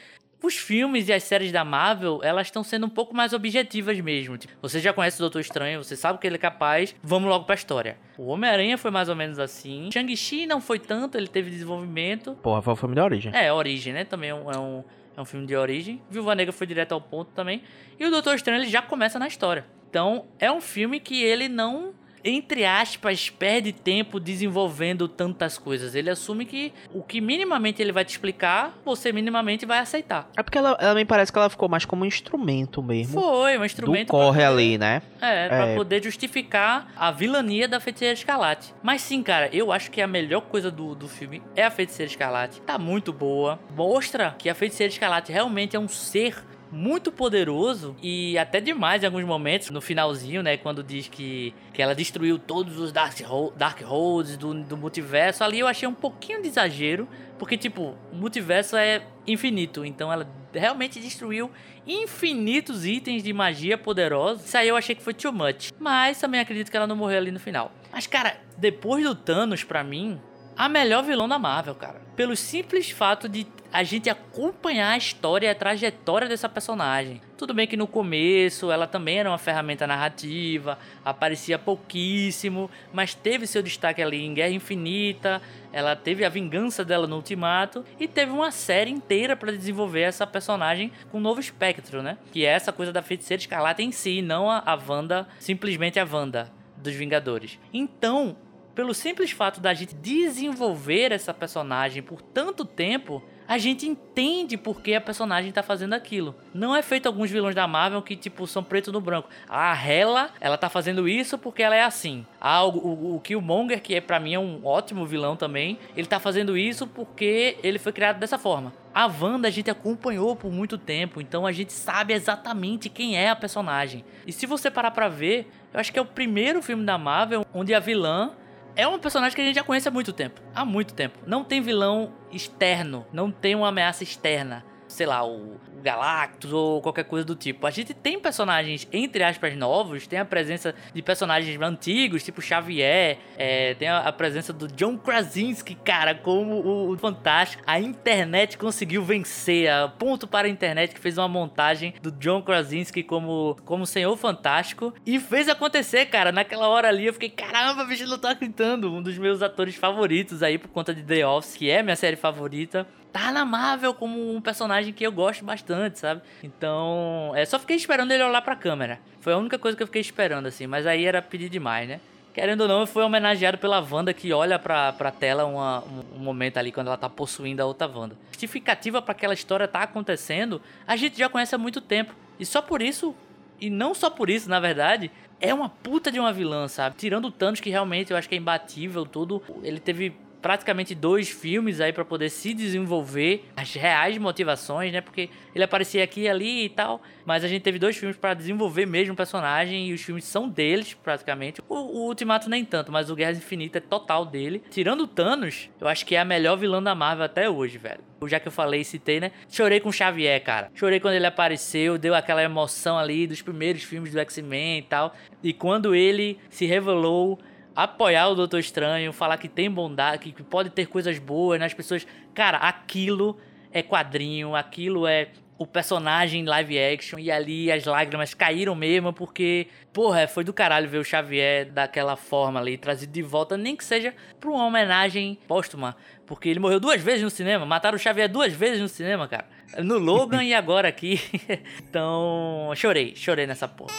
os 0.48 0.56
filmes 0.56 1.08
e 1.08 1.12
as 1.12 1.22
séries 1.22 1.52
da 1.52 1.64
Marvel, 1.64 2.20
elas 2.24 2.48
estão 2.48 2.64
sendo 2.64 2.87
um 2.87 2.88
pouco 2.88 3.14
mais 3.14 3.32
objetivas 3.32 4.00
mesmo. 4.00 4.37
Tipo, 4.37 4.52
você 4.61 4.80
já 4.80 4.92
conhece 4.92 5.18
o 5.18 5.20
Doutor 5.20 5.40
Estranho, 5.40 5.84
você 5.84 5.94
sabe 5.94 6.18
que 6.18 6.26
ele 6.26 6.37
é 6.37 6.38
capaz, 6.38 6.94
vamos 7.02 7.28
logo 7.28 7.44
pra 7.44 7.54
história. 7.54 7.96
O 8.16 8.26
Homem-Aranha 8.26 8.76
foi 8.76 8.90
mais 8.90 9.08
ou 9.08 9.14
menos 9.14 9.38
assim. 9.38 9.90
Shang-Chi 9.92 10.46
não 10.46 10.61
foi 10.61 10.78
tanto, 10.78 11.16
ele 11.16 11.28
teve 11.28 11.50
desenvolvimento. 11.50 12.32
Porra, 12.42 12.61
foi 12.62 12.72
o 12.72 12.76
filme 12.76 12.94
da 12.94 13.04
origem. 13.04 13.30
É, 13.34 13.52
Origem, 13.52 13.92
né? 13.92 14.04
Também 14.04 14.30
é 14.30 14.34
um, 14.34 14.50
é 14.50 14.58
um, 14.58 14.84
é 15.16 15.20
um 15.20 15.24
filme 15.24 15.46
de 15.46 15.54
origem. 15.54 16.00
Viúva 16.11 16.34
Negra 16.34 16.52
foi 16.52 16.66
direto 16.66 16.92
ao 16.92 17.00
ponto 17.00 17.30
também. 17.32 17.62
E 17.98 18.04
o 18.06 18.11
Doutor 18.11 18.34
Estranho, 18.34 18.62
ele 18.62 18.70
já 18.70 18.80
começa 18.82 19.18
na 19.18 19.28
história. 19.28 19.64
Então, 19.90 20.26
é 20.38 20.50
um 20.50 20.61
filme 20.61 21.00
que 21.00 21.22
ele 21.22 21.48
não, 21.48 21.94
entre 22.24 22.64
aspas, 22.64 23.31
perde 23.31 23.72
tempo 23.72 24.18
desenvolvendo 24.20 25.07
tantas 25.09 25.59
coisas. 25.59 25.94
Ele 25.94 26.11
assume 26.11 26.44
que 26.44 26.72
o 26.92 27.02
que 27.02 27.20
minimamente 27.20 27.81
ele 27.83 27.92
vai 27.92 28.04
te 28.04 28.11
explicar, 28.11 28.74
você 28.85 29.12
minimamente 29.12 29.64
vai 29.66 29.78
aceitar. 29.78 30.28
É 30.37 30.42
porque 30.42 30.59
ela, 30.59 30.76
ela 30.81 30.94
me 30.94 31.04
parece 31.04 31.33
que 31.33 31.38
ela 31.38 31.50
ficou 31.50 31.68
mais 31.68 31.85
como 31.85 32.02
um 32.02 32.07
instrumento 32.07 32.83
mesmo. 32.83 33.20
Foi 33.20 33.59
um 33.59 33.64
instrumento. 33.64 34.09
corre 34.09 34.40
pra- 34.40 34.48
ali, 34.48 34.78
né? 34.78 35.02
É, 35.20 35.48
pra 35.48 35.66
É. 35.68 35.74
poder 35.76 36.02
justificar 36.02 36.92
a 36.96 37.11
vilania 37.11 37.66
da 37.68 37.81
Feiticeira 37.81 38.14
Escarlate. 38.14 38.74
Mas 38.83 39.02
sim, 39.02 39.22
cara, 39.22 39.48
eu 39.52 39.72
acho 39.72 39.90
que 39.90 40.00
a 40.00 40.07
melhor 40.07 40.42
coisa 40.42 40.70
do, 40.70 40.94
do 40.94 41.09
filme 41.09 41.42
é 41.57 41.64
a 41.64 41.70
Feiticeira 41.70 42.11
Escarlate. 42.11 42.61
Tá 42.62 42.78
muito 42.78 43.12
boa. 43.12 43.59
Mostra 43.74 44.35
que 44.38 44.48
a 44.48 44.54
Feiticeira 44.54 44.92
Escarlate 44.92 45.33
realmente 45.33 45.76
é 45.76 45.78
um 45.78 45.88
ser 45.88 46.37
muito 46.70 47.11
poderoso 47.11 47.96
e 48.02 48.37
até 48.38 48.61
demais 48.61 49.02
em 49.02 49.07
alguns 49.07 49.24
momentos. 49.24 49.70
No 49.70 49.81
finalzinho, 49.81 50.42
né, 50.42 50.57
quando 50.57 50.83
diz 50.83 51.09
que, 51.09 51.54
que 51.72 51.83
ela 51.83 51.94
destruiu 51.94 52.38
todos 52.38 52.78
os 52.78 52.92
Dark, 52.92 53.14
Dark 53.57 53.81
Holds 53.83 54.37
do, 54.37 54.54
do 54.54 54.76
multiverso, 54.76 55.44
ali 55.44 55.59
eu 55.61 55.66
achei 55.66 55.88
um 55.88 55.94
pouquinho 55.94 56.42
de 56.42 56.48
exagero, 56.48 57.09
porque, 57.38 57.57
tipo, 57.57 57.94
o 58.12 58.16
multiverso 58.16 58.76
é 58.76 59.02
infinito, 59.26 59.85
então 59.85 60.12
ela 60.12 60.28
realmente 60.52 60.98
destruiu 60.98 61.50
infinitos 61.87 62.87
itens 62.87 63.22
de 63.22 63.33
magia 63.33 63.76
poderosa. 63.78 64.44
Isso 64.44 64.57
aí 64.57 64.68
eu 64.68 64.76
achei 64.76 64.94
que 64.94 65.02
foi 65.02 65.14
too 65.14 65.33
much. 65.33 65.70
Mas 65.78 66.20
também 66.20 66.40
acredito 66.40 66.70
que 66.70 66.76
ela 66.76 66.87
não 66.87 66.96
morreu 66.96 67.18
ali 67.18 67.31
no 67.31 67.40
final. 67.40 67.72
Mas, 67.92 68.07
cara, 68.07 68.37
depois 68.57 69.04
do 69.04 69.14
Thanos, 69.14 69.64
pra 69.64 69.85
mim, 69.85 70.20
a 70.57 70.68
melhor 70.68 71.04
vilão 71.04 71.28
da 71.28 71.38
Marvel, 71.38 71.74
cara. 71.74 72.00
Pelo 72.16 72.37
simples 72.37 72.90
fato 72.90 73.28
de 73.28 73.46
a 73.72 73.83
gente 73.83 74.09
acompanhar 74.09 74.92
a 74.92 74.96
história 74.96 75.46
e 75.46 75.50
a 75.50 75.54
trajetória 75.54 76.28
dessa 76.28 76.48
personagem. 76.48 77.20
Tudo 77.37 77.54
bem 77.54 77.66
que 77.66 77.76
no 77.76 77.87
começo 77.87 78.70
ela 78.70 78.87
também 78.87 79.18
era 79.18 79.31
uma 79.31 79.38
ferramenta 79.38 79.87
narrativa, 79.87 80.78
aparecia 81.04 81.59
pouquíssimo, 81.59 82.70
mas 82.92 83.14
teve 83.14 83.46
seu 83.46 83.62
destaque 83.62 84.02
ali 84.02 84.24
em 84.24 84.35
Guerra 84.35 84.50
Infinita, 84.50 85.40
ela 85.72 85.94
teve 85.94 86.24
a 86.24 86.28
vingança 86.28 86.85
dela 86.85 87.07
no 87.07 87.16
Ultimato 87.16 87.85
e 88.00 88.09
teve 88.09 88.33
uma 88.33 88.50
série 88.50 88.90
inteira 88.90 89.37
para 89.37 89.52
desenvolver 89.52 90.00
essa 90.00 90.26
personagem 90.26 90.90
com 91.11 91.18
um 91.18 91.20
novo 91.20 91.40
espectro, 91.40 92.02
né? 92.02 92.16
Que 92.33 92.44
é 92.44 92.50
essa 92.50 92.72
coisa 92.72 92.92
da 92.92 93.02
feiticeira 93.02 93.40
escarlate 93.40 93.83
em 93.83 93.92
si, 93.92 94.22
não 94.22 94.50
a, 94.50 94.62
a 94.64 94.74
Wanda, 94.74 95.28
simplesmente 95.38 96.00
a 96.00 96.09
Wanda 96.11 96.50
dos 96.76 96.94
Vingadores. 96.94 97.59
Então, 97.72 98.37
pelo 98.74 98.94
simples 98.94 99.31
fato 99.31 99.61
da 99.61 99.74
gente 99.74 99.94
desenvolver 99.94 101.12
essa 101.12 101.35
personagem 101.35 102.02
por 102.02 102.22
tanto 102.22 102.64
tempo, 102.64 103.22
a 103.48 103.56
gente 103.56 103.88
entende 103.88 104.58
por 104.58 104.82
que 104.82 104.94
a 104.94 105.00
personagem 105.00 105.50
tá 105.50 105.62
fazendo 105.62 105.94
aquilo. 105.94 106.34
Não 106.52 106.76
é 106.76 106.82
feito 106.82 107.06
alguns 107.06 107.30
vilões 107.30 107.54
da 107.54 107.66
Marvel 107.66 108.02
que, 108.02 108.14
tipo, 108.14 108.46
são 108.46 108.62
preto 108.62 108.92
no 108.92 109.00
branco. 109.00 109.30
A 109.48 109.74
Hela, 109.74 110.28
ela 110.38 110.58
tá 110.58 110.68
fazendo 110.68 111.08
isso 111.08 111.38
porque 111.38 111.62
ela 111.62 111.74
é 111.74 111.82
assim. 111.82 112.26
Ah, 112.38 112.62
o, 112.62 112.76
o, 112.76 113.16
o 113.16 113.20
Killmonger, 113.20 113.80
que 113.80 113.94
é 113.94 114.02
para 114.02 114.20
mim 114.20 114.34
é 114.34 114.38
um 114.38 114.61
ótimo 114.66 115.06
vilão 115.06 115.34
também, 115.34 115.78
ele 115.96 116.06
tá 116.06 116.20
fazendo 116.20 116.58
isso 116.58 116.87
porque 116.87 117.56
ele 117.62 117.78
foi 117.78 117.90
criado 117.90 118.18
dessa 118.18 118.37
forma. 118.37 118.70
A 118.94 119.06
Wanda 119.06 119.48
a 119.48 119.50
gente 119.50 119.70
acompanhou 119.70 120.37
por 120.37 120.52
muito 120.52 120.76
tempo, 120.76 121.20
então 121.20 121.46
a 121.46 121.52
gente 121.52 121.72
sabe 121.72 122.12
exatamente 122.12 122.90
quem 122.90 123.16
é 123.16 123.30
a 123.30 123.37
personagem. 123.37 124.04
E 124.26 124.32
se 124.32 124.44
você 124.44 124.70
parar 124.70 124.90
pra 124.90 125.08
ver, 125.08 125.50
eu 125.72 125.80
acho 125.80 125.90
que 125.90 125.98
é 125.98 126.02
o 126.02 126.06
primeiro 126.06 126.61
filme 126.61 126.84
da 126.84 126.98
Marvel 126.98 127.46
onde 127.54 127.72
a 127.74 127.80
vilã 127.80 128.32
é 128.78 128.86
um 128.86 128.96
personagem 128.96 129.34
que 129.34 129.42
a 129.42 129.44
gente 129.44 129.56
já 129.56 129.64
conhece 129.64 129.88
há 129.88 129.90
muito 129.90 130.12
tempo. 130.12 130.40
Há 130.54 130.64
muito 130.64 130.94
tempo. 130.94 131.18
Não 131.26 131.42
tem 131.42 131.60
vilão 131.60 132.12
externo. 132.30 133.04
Não 133.12 133.28
tem 133.28 133.56
uma 133.56 133.66
ameaça 133.66 134.04
externa. 134.04 134.64
Sei 134.88 135.07
lá, 135.07 135.24
o 135.24 135.61
Galactus 135.83 136.53
ou 136.53 136.83
qualquer 136.83 137.05
coisa 137.05 137.24
do 137.24 137.35
tipo. 137.35 137.66
A 137.66 137.70
gente 137.70 137.94
tem 137.94 138.18
personagens, 138.18 138.87
entre 138.92 139.22
aspas, 139.22 139.57
novos, 139.57 140.07
tem 140.07 140.18
a 140.18 140.24
presença 140.24 140.74
de 140.92 141.03
personagens 141.03 141.61
antigos, 141.61 142.22
tipo 142.22 142.42
Xavier, 142.42 143.18
é, 143.37 143.74
tem 143.74 143.88
a, 143.88 144.12
presença 144.12 144.53
do 144.53 144.66
John 144.68 144.96
Krasinski, 144.98 145.74
cara, 145.74 146.14
como 146.14 146.90
o, 146.90 146.98
Fantástico. 146.98 147.62
A 147.66 147.79
internet 147.79 148.59
conseguiu 148.59 149.05
vencer, 149.05 149.70
a 149.70 149.88
ponto 149.88 150.27
para 150.27 150.48
a 150.48 150.51
internet 150.51 150.94
que 150.94 151.01
fez 151.01 151.16
uma 151.16 151.29
montagem 151.29 151.94
do 152.03 152.11
John 152.11 152.42
Krasinski 152.42 153.03
como, 153.03 153.57
como 153.64 153.87
Senhor 153.87 154.16
Fantástico 154.16 154.92
e 155.07 155.20
fez 155.20 155.48
acontecer, 155.48 156.07
cara. 156.07 156.33
Naquela 156.33 156.68
hora 156.68 156.88
ali 156.88 157.07
eu 157.07 157.12
fiquei, 157.12 157.31
caramba, 157.31 157.85
bicho, 157.85 158.07
não 158.07 158.18
tô 158.18 158.27
acreditando. 158.27 158.92
Um 158.92 159.01
dos 159.01 159.16
meus 159.16 159.42
atores 159.42 159.77
favoritos 159.77 160.42
aí 160.42 160.59
por 160.59 160.68
conta 160.68 160.92
de 160.92 161.03
The 161.03 161.27
Office, 161.27 161.57
que 161.57 161.70
é 161.70 161.83
minha 161.83 161.96
série 161.96 162.16
favorita 162.16 162.87
tá 163.12 163.33
na 163.33 163.44
Marvel 163.44 163.94
como 163.94 164.35
um 164.35 164.40
personagem 164.40 164.92
que 164.92 165.05
eu 165.05 165.12
gosto 165.12 165.44
bastante, 165.44 165.99
sabe? 165.99 166.23
Então, 166.42 167.33
é, 167.35 167.44
só 167.44 167.59
fiquei 167.59 167.77
esperando 167.77 168.12
ele 168.12 168.23
olhar 168.23 168.42
pra 168.42 168.55
câmera. 168.55 169.01
Foi 169.21 169.33
a 169.33 169.37
única 169.37 169.59
coisa 169.59 169.77
que 169.77 169.83
eu 169.83 169.87
fiquei 169.87 170.01
esperando, 170.01 170.47
assim, 170.47 170.66
mas 170.66 170.87
aí 170.87 171.05
era 171.05 171.21
pedir 171.21 171.49
demais, 171.49 171.88
né? 171.88 172.01
Querendo 172.33 172.61
ou 172.61 172.68
não, 172.68 172.87
foi 172.87 173.03
homenageado 173.03 173.59
pela 173.59 173.81
Wanda 173.81 174.14
que 174.14 174.33
olha 174.33 174.59
pra, 174.59 174.92
pra 174.92 175.11
tela 175.11 175.44
uma, 175.44 175.81
um, 175.81 176.16
um, 176.16 176.18
momento 176.21 176.57
ali 176.57 176.71
quando 176.71 176.87
ela 176.87 176.97
tá 176.97 177.09
possuindo 177.09 177.61
a 177.61 177.66
outra 177.66 177.88
Wanda. 177.88 178.16
Justificativa 178.31 179.03
para 179.03 179.12
aquela 179.12 179.35
história 179.35 179.66
tá 179.66 179.83
acontecendo, 179.83 180.62
a 180.87 180.94
gente 180.94 181.18
já 181.18 181.29
conhece 181.29 181.55
há 181.55 181.59
muito 181.59 181.81
tempo. 181.81 182.14
E 182.38 182.47
só 182.47 182.62
por 182.62 182.81
isso, 182.81 183.14
e 183.61 183.68
não 183.68 183.92
só 183.92 184.09
por 184.09 184.31
isso, 184.31 184.49
na 184.49 184.61
verdade, 184.61 185.11
é 185.40 185.53
uma 185.53 185.68
puta 185.68 186.12
de 186.12 186.21
uma 186.21 186.33
vilã, 186.33 186.68
sabe? 186.68 186.97
Tirando 186.97 187.25
o 187.25 187.31
Thanos, 187.31 187.59
que 187.59 187.71
realmente 187.71 188.12
eu 188.12 188.16
acho 188.16 188.29
que 188.29 188.37
é 188.37 188.38
imbatível, 188.38 189.05
tudo. 189.05 189.42
Ele 189.64 189.81
teve 189.81 190.14
praticamente 190.40 190.94
dois 190.94 191.29
filmes 191.29 191.81
aí 191.81 191.92
para 191.92 192.05
poder 192.05 192.31
se 192.31 192.55
desenvolver 192.55 193.44
as 193.57 193.74
reais 193.74 194.18
motivações, 194.18 194.92
né? 194.92 195.01
Porque 195.01 195.31
ele 195.55 195.64
aparecia 195.64 196.03
aqui 196.03 196.22
e 196.22 196.29
ali 196.29 196.64
e 196.64 196.68
tal, 196.68 197.03
mas 197.24 197.44
a 197.44 197.48
gente 197.48 197.62
teve 197.62 197.79
dois 197.79 197.96
filmes 197.96 198.16
para 198.16 198.35
desenvolver 198.35 198.87
mesmo 198.87 199.14
o 199.14 199.16
personagem 199.16 199.88
e 199.88 199.92
os 199.92 200.03
filmes 200.03 200.24
são 200.24 200.48
deles 200.48 200.94
praticamente. 200.94 201.61
O, 201.68 201.74
o, 201.74 202.07
Ultimato 202.07 202.48
nem 202.48 202.64
tanto, 202.64 202.90
mas 202.92 203.11
o 203.11 203.14
Guerra 203.14 203.33
Infinita 203.33 203.79
é 203.79 203.81
total 203.81 204.24
dele. 204.24 204.62
Tirando 204.70 205.03
o 205.03 205.07
Thanos, 205.07 205.68
eu 205.81 205.88
acho 205.88 206.07
que 206.07 206.14
é 206.14 206.20
a 206.20 206.24
melhor 206.24 206.57
vilã 206.57 206.83
da 206.83 206.94
Marvel 206.94 207.24
até 207.24 207.48
hoje, 207.48 207.79
velho. 207.79 208.01
Já 208.27 208.40
que 208.40 208.48
eu 208.48 208.53
falei 208.53 208.81
e 208.81 208.85
citei, 208.85 209.20
né? 209.20 209.31
Chorei 209.48 209.79
com 209.79 209.92
Xavier, 209.92 210.42
cara. 210.42 210.70
Chorei 210.74 210.98
quando 210.98 211.14
ele 211.14 211.27
apareceu, 211.27 211.96
deu 211.96 212.14
aquela 212.14 212.42
emoção 212.42 212.98
ali 212.98 213.27
dos 213.27 213.40
primeiros 213.42 213.83
filmes 213.83 214.12
do 214.12 214.18
X-Men 214.18 214.79
e 214.79 214.83
tal. 214.83 215.14
E 215.42 215.53
quando 215.53 215.94
ele 215.94 216.38
se 216.51 216.66
revelou 216.66 217.38
apoiar 217.84 218.28
o 218.28 218.34
Doutor 218.34 218.58
Estranho, 218.58 219.12
falar 219.12 219.38
que 219.38 219.48
tem 219.48 219.70
bondade, 219.70 220.32
que 220.32 220.42
pode 220.42 220.68
ter 220.68 220.86
coisas 220.86 221.16
boas 221.20 221.60
nas 221.60 221.72
pessoas. 221.72 222.04
Cara, 222.34 222.58
aquilo 222.58 223.38
é 223.72 223.82
quadrinho, 223.84 224.56
aquilo 224.56 225.06
é 225.06 225.28
o 225.56 225.64
personagem 225.64 226.44
live 226.44 226.76
action 226.76 227.20
e 227.20 227.30
ali 227.30 227.70
as 227.70 227.84
lágrimas 227.84 228.34
caíram 228.34 228.74
mesmo 228.74 229.12
porque, 229.12 229.68
porra, 229.92 230.26
foi 230.26 230.42
do 230.42 230.52
caralho 230.52 230.88
ver 230.88 230.98
o 230.98 231.04
Xavier 231.04 231.70
daquela 231.70 232.16
forma 232.16 232.58
ali, 232.58 232.76
trazido 232.76 233.12
de 233.12 233.22
volta, 233.22 233.56
nem 233.56 233.76
que 233.76 233.84
seja 233.84 234.12
pra 234.40 234.50
uma 234.50 234.64
homenagem 234.64 235.38
póstuma, 235.46 235.96
porque 236.26 236.48
ele 236.48 236.58
morreu 236.58 236.80
duas 236.80 237.00
vezes 237.00 237.22
no 237.22 237.30
cinema, 237.30 237.64
mataram 237.64 237.96
o 237.96 237.98
Xavier 237.98 238.28
duas 238.28 238.52
vezes 238.52 238.80
no 238.80 238.88
cinema, 238.88 239.28
cara. 239.28 239.46
No 239.78 239.98
Logan 239.98 240.42
e 240.42 240.52
agora 240.52 240.88
aqui. 240.88 241.20
então, 241.80 242.72
chorei, 242.74 243.14
chorei 243.14 243.46
nessa 243.46 243.68
porra. 243.68 243.94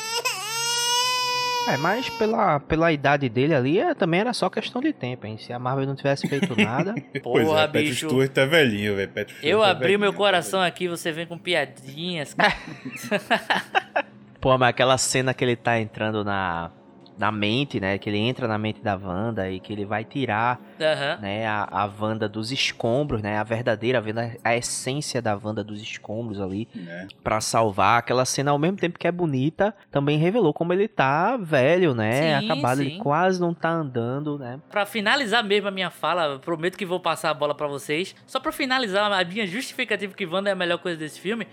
É, 1.69 1.77
mas 1.77 2.09
pela, 2.09 2.59
pela 2.59 2.91
idade 2.91 3.29
dele 3.29 3.53
ali, 3.53 3.79
é, 3.79 3.93
também 3.93 4.21
era 4.21 4.33
só 4.33 4.49
questão 4.49 4.81
de 4.81 4.91
tempo, 4.91 5.27
hein? 5.27 5.37
Se 5.37 5.53
a 5.53 5.59
Marvel 5.59 5.85
não 5.85 5.95
tivesse 5.95 6.27
feito 6.27 6.59
nada. 6.59 6.95
Porra, 7.21 7.21
pois 7.21 7.47
é, 7.47 7.67
bicho. 7.67 7.67
Patrick 7.67 7.95
Stewart 7.95 8.31
tá 8.31 8.45
velhinho, 8.45 8.95
velho. 8.95 9.11
Eu 9.43 9.59
tá 9.59 9.69
abri 9.69 9.81
velhinho, 9.83 9.99
meu 9.99 10.13
coração 10.13 10.61
aqui, 10.61 10.87
você 10.87 11.11
vem 11.11 11.27
com 11.27 11.37
piadinhas. 11.37 12.35
Pô, 14.41 14.57
mas 14.57 14.69
aquela 14.69 14.97
cena 14.97 15.31
que 15.31 15.43
ele 15.43 15.55
tá 15.55 15.79
entrando 15.79 16.23
na, 16.23 16.71
na 17.19 17.31
mente, 17.31 17.79
né? 17.81 17.97
Que 17.97 18.09
ele 18.09 18.17
entra 18.17 18.47
na 18.47 18.57
mente 18.57 18.81
da 18.81 18.95
Wanda 18.95 19.51
e 19.51 19.59
que 19.59 19.73
ele 19.73 19.85
vai 19.85 20.05
tirar 20.05 20.57
uhum. 20.79 21.21
né, 21.21 21.45
a, 21.45 21.67
a 21.69 21.85
Wanda 21.99 22.29
dos 22.29 22.49
escombros, 22.51 23.21
né? 23.21 23.37
A 23.37 23.43
verdadeira, 23.43 23.99
a, 24.43 24.49
a 24.49 24.55
essência 24.55 25.21
da 25.21 25.37
Wanda 25.37 25.63
dos 25.63 25.81
escombros 25.81 26.39
ali 26.39 26.67
É. 26.87 27.07
para 27.21 27.41
salvar. 27.41 27.99
Aquela 27.99 28.23
cena, 28.23 28.51
ao 28.51 28.57
mesmo 28.57 28.77
tempo 28.77 28.97
que 28.97 29.05
é 29.05 29.11
bonita, 29.11 29.75
também 29.91 30.17
revelou 30.17 30.53
como 30.53 30.71
ele 30.71 30.87
tá 30.87 31.35
velho, 31.35 31.93
né? 31.93 32.39
Sim, 32.39 32.45
Acabado, 32.45 32.77
sim. 32.77 32.85
ele 32.85 32.97
quase 32.99 33.39
não 33.41 33.53
tá 33.53 33.69
andando, 33.69 34.39
né? 34.39 34.59
Pra 34.69 34.85
finalizar 34.85 35.43
mesmo 35.43 35.67
a 35.67 35.71
minha 35.71 35.89
fala, 35.89 36.39
prometo 36.39 36.77
que 36.77 36.85
vou 36.85 37.01
passar 37.01 37.31
a 37.31 37.33
bola 37.33 37.53
pra 37.53 37.67
vocês. 37.67 38.15
Só 38.25 38.39
pra 38.39 38.53
finalizar 38.53 39.11
a 39.11 39.23
minha 39.25 39.45
justificativa 39.45 40.13
que 40.13 40.25
Wanda 40.25 40.49
é 40.49 40.53
a 40.53 40.55
melhor 40.55 40.77
coisa 40.77 40.97
desse 40.97 41.19
filme. 41.19 41.45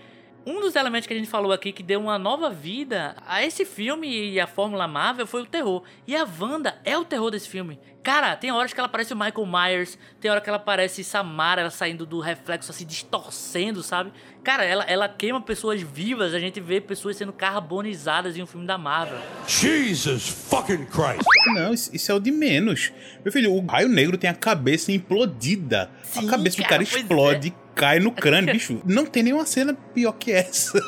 Um 0.47 0.61
dos 0.61 0.77
elementos 0.77 1.05
que 1.05 1.13
a 1.13 1.17
gente 1.17 1.27
falou 1.27 1.51
aqui 1.51 1.73
que 1.73 1.83
deu 1.83 1.99
uma 1.99 2.17
nova 2.17 2.49
vida 2.49 3.17
a 3.27 3.43
esse 3.43 3.65
filme 3.65 4.31
e 4.31 4.39
a 4.39 4.47
Fórmula 4.47 4.87
Marvel 4.87 5.27
foi 5.27 5.41
o 5.41 5.45
terror. 5.45 5.83
E 6.07 6.15
a 6.15 6.25
Wanda 6.39 6.77
é 6.85 6.97
o 6.97 7.03
terror 7.03 7.29
desse 7.29 7.49
filme. 7.49 7.77
Cara, 8.01 8.33
tem 8.37 8.49
horas 8.49 8.71
que 8.71 8.79
ela 8.79 8.87
parece 8.87 9.11
o 9.11 9.17
Michael 9.17 9.45
Myers, 9.45 9.99
tem 10.21 10.31
hora 10.31 10.39
que 10.39 10.47
ela 10.47 10.57
parece 10.57 11.03
Samara, 11.03 11.59
ela 11.59 11.69
saindo 11.69 12.05
do 12.05 12.21
reflexo, 12.21 12.71
assim, 12.71 12.85
distorcendo, 12.85 13.83
sabe? 13.83 14.13
Cara, 14.41 14.63
ela, 14.63 14.85
ela 14.85 15.09
queima 15.09 15.41
pessoas 15.41 15.81
vivas, 15.81 16.33
a 16.33 16.39
gente 16.39 16.61
vê 16.61 16.79
pessoas 16.79 17.17
sendo 17.17 17.33
carbonizadas 17.33 18.37
em 18.37 18.41
um 18.41 18.47
filme 18.47 18.65
da 18.65 18.77
Marvel. 18.77 19.19
Jesus 19.45 20.29
fucking 20.29 20.85
Christ. 20.85 21.27
Não, 21.47 21.73
isso, 21.73 22.09
é 22.09 22.15
o 22.15 22.19
de 22.21 22.31
menos. 22.31 22.93
Meu 23.21 23.33
filho, 23.33 23.51
o 23.51 23.65
Raio 23.65 23.89
Negro 23.89 24.17
tem 24.17 24.29
a 24.29 24.33
cabeça 24.33 24.93
implodida. 24.93 25.91
Sim, 26.03 26.25
a 26.25 26.29
cabeça 26.31 26.55
do 26.55 26.63
cara, 26.63 26.85
cara 26.85 27.05
pois 27.05 27.43
é. 27.43 27.66
Cai 27.77 27.99
no 27.99 28.11
crânio, 28.11 28.51
bicho. 28.53 28.81
Não 28.85 29.05
tem 29.05 29.23
nenhuma 29.23 29.45
cena 29.45 29.73
pior 29.93 30.11
que 30.13 30.31
essa. 30.31 30.79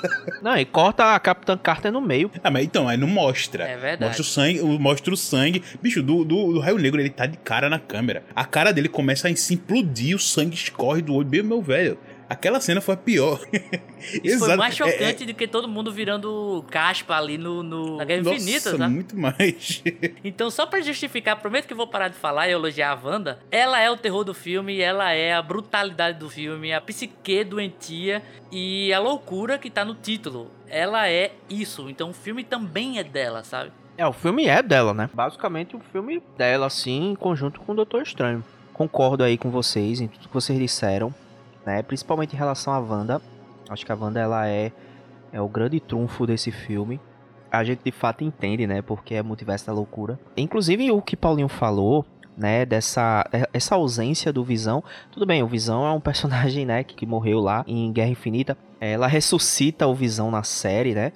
Não, 0.41 0.57
e 0.57 0.65
corta 0.65 1.13
a 1.15 1.19
Capitã 1.19 1.57
Carter 1.57 1.91
no 1.91 2.01
meio. 2.01 2.31
Ah, 2.43 2.49
mas 2.51 2.63
então, 2.65 2.87
aí 2.89 2.97
não 2.97 3.07
mostra. 3.07 3.63
É 3.65 3.77
verdade. 3.77 4.05
Mostra 4.05 4.21
o 4.21 4.25
sangue, 4.25 4.59
o- 4.61 4.79
mostra 4.79 5.13
o 5.13 5.17
sangue. 5.17 5.63
Bicho, 5.81 6.01
do, 6.01 6.25
do, 6.25 6.53
do 6.53 6.59
Raio 6.59 6.77
Negro, 6.77 6.99
ele 6.99 7.09
tá 7.09 7.25
de 7.25 7.37
cara 7.37 7.69
na 7.69 7.79
câmera. 7.79 8.23
A 8.35 8.45
cara 8.45 8.71
dele 8.71 8.89
começa 8.89 9.27
a 9.29 9.35
se 9.35 9.53
implodir, 9.53 10.15
o 10.15 10.19
sangue 10.19 10.55
escorre 10.55 11.01
do 11.01 11.13
olho. 11.13 11.29
Meu, 11.29 11.43
meu 11.43 11.61
velho. 11.61 11.97
Aquela 12.29 12.61
cena 12.61 12.79
foi 12.79 12.93
a 12.93 12.97
pior. 12.97 13.39
Isso 14.23 14.37
foi 14.39 14.47
Exato. 14.49 14.57
mais 14.57 14.79
É- 14.79 14.83
é- 14.83 14.91
chocante 14.91 15.25
do 15.25 15.33
que 15.33 15.47
todo 15.47 15.67
mundo 15.67 15.91
virando 15.91 16.63
caspa 16.69 17.15
ali 17.17 17.37
no, 17.37 17.63
no 17.63 17.97
na 17.97 18.05
Guerra 18.05 18.21
Nossa, 18.21 18.35
Infinita, 18.35 18.77
tá? 18.77 18.87
muito 18.87 19.17
mais. 19.17 19.81
Então, 20.23 20.51
só 20.51 20.65
pra 20.67 20.79
justificar, 20.81 21.35
prometo 21.37 21.67
que 21.67 21.73
vou 21.73 21.87
parar 21.87 22.07
de 22.09 22.15
falar 22.15 22.47
e 22.47 22.51
elogiar 22.51 22.91
a 22.91 22.99
Wanda. 23.07 23.39
Ela 23.49 23.79
é 23.79 23.89
o 23.89 23.97
terror 23.97 24.23
do 24.23 24.33
filme, 24.33 24.79
ela 24.79 25.11
é 25.11 25.33
a 25.33 25.41
brutalidade 25.41 26.19
do 26.19 26.29
filme, 26.29 26.71
a 26.71 26.79
psique 26.79 27.43
doentia 27.43 28.21
e 28.51 28.93
a 28.93 28.99
loucura 28.99 29.57
que 29.57 29.69
tá 29.69 29.83
no 29.83 29.95
título. 29.95 30.51
Ela 30.67 31.09
é 31.09 31.31
isso. 31.49 31.89
Então, 31.89 32.11
o 32.11 32.13
filme 32.13 32.43
também 32.43 32.99
é 32.99 33.03
dela, 33.03 33.43
sabe? 33.43 33.71
É, 33.97 34.05
o 34.05 34.13
filme 34.13 34.45
é 34.45 34.61
dela, 34.61 34.93
né? 34.93 35.09
Basicamente 35.13 35.75
o 35.75 35.79
filme 35.91 36.21
dela, 36.37 36.67
assim, 36.67 37.11
em 37.11 37.15
conjunto 37.15 37.59
com 37.61 37.71
o 37.71 37.75
Doutor 37.75 38.01
Estranho. 38.03 38.43
Concordo 38.71 39.23
aí 39.23 39.37
com 39.37 39.49
vocês 39.49 39.99
em 39.99 40.07
tudo 40.07 40.27
que 40.27 40.33
vocês 40.33 40.57
disseram, 40.57 41.13
né? 41.69 41.83
Principalmente 41.83 42.33
em 42.33 42.37
relação 42.37 42.73
à 42.73 42.79
Wanda. 42.79 43.21
Acho 43.69 43.85
que 43.85 43.91
a 43.91 43.95
Wanda, 43.95 44.19
ela 44.19 44.47
é, 44.47 44.71
é 45.31 45.39
o 45.39 45.47
grande 45.47 45.79
trunfo 45.79 46.25
desse 46.25 46.51
filme. 46.51 46.99
A 47.51 47.63
gente 47.63 47.81
de 47.83 47.91
fato 47.91 48.23
entende, 48.23 48.65
né? 48.65 48.81
Porque 48.81 49.13
é 49.13 49.21
multiverso 49.21 49.67
da 49.67 49.73
loucura. 49.73 50.19
Inclusive 50.35 50.91
o 50.91 51.01
que 51.01 51.15
Paulinho 51.15 51.47
falou 51.47 52.05
né, 52.35 52.65
dessa 52.65 53.25
essa 53.53 53.75
ausência 53.75 54.31
do 54.31 54.43
Visão. 54.43 54.83
Tudo 55.11 55.25
bem, 55.25 55.43
o 55.43 55.47
Visão 55.47 55.85
é 55.85 55.91
um 55.91 55.99
personagem, 56.01 56.65
né, 56.65 56.83
que, 56.83 56.95
que 56.95 57.05
morreu 57.05 57.39
lá 57.39 57.63
em 57.67 57.91
Guerra 57.91 58.09
Infinita. 58.09 58.57
Ela 58.79 59.07
ressuscita 59.07 59.85
o 59.87 59.93
Visão 59.93 60.31
na 60.31 60.41
série, 60.41 60.95
né? 60.95 61.11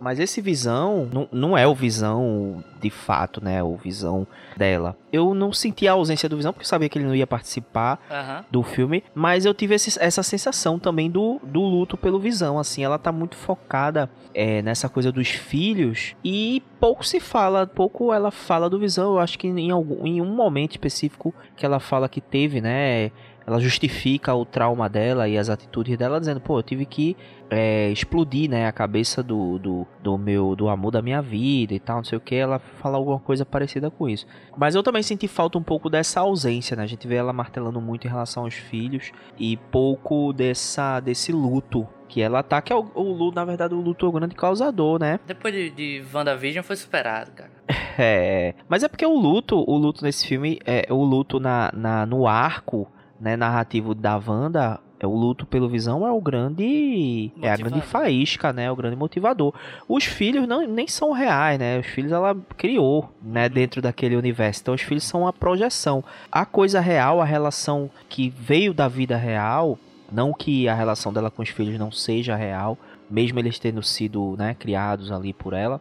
Mas 0.00 0.18
esse 0.20 0.40
Visão 0.40 1.08
não, 1.12 1.28
não 1.32 1.58
é 1.58 1.66
o 1.66 1.74
Visão 1.74 2.62
de 2.80 2.90
fato, 2.90 3.42
né? 3.42 3.62
O 3.62 3.74
Visão 3.76 4.26
dela. 4.56 4.96
Eu 5.12 5.34
não 5.34 5.52
senti 5.52 5.88
a 5.88 5.92
ausência 5.92 6.28
do 6.28 6.36
Visão, 6.36 6.52
porque 6.52 6.64
eu 6.64 6.68
sabia 6.68 6.88
que 6.88 6.98
ele 6.98 7.06
não 7.06 7.14
ia 7.14 7.26
participar 7.26 7.98
Aham. 8.10 8.44
do 8.50 8.62
filme, 8.62 9.02
mas 9.14 9.44
eu 9.44 9.52
tive 9.54 9.74
esse- 9.74 9.98
essa 10.00 10.22
sensação 10.22 10.78
também 10.78 11.10
do, 11.10 11.40
do 11.42 11.60
luto 11.60 11.96
pelo 11.96 12.20
Visão, 12.20 12.58
assim, 12.58 12.84
ela 12.84 12.98
tá 12.98 13.10
muito 13.10 13.34
focada 13.36 14.08
é, 14.34 14.62
nessa 14.62 14.88
coisa 14.88 15.10
dos 15.10 15.28
filhos 15.28 16.14
e 16.24 16.62
pouco 16.78 17.04
se 17.04 17.18
fala, 17.18 17.66
pouco 17.66 18.12
ela 18.12 18.30
fala 18.30 18.68
do 18.70 18.78
Visão, 18.78 19.14
eu 19.14 19.18
acho 19.18 19.38
que 19.38 19.48
em, 19.48 19.70
algum, 19.70 20.06
em 20.06 20.20
um 20.20 20.32
momento 20.32 20.72
específico 20.72 21.34
que 21.56 21.66
ela 21.66 21.80
fala 21.80 22.08
que 22.08 22.20
teve, 22.20 22.60
né, 22.60 23.10
ela 23.48 23.58
justifica 23.58 24.34
o 24.34 24.44
trauma 24.44 24.90
dela 24.90 25.26
e 25.26 25.38
as 25.38 25.48
atitudes 25.48 25.96
dela, 25.96 26.20
dizendo, 26.20 26.38
pô, 26.38 26.58
eu 26.58 26.62
tive 26.62 26.84
que 26.84 27.16
é, 27.48 27.88
explodir, 27.90 28.50
né, 28.50 28.66
a 28.66 28.72
cabeça 28.72 29.22
do, 29.22 29.58
do, 29.58 29.86
do 30.02 30.18
meu, 30.18 30.54
do 30.54 30.68
amor 30.68 30.90
da 30.90 31.00
minha 31.00 31.22
vida 31.22 31.72
e 31.72 31.80
tal, 31.80 31.96
não 31.96 32.04
sei 32.04 32.18
o 32.18 32.20
que, 32.20 32.34
ela 32.34 32.58
fala 32.58 32.98
alguma 32.98 33.18
coisa 33.18 33.46
parecida 33.46 33.90
com 33.90 34.06
isso. 34.06 34.26
Mas 34.54 34.74
eu 34.74 34.82
também 34.82 35.02
senti 35.02 35.26
falta 35.26 35.56
um 35.56 35.62
pouco 35.62 35.88
dessa 35.88 36.20
ausência, 36.20 36.76
né? 36.76 36.82
A 36.82 36.86
gente 36.86 37.08
vê 37.08 37.14
ela 37.14 37.32
martelando 37.32 37.80
muito 37.80 38.06
em 38.06 38.10
relação 38.10 38.44
aos 38.44 38.52
filhos 38.52 39.12
e 39.38 39.56
pouco 39.56 40.30
dessa 40.34 41.00
desse 41.00 41.32
luto 41.32 41.88
que 42.06 42.20
ela 42.20 42.42
tá, 42.42 42.60
que 42.60 42.70
é 42.70 42.76
o, 42.76 42.86
o 42.94 43.12
luto, 43.14 43.34
na 43.34 43.46
verdade, 43.46 43.74
o 43.74 43.80
luto 43.80 44.04
é 44.04 44.08
o 44.10 44.12
grande 44.12 44.34
causador, 44.34 45.00
né? 45.00 45.18
Depois 45.26 45.54
de, 45.54 45.70
de 45.70 46.04
WandaVision 46.12 46.62
foi 46.62 46.76
superado, 46.76 47.30
cara. 47.30 47.50
É, 48.00 48.54
mas 48.68 48.84
é 48.84 48.88
porque 48.88 49.04
o 49.04 49.12
luto, 49.12 49.64
o 49.66 49.76
luto 49.76 50.04
nesse 50.04 50.24
filme, 50.24 50.60
é 50.64 50.86
o 50.88 51.02
luto 51.02 51.40
na, 51.40 51.72
na, 51.74 52.06
no 52.06 52.28
arco, 52.28 52.86
né, 53.20 53.36
narrativo 53.36 53.94
da 53.94 54.16
Wanda, 54.16 54.80
é 55.00 55.06
o 55.06 55.14
luto 55.14 55.46
pelo 55.46 55.68
Visão 55.68 56.04
é 56.04 56.10
o 56.10 56.20
grande, 56.20 57.30
é 57.40 57.50
a 57.50 57.56
grande 57.56 57.80
faísca, 57.80 58.52
né, 58.52 58.70
o 58.70 58.74
grande 58.74 58.96
motivador. 58.96 59.54
Os 59.88 60.04
filhos 60.04 60.46
não, 60.48 60.66
nem 60.66 60.88
são 60.88 61.12
reais, 61.12 61.58
né, 61.58 61.78
os 61.78 61.86
filhos 61.86 62.10
ela 62.10 62.36
criou, 62.56 63.12
né, 63.22 63.48
dentro 63.48 63.80
daquele 63.80 64.16
universo. 64.16 64.60
Então 64.62 64.74
os 64.74 64.82
filhos 64.82 65.04
são 65.04 65.26
a 65.26 65.32
projeção. 65.32 66.02
A 66.32 66.44
coisa 66.44 66.80
real, 66.80 67.20
a 67.20 67.24
relação 67.24 67.88
que 68.08 68.28
veio 68.28 68.74
da 68.74 68.88
vida 68.88 69.16
real, 69.16 69.78
não 70.10 70.32
que 70.32 70.68
a 70.68 70.74
relação 70.74 71.12
dela 71.12 71.30
com 71.30 71.42
os 71.42 71.48
filhos 71.48 71.78
não 71.78 71.92
seja 71.92 72.34
real, 72.34 72.76
mesmo 73.08 73.38
eles 73.38 73.58
tendo 73.58 73.82
sido, 73.82 74.34
né, 74.36 74.54
criados 74.58 75.12
ali 75.12 75.32
por 75.32 75.52
ela. 75.52 75.80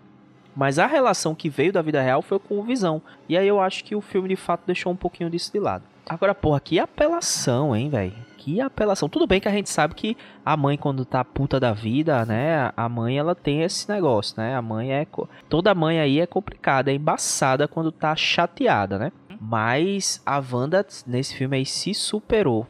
Mas 0.58 0.80
a 0.80 0.88
relação 0.88 1.36
que 1.36 1.52
veio 1.52 1.72
da 1.72 1.84
vida 1.84 2.02
real 2.02 2.24
foi 2.24 2.40
com 2.40 2.58
o 2.58 2.64
Visão. 2.64 3.00
E 3.30 3.38
aí 3.38 3.48
eu 3.48 3.62
acho 3.62 3.84
que 3.84 3.96
o 3.96 4.02
filme 4.02 4.28
de 4.28 4.36
fato 4.36 4.64
deixou 4.66 4.92
um 4.92 4.96
pouquinho 4.96 5.30
disso 5.30 5.52
de 5.54 5.60
lado. 5.60 5.84
Agora, 6.10 6.34
porra, 6.34 6.60
que 6.60 6.80
apelação, 6.80 7.76
hein, 7.76 7.92
velho? 7.92 8.14
Que 8.40 8.60
apelação. 8.60 9.08
Tudo 9.08 9.28
bem 9.28 9.40
que 9.40 9.48
a 9.48 9.52
gente 9.52 9.70
sabe 9.70 9.94
que 9.94 10.18
a 10.44 10.58
mãe, 10.58 10.76
quando 10.76 11.06
tá 11.06 11.24
puta 11.24 11.60
da 11.60 11.74
vida, 11.74 12.26
né? 12.26 12.72
A 12.76 12.90
mãe, 12.90 13.20
ela 13.20 13.36
tem 13.36 13.62
esse 13.62 13.88
negócio, 13.88 14.34
né? 14.36 14.56
A 14.56 14.62
mãe 14.62 14.92
é. 14.92 15.06
Toda 15.48 15.76
mãe 15.76 16.00
aí 16.00 16.20
é 16.20 16.26
complicada, 16.26 16.92
é 16.92 16.96
embaçada 16.96 17.68
quando 17.68 17.92
tá 17.92 18.16
chateada, 18.16 18.98
né? 18.98 19.12
Mas 19.40 20.24
a 20.26 20.40
Wanda, 20.40 20.84
nesse 21.06 21.36
filme 21.36 21.58
aí, 21.58 21.68
se 21.68 21.94
superou. 21.94 22.66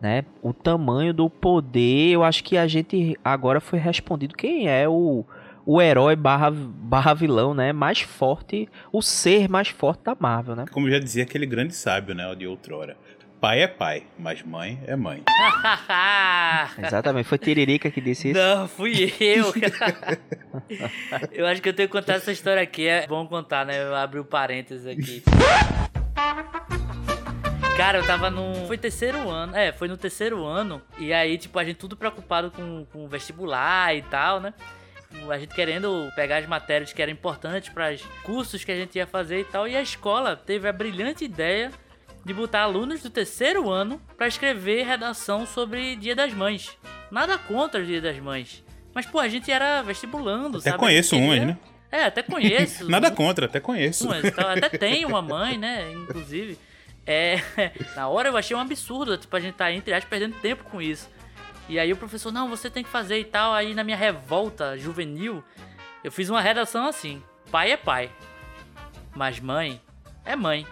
Né? 0.00 0.24
O 0.42 0.52
tamanho 0.52 1.12
do 1.12 1.28
poder, 1.28 2.12
eu 2.12 2.22
acho 2.22 2.44
que 2.44 2.58
a 2.58 2.66
gente 2.68 3.18
agora 3.24 3.58
foi 3.58 3.78
respondido 3.78 4.36
quem 4.36 4.68
é 4.68 4.86
o, 4.86 5.24
o 5.66 5.80
herói 5.80 6.14
barra, 6.14 6.50
barra 6.50 7.14
vilão, 7.14 7.54
né? 7.54 7.72
Mais 7.72 8.00
forte, 8.00 8.68
o 8.92 9.00
ser 9.00 9.48
mais 9.48 9.68
forte 9.68 10.04
da 10.04 10.16
Marvel, 10.18 10.56
né? 10.56 10.64
Como 10.70 10.90
já 10.90 10.98
dizia 10.98 11.24
aquele 11.24 11.46
grande 11.46 11.74
sábio, 11.74 12.14
né, 12.14 12.26
o 12.28 12.34
de 12.34 12.46
outrora. 12.46 12.96
Pai 13.40 13.60
é 13.60 13.68
pai, 13.68 14.04
mas 14.18 14.42
mãe 14.42 14.82
é 14.86 14.96
mãe. 14.96 15.22
Exatamente, 16.82 17.28
foi 17.28 17.36
Tiririca 17.36 17.90
que 17.90 18.00
disse 18.00 18.30
isso. 18.30 18.40
Não, 18.40 18.66
fui 18.66 19.12
eu, 19.20 19.52
cara. 19.70 20.18
eu 21.30 21.46
acho 21.46 21.60
que 21.60 21.68
eu 21.68 21.74
tenho 21.74 21.88
que 21.88 21.92
contar 21.92 22.14
essa 22.14 22.32
história 22.32 22.62
aqui. 22.62 22.88
É 22.88 23.06
bom 23.06 23.26
contar, 23.26 23.66
né? 23.66 23.82
Eu 23.82 23.94
abri 23.94 24.18
o 24.18 24.24
parênteses 24.24 24.86
aqui. 24.86 25.22
Cara, 27.76 27.98
eu 27.98 28.06
tava 28.06 28.30
no. 28.30 28.66
Foi 28.66 28.78
terceiro 28.78 29.28
ano. 29.28 29.54
É, 29.54 29.72
foi 29.72 29.88
no 29.88 29.96
terceiro 29.98 30.42
ano. 30.42 30.80
E 30.96 31.12
aí, 31.12 31.36
tipo, 31.36 31.58
a 31.58 31.64
gente 31.64 31.76
tudo 31.76 31.98
preocupado 31.98 32.50
com, 32.50 32.86
com 32.90 33.04
o 33.04 33.08
vestibular 33.08 33.94
e 33.94 34.00
tal, 34.00 34.40
né? 34.40 34.54
A 35.30 35.38
gente 35.38 35.54
querendo 35.54 36.10
pegar 36.14 36.38
as 36.38 36.46
matérias 36.46 36.92
que 36.92 37.00
eram 37.00 37.12
importantes 37.12 37.68
para 37.68 37.92
os 37.92 38.02
cursos 38.22 38.64
que 38.64 38.72
a 38.72 38.76
gente 38.76 38.96
ia 38.96 39.06
fazer 39.06 39.40
e 39.40 39.44
tal. 39.44 39.66
E 39.68 39.76
a 39.76 39.82
escola 39.82 40.36
teve 40.36 40.68
a 40.68 40.72
brilhante 40.72 41.24
ideia 41.24 41.70
de 42.24 42.32
botar 42.34 42.62
alunos 42.62 43.02
do 43.02 43.10
terceiro 43.10 43.70
ano 43.70 44.00
para 44.16 44.26
escrever 44.26 44.84
redação 44.84 45.46
sobre 45.46 45.96
Dia 45.96 46.14
das 46.16 46.32
Mães. 46.32 46.76
Nada 47.10 47.36
contra 47.38 47.80
o 47.80 47.84
Dia 47.86 48.00
das 48.00 48.18
Mães. 48.18 48.62
Mas, 48.94 49.06
pô, 49.06 49.18
a 49.18 49.28
gente 49.28 49.50
era 49.50 49.82
vestibulando, 49.82 50.58
Até 50.58 50.70
sabe? 50.70 50.80
conheço 50.80 51.14
A 51.14 51.18
gente 51.18 51.26
umas, 51.28 51.38
queria- 51.38 51.54
né? 51.54 51.58
É, 51.92 52.04
até 52.06 52.22
conheço. 52.22 52.86
Nada 52.90 53.10
contra, 53.10 53.46
até 53.46 53.60
conheço. 53.60 54.06
Umas, 54.06 54.24
então, 54.24 54.48
até 54.48 54.68
tem 54.68 55.04
uma 55.04 55.22
mãe, 55.22 55.56
né? 55.58 55.92
Inclusive. 55.92 56.58
É, 57.06 57.40
na 57.94 58.08
hora 58.08 58.30
eu 58.30 58.36
achei 58.36 58.56
um 58.56 58.60
absurdo, 58.60 59.16
tipo, 59.18 59.34
a 59.36 59.40
gente 59.40 59.54
tá, 59.54 59.70
entre 59.70 59.92
aspas, 59.94 60.08
perdendo 60.08 60.36
tempo 60.40 60.64
com 60.64 60.80
isso. 60.80 61.08
E 61.68 61.78
aí 61.78 61.92
o 61.92 61.96
professor, 61.96 62.32
não, 62.32 62.48
você 62.48 62.68
tem 62.68 62.84
que 62.84 62.90
fazer 62.90 63.18
e 63.18 63.24
tal. 63.24 63.52
Aí 63.52 63.74
na 63.74 63.84
minha 63.84 63.96
revolta 63.96 64.76
juvenil, 64.76 65.42
eu 66.02 66.12
fiz 66.12 66.28
uma 66.28 66.40
redação 66.40 66.86
assim: 66.86 67.22
pai 67.50 67.72
é 67.72 67.76
pai, 67.76 68.10
mas 69.14 69.40
mãe 69.40 69.80
é 70.24 70.36
mãe. 70.36 70.66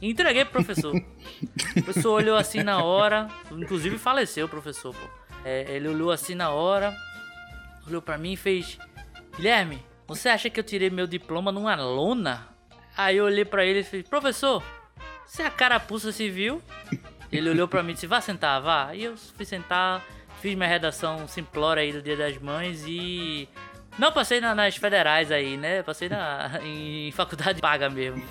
E 0.00 0.10
entreguei 0.10 0.44
pro 0.44 0.62
professor. 0.62 0.94
o 0.94 1.82
professor 1.82 2.12
olhou 2.12 2.36
assim 2.36 2.62
na 2.62 2.82
hora, 2.82 3.28
inclusive 3.50 3.98
faleceu 3.98 4.46
o 4.46 4.48
professor, 4.48 4.94
pô. 4.94 5.08
É, 5.44 5.64
ele 5.74 5.88
olhou 5.88 6.10
assim 6.10 6.34
na 6.34 6.50
hora, 6.50 6.94
olhou 7.86 8.02
pra 8.02 8.18
mim 8.18 8.32
e 8.32 8.36
fez: 8.36 8.78
Guilherme, 9.36 9.82
você 10.06 10.28
acha 10.28 10.50
que 10.50 10.58
eu 10.60 10.64
tirei 10.64 10.90
meu 10.90 11.06
diploma 11.06 11.50
numa 11.50 11.74
lona? 11.74 12.48
Aí 12.96 13.16
eu 13.16 13.24
olhei 13.24 13.44
pra 13.44 13.64
ele 13.64 13.80
e 13.80 13.84
falei: 13.84 14.02
Professor, 14.02 14.62
você 15.26 15.42
é 15.42 15.46
a 15.46 15.50
carapuça 15.50 16.12
civil? 16.12 16.62
Ele 17.30 17.50
olhou 17.50 17.68
pra 17.68 17.82
mim 17.82 17.90
e 17.90 17.94
disse: 17.94 18.06
Vá 18.06 18.20
sentar, 18.20 18.60
vá. 18.60 18.94
E 18.94 19.04
eu 19.04 19.16
fui 19.16 19.44
sentar, 19.44 20.04
fiz 20.40 20.54
minha 20.54 20.68
redação 20.68 21.26
simplória 21.28 21.82
aí 21.82 21.92
do 21.92 22.02
Dia 22.02 22.16
das 22.16 22.38
Mães 22.38 22.84
e. 22.86 23.48
Não 23.98 24.12
passei 24.12 24.40
na- 24.40 24.54
nas 24.54 24.76
federais 24.76 25.30
aí, 25.32 25.56
né? 25.56 25.82
Passei 25.82 26.08
na, 26.08 26.60
em 26.64 27.10
faculdade 27.12 27.60
paga 27.60 27.90
mesmo, 27.90 28.22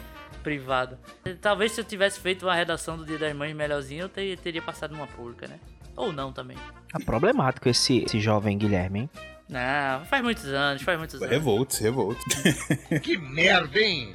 privada. 0.43 0.97
Talvez 1.41 1.73
se 1.73 1.81
eu 1.81 1.85
tivesse 1.85 2.19
feito 2.19 2.45
uma 2.45 2.55
redação 2.55 2.95
do 2.97 3.05
Dia 3.05 3.17
das 3.17 3.35
Mães 3.35 3.53
melhorzinha, 3.55 4.03
eu 4.03 4.09
teria, 4.09 4.37
teria 4.37 4.61
passado 4.61 4.91
numa 4.93 5.07
pública, 5.07 5.47
né? 5.47 5.59
Ou 5.95 6.13
não 6.13 6.31
também. 6.31 6.55
É 6.95 7.03
problemático 7.03 7.67
esse, 7.67 8.03
esse 8.05 8.19
jovem 8.19 8.57
Guilherme, 8.57 8.99
hein? 9.01 9.09
Não, 9.49 10.05
faz 10.05 10.21
muitos 10.23 10.45
anos, 10.45 10.81
faz 10.81 10.97
muitos 10.97 11.15
anos. 11.21 11.29
Revolts, 11.29 11.79
revolts. 11.79 12.23
Que 13.01 13.17
merda, 13.17 13.79
hein? 13.79 14.11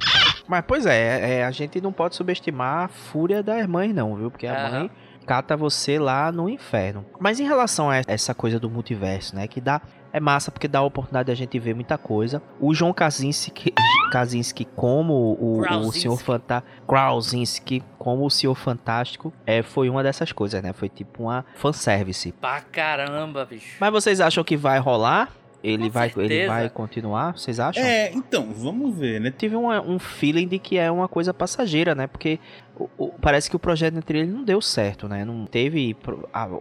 Mas, 0.47 0.63
pois 0.67 0.85
é, 0.85 1.37
é, 1.39 1.43
a 1.45 1.51
gente 1.51 1.81
não 1.81 1.91
pode 1.91 2.15
subestimar 2.15 2.85
a 2.85 2.87
fúria 2.87 3.41
das 3.43 3.65
mães, 3.67 3.93
não, 3.93 4.15
viu? 4.15 4.29
Porque 4.31 4.45
a 4.47 4.69
mãe 4.69 4.91
cata 5.23 5.57
você 5.57 5.97
lá 5.97 6.31
no 6.31 6.49
inferno. 6.49 7.05
Mas 7.19 7.39
em 7.39 7.45
relação 7.45 7.89
a 7.89 8.01
essa 8.07 8.33
coisa 8.33 8.59
do 8.59 8.69
multiverso, 8.69 9.35
né? 9.35 9.47
Que 9.47 9.59
dá. 9.61 9.81
É 10.11 10.19
massa 10.19 10.51
porque 10.51 10.67
dá 10.67 10.77
a 10.77 10.83
oportunidade 10.83 11.25
de 11.25 11.31
a 11.31 11.35
gente 11.35 11.57
ver 11.57 11.73
muita 11.73 11.97
coisa. 11.97 12.39
O 12.59 12.71
João 12.71 12.93
Krasinski, 12.93 13.73
Krasinski 14.11 14.63
como 14.63 15.13
o, 15.13 15.59
o 15.59 15.61
Krasinski. 15.63 15.99
Senhor 16.01 16.21
Fantástico. 16.21 16.71
Krasinski 16.87 17.83
como 17.97 18.23
o 18.23 18.29
Senhor 18.29 18.53
Fantástico 18.53 19.33
é, 19.43 19.63
foi 19.63 19.89
uma 19.89 20.03
dessas 20.03 20.31
coisas, 20.31 20.61
né? 20.61 20.71
Foi 20.71 20.87
tipo 20.87 21.23
uma 21.23 21.43
fanservice. 21.55 22.31
Pra 22.33 22.61
caramba, 22.61 23.43
bicho. 23.45 23.77
Mas 23.79 23.91
vocês 23.91 24.21
acham 24.21 24.43
que 24.43 24.55
vai 24.55 24.77
rolar? 24.77 25.31
Ele, 25.63 25.85
Com 25.85 25.91
vai, 25.91 26.13
ele 26.17 26.45
vai 26.45 26.69
continuar? 26.69 27.37
Vocês 27.37 27.57
acham? 27.57 27.81
É, 27.81 28.11
então, 28.11 28.51
vamos 28.53 28.93
ver, 28.97 29.21
né? 29.21 29.31
tive 29.31 29.55
um, 29.55 29.69
um 29.69 29.97
feeling 29.97 30.45
de 30.45 30.59
que 30.59 30.77
é 30.77 30.91
uma 30.91 31.07
coisa 31.07 31.33
passageira, 31.33 31.95
né? 31.95 32.05
Porque 32.05 32.37
o- 32.77 32.89
o- 32.97 33.09
parece 33.21 33.49
que 33.49 33.55
o 33.55 33.59
projeto 33.59 33.97
entre 33.97 34.19
eles 34.19 34.33
não 34.33 34.43
deu 34.43 34.61
certo, 34.61 35.07
né? 35.07 35.23
Não 35.23 35.45
teve 35.45 35.95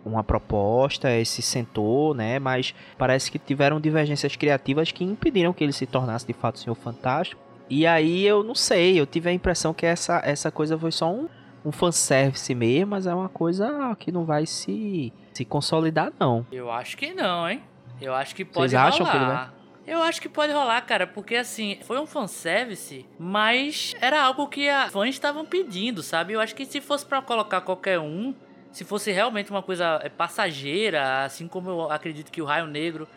uma 0.04 0.22
proposta, 0.22 1.10
ele 1.10 1.24
se 1.24 1.40
sentou, 1.42 2.14
né? 2.14 2.38
Mas 2.38 2.74
parece 2.98 3.30
que 3.30 3.38
tiveram 3.38 3.80
divergências 3.80 4.36
criativas 4.36 4.92
que 4.92 5.04
impediram 5.04 5.52
que 5.52 5.64
ele 5.64 5.72
se 5.72 5.86
tornasse 5.86 6.26
de 6.26 6.32
fato 6.32 6.56
o 6.56 6.58
Senhor 6.58 6.74
Fantástico. 6.74 7.40
E 7.70 7.86
aí 7.86 8.26
eu 8.26 8.42
não 8.42 8.54
sei, 8.54 9.00
eu 9.00 9.06
tive 9.06 9.30
a 9.30 9.32
impressão 9.32 9.72
que 9.72 9.86
essa, 9.86 10.20
essa 10.24 10.50
coisa 10.50 10.78
foi 10.78 10.92
só 10.92 11.10
um, 11.10 11.28
um 11.64 11.72
fanservice 11.72 12.54
mesmo, 12.54 12.90
mas 12.90 13.06
é 13.06 13.14
uma 13.14 13.28
coisa 13.30 13.96
que 13.98 14.12
não 14.12 14.24
vai 14.24 14.44
se, 14.44 15.12
se 15.32 15.44
consolidar, 15.44 16.12
não. 16.20 16.44
Eu 16.52 16.70
acho 16.70 16.96
que 16.96 17.14
não, 17.14 17.48
hein? 17.48 17.62
Eu 18.00 18.12
acho 18.14 18.34
que 18.34 18.44
pode 18.44 18.70
Vocês 18.72 18.74
acham 18.74 19.06
que 19.06 19.16
ele 19.16 19.24
rolar. 19.24 19.54
Eu 19.87 20.03
acho 20.03 20.20
que 20.22 20.28
pode 20.28 20.53
rolar, 20.53 20.80
cara, 20.83 21.07
porque 21.07 21.35
assim, 21.35 21.78
foi 21.83 21.99
um 21.99 22.07
fanservice, 22.07 23.05
mas 23.18 23.95
era 24.01 24.22
algo 24.22 24.47
que 24.47 24.68
a 24.68 24.89
fãs 24.89 25.09
estavam 25.09 25.45
pedindo, 25.45 26.03
sabe? 26.03 26.35
Eu 26.35 26.41
acho 26.41 26.55
que 26.55 26.64
se 26.64 26.80
fosse 26.80 27.05
pra 27.05 27.20
colocar 27.20 27.61
qualquer 27.62 27.99
um, 27.99 28.33
se 28.70 28.85
fosse 28.85 29.11
realmente 29.11 29.51
uma 29.51 29.62
coisa 29.62 30.01
é, 30.03 30.09
passageira, 30.09 31.24
assim 31.24 31.49
como 31.49 31.68
eu 31.68 31.91
acredito 31.91 32.30
que 32.30 32.41
o 32.41 32.45
Raio 32.45 32.66
Negro 32.66 33.09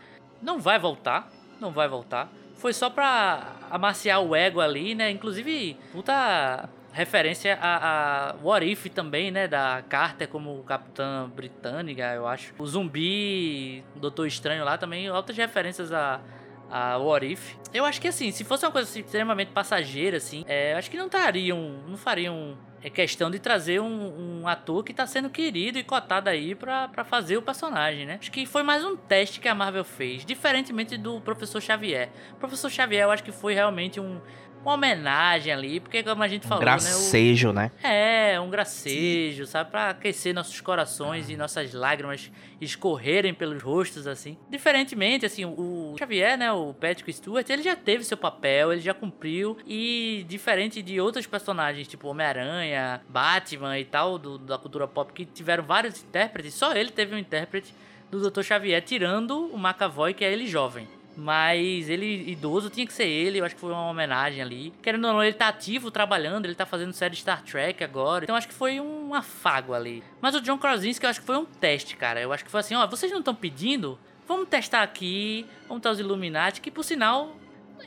não 0.41 0.59
vai 0.59 0.79
voltar, 0.79 1.31
não 1.59 1.71
vai 1.71 1.87
voltar. 1.87 2.29
Foi 2.55 2.73
só 2.73 2.89
pra 2.89 3.53
amaciar 3.69 4.21
o 4.21 4.35
ego 4.35 4.59
ali, 4.59 4.95
né? 4.95 5.11
Inclusive, 5.11 5.77
puta 5.91 6.67
referência 6.91 7.59
a, 7.61 8.31
a 8.31 8.35
What 8.41 8.65
If 8.65 8.85
também, 8.87 9.29
né? 9.29 9.47
Da 9.47 9.83
Carter 9.87 10.27
como 10.27 10.63
Capitã 10.63 11.29
Britânica, 11.29 12.13
eu 12.13 12.25
acho. 12.25 12.53
O 12.57 12.65
Zumbi, 12.65 13.83
o 13.95 13.99
Doutor 13.99 14.25
Estranho 14.25 14.63
lá 14.63 14.77
também, 14.77 15.07
altas 15.07 15.37
referências 15.37 15.91
a, 15.91 16.21
a 16.69 16.97
What 16.97 17.25
If. 17.25 17.55
Eu 17.73 17.85
acho 17.85 17.99
que 17.99 18.07
assim, 18.07 18.31
se 18.31 18.43
fosse 18.43 18.65
uma 18.65 18.71
coisa 18.71 18.89
assim, 18.89 19.01
extremamente 19.01 19.51
passageira, 19.51 20.17
assim, 20.17 20.43
é, 20.47 20.73
acho 20.73 20.89
que 20.89 20.97
não 20.97 21.09
tariam, 21.09 21.83
não 21.87 21.97
fariam 21.97 22.57
é 22.85 22.89
questão 22.91 23.31
de 23.31 23.39
trazer 23.39 23.79
um, 23.79 24.41
um 24.41 24.47
ator 24.47 24.83
que 24.83 24.91
está 24.91 25.07
sendo 25.07 25.27
querido 25.27 25.79
e 25.79 25.83
cotado 25.83 26.29
aí 26.29 26.53
para 26.53 27.03
fazer 27.03 27.35
o 27.35 27.41
personagem, 27.41 28.05
né? 28.05 28.17
Acho 28.19 28.31
que 28.31 28.45
foi 28.45 28.61
mais 28.61 28.85
um 28.85 28.95
teste 28.95 29.39
que 29.39 29.47
a 29.47 29.55
Marvel 29.55 29.83
fez, 29.83 30.23
diferentemente 30.23 30.95
do 30.95 31.19
Professor 31.19 31.59
Xavier. 31.59 32.11
O 32.33 32.35
Professor 32.35 32.69
Xavier 32.69 33.05
eu 33.05 33.09
acho 33.09 33.23
que 33.23 33.31
foi 33.31 33.55
realmente 33.55 33.99
um, 33.99 34.21
uma 34.65 34.73
homenagem 34.73 35.53
ali, 35.53 35.79
porque 35.79 36.01
como 36.01 36.23
a 36.23 36.27
gente 36.27 36.47
falou, 36.47 36.61
gracejo, 36.61 37.51
né? 37.51 37.71
O... 37.83 37.87
né? 37.87 38.31
É, 38.33 38.39
um 38.39 38.49
gracejo, 38.49 39.45
Sim. 39.45 39.51
sabe? 39.51 39.69
Pra 39.69 39.91
aquecer 39.91 40.33
nossos 40.33 40.59
corações 40.59 41.29
e 41.29 41.37
nossas 41.37 41.73
lágrimas 41.73 42.31
escorrerem 42.59 43.33
pelos 43.33 43.61
rostos, 43.61 44.07
assim. 44.07 44.37
Diferentemente, 44.49 45.25
assim, 45.25 45.45
o 45.45 45.95
Xavier, 45.97 46.37
né, 46.37 46.51
o 46.51 46.73
Patrick 46.73 47.13
Stewart, 47.13 47.47
ele 47.49 47.61
já 47.61 47.75
teve 47.75 48.03
seu 48.03 48.17
papel, 48.17 48.71
ele 48.73 48.81
já 48.81 48.93
cumpriu, 48.93 49.57
e 49.67 50.25
diferente 50.27 50.81
de 50.81 50.99
outros 50.99 51.27
personagens, 51.27 51.87
tipo 51.87 52.07
Homem-Aranha, 52.07 53.01
Batman 53.07 53.77
e 53.77 53.85
tal, 53.85 54.17
do, 54.17 54.37
da 54.37 54.57
cultura 54.57 54.87
pop, 54.87 55.13
que 55.13 55.25
tiveram 55.25 55.63
vários 55.63 56.01
intérpretes, 56.01 56.53
só 56.53 56.73
ele 56.73 56.89
teve 56.89 57.13
um 57.13 57.17
intérprete 57.17 57.73
do 58.09 58.29
Dr. 58.29 58.41
Xavier, 58.41 58.81
tirando 58.81 59.47
o 59.53 59.57
McAvoy, 59.57 60.13
que 60.13 60.23
é 60.23 60.31
ele 60.31 60.47
jovem. 60.47 60.87
Mas 61.17 61.89
ele, 61.89 62.29
idoso, 62.29 62.69
tinha 62.69 62.85
que 62.85 62.93
ser 62.93 63.07
ele. 63.07 63.39
Eu 63.39 63.45
acho 63.45 63.55
que 63.55 63.61
foi 63.61 63.71
uma 63.71 63.89
homenagem 63.89 64.41
ali. 64.41 64.73
Querendo 64.81 65.05
ou 65.05 65.13
não, 65.13 65.23
ele 65.23 65.33
tá 65.33 65.47
ativo, 65.47 65.89
trabalhando. 65.89 66.45
Ele 66.45 66.55
tá 66.55 66.65
fazendo 66.65 66.93
série 66.93 67.15
Star 67.15 67.41
Trek 67.43 67.83
agora. 67.83 68.25
Então 68.25 68.35
acho 68.35 68.47
que 68.47 68.53
foi 68.53 68.79
um 68.79 69.13
afago 69.13 69.73
ali. 69.73 70.03
Mas 70.19 70.35
o 70.35 70.41
John 70.41 70.57
Krasinski, 70.57 71.05
eu 71.05 71.09
acho 71.09 71.21
que 71.21 71.25
foi 71.25 71.37
um 71.37 71.45
teste, 71.45 71.95
cara. 71.95 72.19
Eu 72.19 72.33
acho 72.33 72.43
que 72.43 72.51
foi 72.51 72.59
assim, 72.59 72.75
ó, 72.75 72.85
vocês 72.85 73.11
não 73.11 73.19
estão 73.19 73.33
pedindo? 73.33 73.97
Vamos 74.27 74.49
testar 74.49 74.83
aqui. 74.83 75.45
Vamos 75.67 75.81
ter 75.81 75.89
os 75.89 75.99
Illuminati, 75.99 76.59
que 76.61 76.71
por 76.71 76.83
sinal 76.83 77.35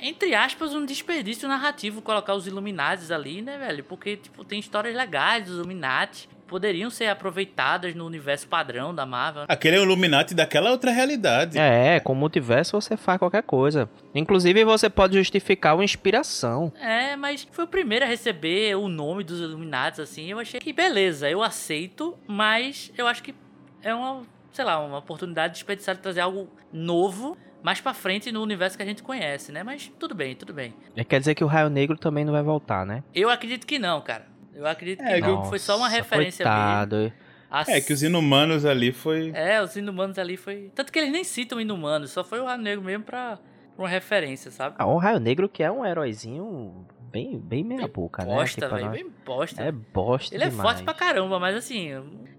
entre 0.00 0.34
aspas, 0.34 0.74
um 0.74 0.84
desperdício 0.84 1.48
narrativo 1.48 2.02
colocar 2.02 2.34
os 2.34 2.46
Illuminati 2.46 3.12
ali, 3.12 3.42
né, 3.42 3.58
velho? 3.58 3.82
Porque, 3.82 4.16
tipo, 4.16 4.44
tem 4.44 4.60
histórias 4.60 4.94
legais 4.94 5.46
dos 5.46 5.56
Illuminati 5.56 6.28
poderiam 6.48 6.90
ser 6.90 7.06
aproveitadas 7.06 7.94
no 7.94 8.04
universo 8.04 8.48
padrão 8.48 8.94
da 8.94 9.06
Marvel. 9.06 9.44
Aquele 9.46 9.76
é 9.76 9.80
o 9.80 9.82
Illuminati 9.84 10.34
daquela 10.34 10.70
outra 10.70 10.90
realidade. 10.90 11.58
É, 11.58 12.00
com 12.00 12.14
o 12.14 12.16
multiverso 12.16 12.80
você 12.80 12.96
faz 12.96 13.18
qualquer 13.18 13.42
coisa. 13.42 13.88
Inclusive 14.14 14.64
você 14.64 14.88
pode 14.90 15.16
justificar 15.16 15.74
uma 15.76 15.84
inspiração. 15.84 16.72
É, 16.80 17.14
mas 17.14 17.46
foi 17.52 17.64
o 17.64 17.68
primeiro 17.68 18.04
a 18.04 18.08
receber 18.08 18.74
o 18.76 18.88
nome 18.88 19.22
dos 19.22 19.40
Illuminati, 19.40 20.00
assim. 20.00 20.26
Eu 20.30 20.38
achei 20.38 20.58
que 20.58 20.72
beleza, 20.72 21.30
eu 21.30 21.42
aceito, 21.42 22.18
mas 22.26 22.90
eu 22.96 23.06
acho 23.06 23.22
que 23.22 23.34
é 23.82 23.94
uma, 23.94 24.22
sei 24.52 24.64
lá, 24.64 24.80
uma 24.80 24.98
oportunidade 24.98 25.52
desperdiçada 25.52 25.96
de 25.96 26.02
trazer 26.02 26.20
algo 26.20 26.48
novo 26.72 27.36
mais 27.62 27.80
pra 27.80 27.92
frente 27.92 28.30
no 28.30 28.42
universo 28.42 28.76
que 28.76 28.82
a 28.82 28.86
gente 28.86 29.02
conhece, 29.02 29.52
né? 29.52 29.62
Mas 29.62 29.92
tudo 29.98 30.14
bem, 30.14 30.34
tudo 30.34 30.52
bem. 30.54 30.74
Quer 31.08 31.18
dizer 31.18 31.34
que 31.34 31.44
o 31.44 31.46
Raio 31.46 31.68
Negro 31.68 31.98
também 31.98 32.24
não 32.24 32.32
vai 32.32 32.42
voltar, 32.42 32.86
né? 32.86 33.02
Eu 33.14 33.28
acredito 33.30 33.66
que 33.66 33.78
não, 33.78 34.00
cara. 34.00 34.26
Eu 34.58 34.66
acredito 34.66 34.98
que 34.98 35.04
é, 35.04 35.20
não, 35.20 35.44
foi 35.44 35.60
só 35.60 35.76
uma 35.76 35.88
referência 35.88 36.44
coitado. 36.44 36.96
mesmo. 36.96 37.12
As... 37.48 37.68
É, 37.68 37.80
que 37.80 37.92
os 37.92 38.02
inumanos 38.02 38.66
ali 38.66 38.90
foi. 38.92 39.30
É, 39.32 39.62
os 39.62 39.76
inumanos 39.76 40.18
ali 40.18 40.36
foi. 40.36 40.72
Tanto 40.74 40.92
que 40.92 40.98
eles 40.98 41.12
nem 41.12 41.22
citam 41.22 41.60
inumanos, 41.60 42.10
só 42.10 42.24
foi 42.24 42.40
o 42.40 42.44
Raio 42.44 42.60
Negro 42.60 42.84
mesmo 42.84 43.04
pra 43.04 43.38
uma 43.78 43.88
referência, 43.88 44.50
sabe? 44.50 44.74
Ah, 44.76 44.86
o 44.86 44.98
Raio 44.98 45.20
Negro 45.20 45.48
que 45.48 45.62
é 45.62 45.70
um 45.70 45.86
heróizinho 45.86 46.84
bem, 47.00 47.38
bem 47.38 47.62
meia 47.62 47.82
bem 47.82 47.90
boca, 47.90 48.24
bosta, 48.24 48.66
né? 48.66 48.68
Bosta, 48.68 48.68
velho, 48.68 48.90
bem 48.90 49.14
bosta. 49.24 49.62
É 49.62 49.70
bosta 49.72 50.34
Ele 50.34 50.44
demais. 50.44 50.58
é 50.58 50.62
forte 50.62 50.82
pra 50.82 50.92
caramba, 50.92 51.38
mas 51.38 51.56
assim, 51.56 51.92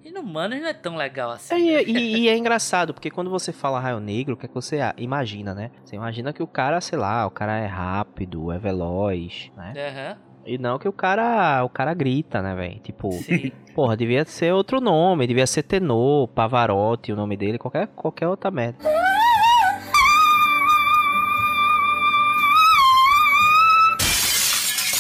Inumanos 0.03 0.59
não 0.59 0.67
é 0.67 0.74
tão 0.74 0.95
legal 0.95 1.32
assim. 1.32 1.53
É, 1.53 1.84
e, 1.84 1.91
e, 1.91 2.17
e, 2.22 2.30
é 2.30 2.36
engraçado, 2.38 2.93
porque 2.93 3.09
quando 3.09 3.30
você 3.30 3.53
fala 3.53 3.80
Raio 3.80 3.99
Negro, 3.99 4.34
o 4.34 4.38
que 4.38 4.45
é 4.45 4.49
que 4.49 4.53
você 4.55 4.80
imagina, 4.97 5.55
né? 5.55 5.72
Você 5.84 5.95
imagina 5.95 6.34
que 6.34 6.43
o 6.43 6.47
cara, 6.47 6.82
sei 6.82 6.97
lá, 6.97 7.26
o 7.26 7.32
cara 7.32 7.57
é 7.57 7.65
rápido, 7.65 8.51
é 8.51 8.57
veloz, 8.57 9.51
né? 9.55 9.74
Aham. 9.76 10.11
Uhum. 10.11 10.28
E 10.46 10.58
não 10.58 10.80
que 10.80 10.88
o 10.88 10.94
cara, 10.94 11.64
o 11.64 11.70
cara 11.70 11.94
grita, 11.94 12.42
né, 12.42 12.56
velho? 12.56 12.80
Tipo, 12.80 13.12
Sim. 13.12 13.52
porra, 13.76 13.96
devia 13.96 14.26
ser 14.26 14.54
outro 14.54 14.82
nome, 14.82 15.28
devia 15.28 15.46
ser 15.46 15.64
Tenor, 15.64 16.28
Pavarotti, 16.30 17.12
o 17.12 17.16
nome 17.16 17.38
dele, 17.38 17.58
qualquer, 17.58 17.88
qualquer 17.88 18.28
outra 18.28 18.50
merda. 18.50 18.80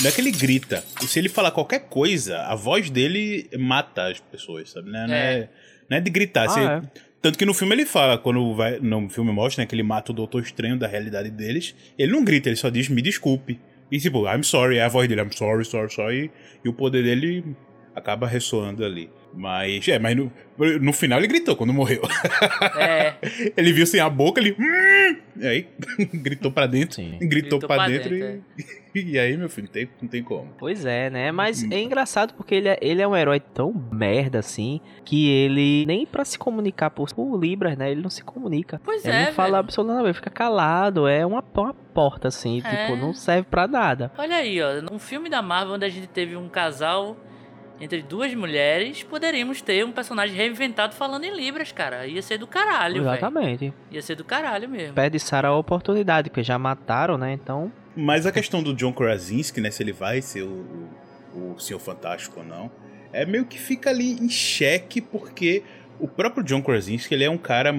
Não 0.01 0.09
é 0.09 0.11
que 0.13 0.21
ele 0.21 0.31
grita. 0.31 0.83
Se 1.01 1.19
ele 1.19 1.27
falar 1.27 1.51
qualquer 1.51 1.79
coisa, 1.89 2.39
a 2.43 2.55
voz 2.55 2.89
dele 2.89 3.49
mata 3.57 4.07
as 4.07 4.19
pessoas, 4.19 4.71
sabe? 4.71 4.89
Não 4.89 4.99
é, 4.99 5.03
é. 5.03 5.07
Não 5.07 5.15
é, 5.15 5.49
não 5.89 5.97
é 5.97 6.01
de 6.01 6.09
gritar. 6.09 6.45
Ah, 6.45 6.49
Você, 6.49 6.59
é. 6.61 6.81
Tanto 7.21 7.37
que 7.37 7.45
no 7.45 7.53
filme 7.53 7.75
ele 7.75 7.85
fala, 7.85 8.17
quando 8.17 8.55
vai, 8.55 8.79
no 8.79 9.09
filme 9.09 9.31
mostra 9.31 9.61
né, 9.61 9.67
que 9.67 9.75
ele 9.75 9.83
mata 9.83 10.11
o 10.11 10.15
Doutor 10.15 10.41
Estranho 10.41 10.77
da 10.77 10.87
realidade 10.87 11.29
deles, 11.29 11.75
ele 11.97 12.13
não 12.13 12.23
grita, 12.23 12.47
ele 12.47 12.55
só 12.55 12.69
diz 12.69 12.87
me 12.87 13.01
desculpe. 13.01 13.59
E 13.91 13.97
tipo, 13.97 14.27
I'm 14.27 14.43
sorry, 14.43 14.77
é 14.77 14.83
a 14.83 14.87
voz 14.87 15.07
dele, 15.07 15.21
I'm 15.21 15.31
sorry, 15.35 15.65
sorry, 15.65 15.91
sorry. 15.91 16.31
E 16.63 16.69
o 16.69 16.73
poder 16.73 17.03
dele 17.03 17.55
acaba 17.95 18.27
ressoando 18.27 18.83
ali. 18.85 19.09
Mas, 19.33 19.87
é, 19.87 19.99
mas 19.99 20.15
no, 20.15 20.31
no 20.81 20.93
final 20.93 21.19
ele 21.19 21.27
gritou 21.27 21.55
quando 21.55 21.73
morreu. 21.73 22.01
É. 22.77 23.15
ele 23.55 23.71
viu 23.71 23.85
sem 23.85 23.99
a 23.99 24.09
boca, 24.09 24.39
ele. 24.39 24.55
Hum! 24.59 25.17
E 25.37 25.47
aí, 25.47 25.67
gritou 26.13 26.51
pra 26.51 26.65
dentro. 26.65 26.95
Sim. 26.95 27.17
Gritou, 27.19 27.29
gritou 27.29 27.59
pra, 27.59 27.75
pra 27.75 27.87
dentro, 27.87 28.09
dentro 28.09 28.43
e. 28.57 28.61
É. 28.75 28.79
E 28.95 29.19
aí, 29.19 29.37
meu 29.37 29.47
filho, 29.49 29.67
tem, 29.67 29.87
não 30.01 30.09
tem 30.09 30.23
como. 30.23 30.51
Pois 30.57 30.83
é, 30.83 31.11
né? 31.11 31.31
Mas 31.31 31.61
hum. 31.61 31.69
é 31.71 31.79
engraçado 31.79 32.33
porque 32.33 32.55
ele 32.55 32.69
é, 32.69 32.79
ele 32.81 33.03
é 33.03 33.07
um 33.07 33.15
herói 33.15 33.39
tão 33.39 33.71
merda 33.91 34.39
assim 34.39 34.81
que 35.05 35.29
ele 35.29 35.85
nem 35.85 36.07
para 36.07 36.25
se 36.25 36.39
comunicar 36.39 36.89
por, 36.89 37.13
por 37.13 37.39
Libras, 37.39 37.77
né? 37.77 37.91
Ele 37.91 38.01
não 38.01 38.09
se 38.09 38.23
comunica. 38.23 38.81
Pois 38.83 39.05
ele 39.05 39.15
é. 39.15 39.25
não 39.27 39.33
fala 39.33 39.59
absolutamente, 39.59 40.05
ele 40.07 40.13
fica 40.15 40.31
calado. 40.31 41.07
É 41.07 41.23
uma, 41.23 41.43
uma 41.55 41.73
porta 41.73 42.29
assim, 42.29 42.63
é. 42.65 42.87
tipo, 42.87 42.97
não 42.97 43.13
serve 43.13 43.47
para 43.49 43.67
nada. 43.67 44.11
Olha 44.17 44.37
aí, 44.37 44.59
ó. 44.59 44.69
Um 44.91 44.97
filme 44.97 45.29
da 45.29 45.43
Marvel 45.43 45.75
onde 45.75 45.85
a 45.85 45.89
gente 45.89 46.07
teve 46.07 46.35
um 46.35 46.49
casal 46.49 47.15
entre 47.79 48.01
duas 48.01 48.33
mulheres, 48.33 49.03
poderíamos 49.03 49.61
ter 49.61 49.85
um 49.85 49.91
personagem 49.91 50.35
reinventado 50.35 50.93
falando 50.93 51.23
em 51.23 51.35
Libras, 51.35 51.71
cara. 51.71 52.05
Ia 52.05 52.21
ser 52.21 52.37
do 52.37 52.47
caralho, 52.47 53.03
velho. 53.03 53.15
Exatamente. 53.15 53.59
Véio. 53.59 53.73
Ia 53.91 54.01
ser 54.01 54.15
do 54.15 54.23
caralho 54.23 54.67
mesmo. 54.67 54.93
Pede 54.93 55.19
Sarah 55.19 55.49
a 55.49 55.57
oportunidade, 55.57 56.29
porque 56.29 56.43
já 56.43 56.57
mataram, 56.57 57.17
né? 57.17 57.33
Então. 57.33 57.71
Mas 57.95 58.25
a 58.25 58.31
questão 58.31 58.61
do 58.61 58.73
John 58.73 58.93
Krasinski, 58.93 59.61
né? 59.61 59.71
Se 59.71 59.81
ele 59.83 59.93
vai 59.93 60.21
ser 60.21 60.43
o, 60.43 60.89
o, 61.33 61.53
o 61.53 61.59
Senhor 61.59 61.79
Fantástico 61.79 62.39
ou 62.39 62.45
não, 62.45 62.71
é 63.13 63.25
meio 63.25 63.45
que 63.45 63.59
fica 63.59 63.89
ali 63.89 64.13
em 64.13 64.29
xeque, 64.29 65.01
porque 65.01 65.63
o 65.99 66.07
próprio 66.07 66.43
John 66.43 66.61
Krasinski, 66.61 67.13
ele 67.13 67.23
é 67.23 67.29
um 67.29 67.37
cara 67.37 67.73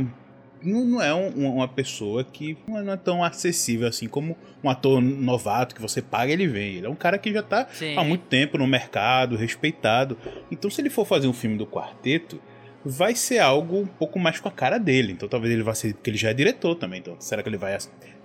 não, 0.62 0.84
não 0.84 1.02
é 1.02 1.14
um, 1.14 1.54
uma 1.54 1.68
pessoa 1.68 2.22
que 2.24 2.56
não 2.66 2.92
é 2.92 2.96
tão 2.96 3.24
acessível 3.24 3.88
assim 3.88 4.08
como 4.08 4.36
um 4.62 4.70
ator 4.70 5.00
novato 5.00 5.74
que 5.74 5.80
você 5.80 6.02
paga 6.02 6.32
ele 6.32 6.46
vem. 6.46 6.76
Ele 6.76 6.86
é 6.86 6.90
um 6.90 6.94
cara 6.94 7.18
que 7.18 7.32
já 7.32 7.42
tá 7.42 7.66
Sim. 7.72 7.96
há 7.96 8.04
muito 8.04 8.26
tempo 8.26 8.58
no 8.58 8.66
mercado, 8.66 9.36
respeitado. 9.36 10.16
Então, 10.50 10.70
se 10.70 10.80
ele 10.80 10.90
for 10.90 11.06
fazer 11.06 11.26
um 11.26 11.32
filme 11.32 11.56
do 11.56 11.66
quarteto, 11.66 12.40
vai 12.84 13.14
ser 13.14 13.38
algo 13.38 13.80
um 13.80 13.86
pouco 13.86 14.18
mais 14.18 14.40
com 14.40 14.48
a 14.48 14.52
cara 14.52 14.78
dele. 14.78 15.12
Então, 15.12 15.28
talvez 15.28 15.52
ele 15.52 15.62
vá 15.62 15.74
ser. 15.74 15.94
Porque 15.94 16.10
ele 16.10 16.18
já 16.18 16.30
é 16.30 16.34
diretor 16.34 16.74
também. 16.74 17.00
Então, 17.00 17.16
será 17.18 17.42
que 17.42 17.48
ele 17.48 17.58
vai 17.58 17.76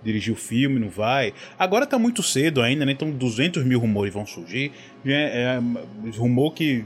dirigir 0.04 0.34
o 0.34 0.38
filme? 0.38 0.80
Não 0.80 0.90
vai? 0.90 1.34
Agora 1.58 1.86
tá 1.86 1.98
muito 1.98 2.22
cedo 2.22 2.62
ainda, 2.62 2.86
né? 2.86 2.92
Então, 2.92 3.10
200 3.12 3.64
mil 3.64 3.80
rumores 3.80 4.14
vão 4.14 4.26
surgir. 4.26 4.72
É, 5.06 5.60
é, 5.60 6.18
rumor 6.18 6.54
que 6.54 6.84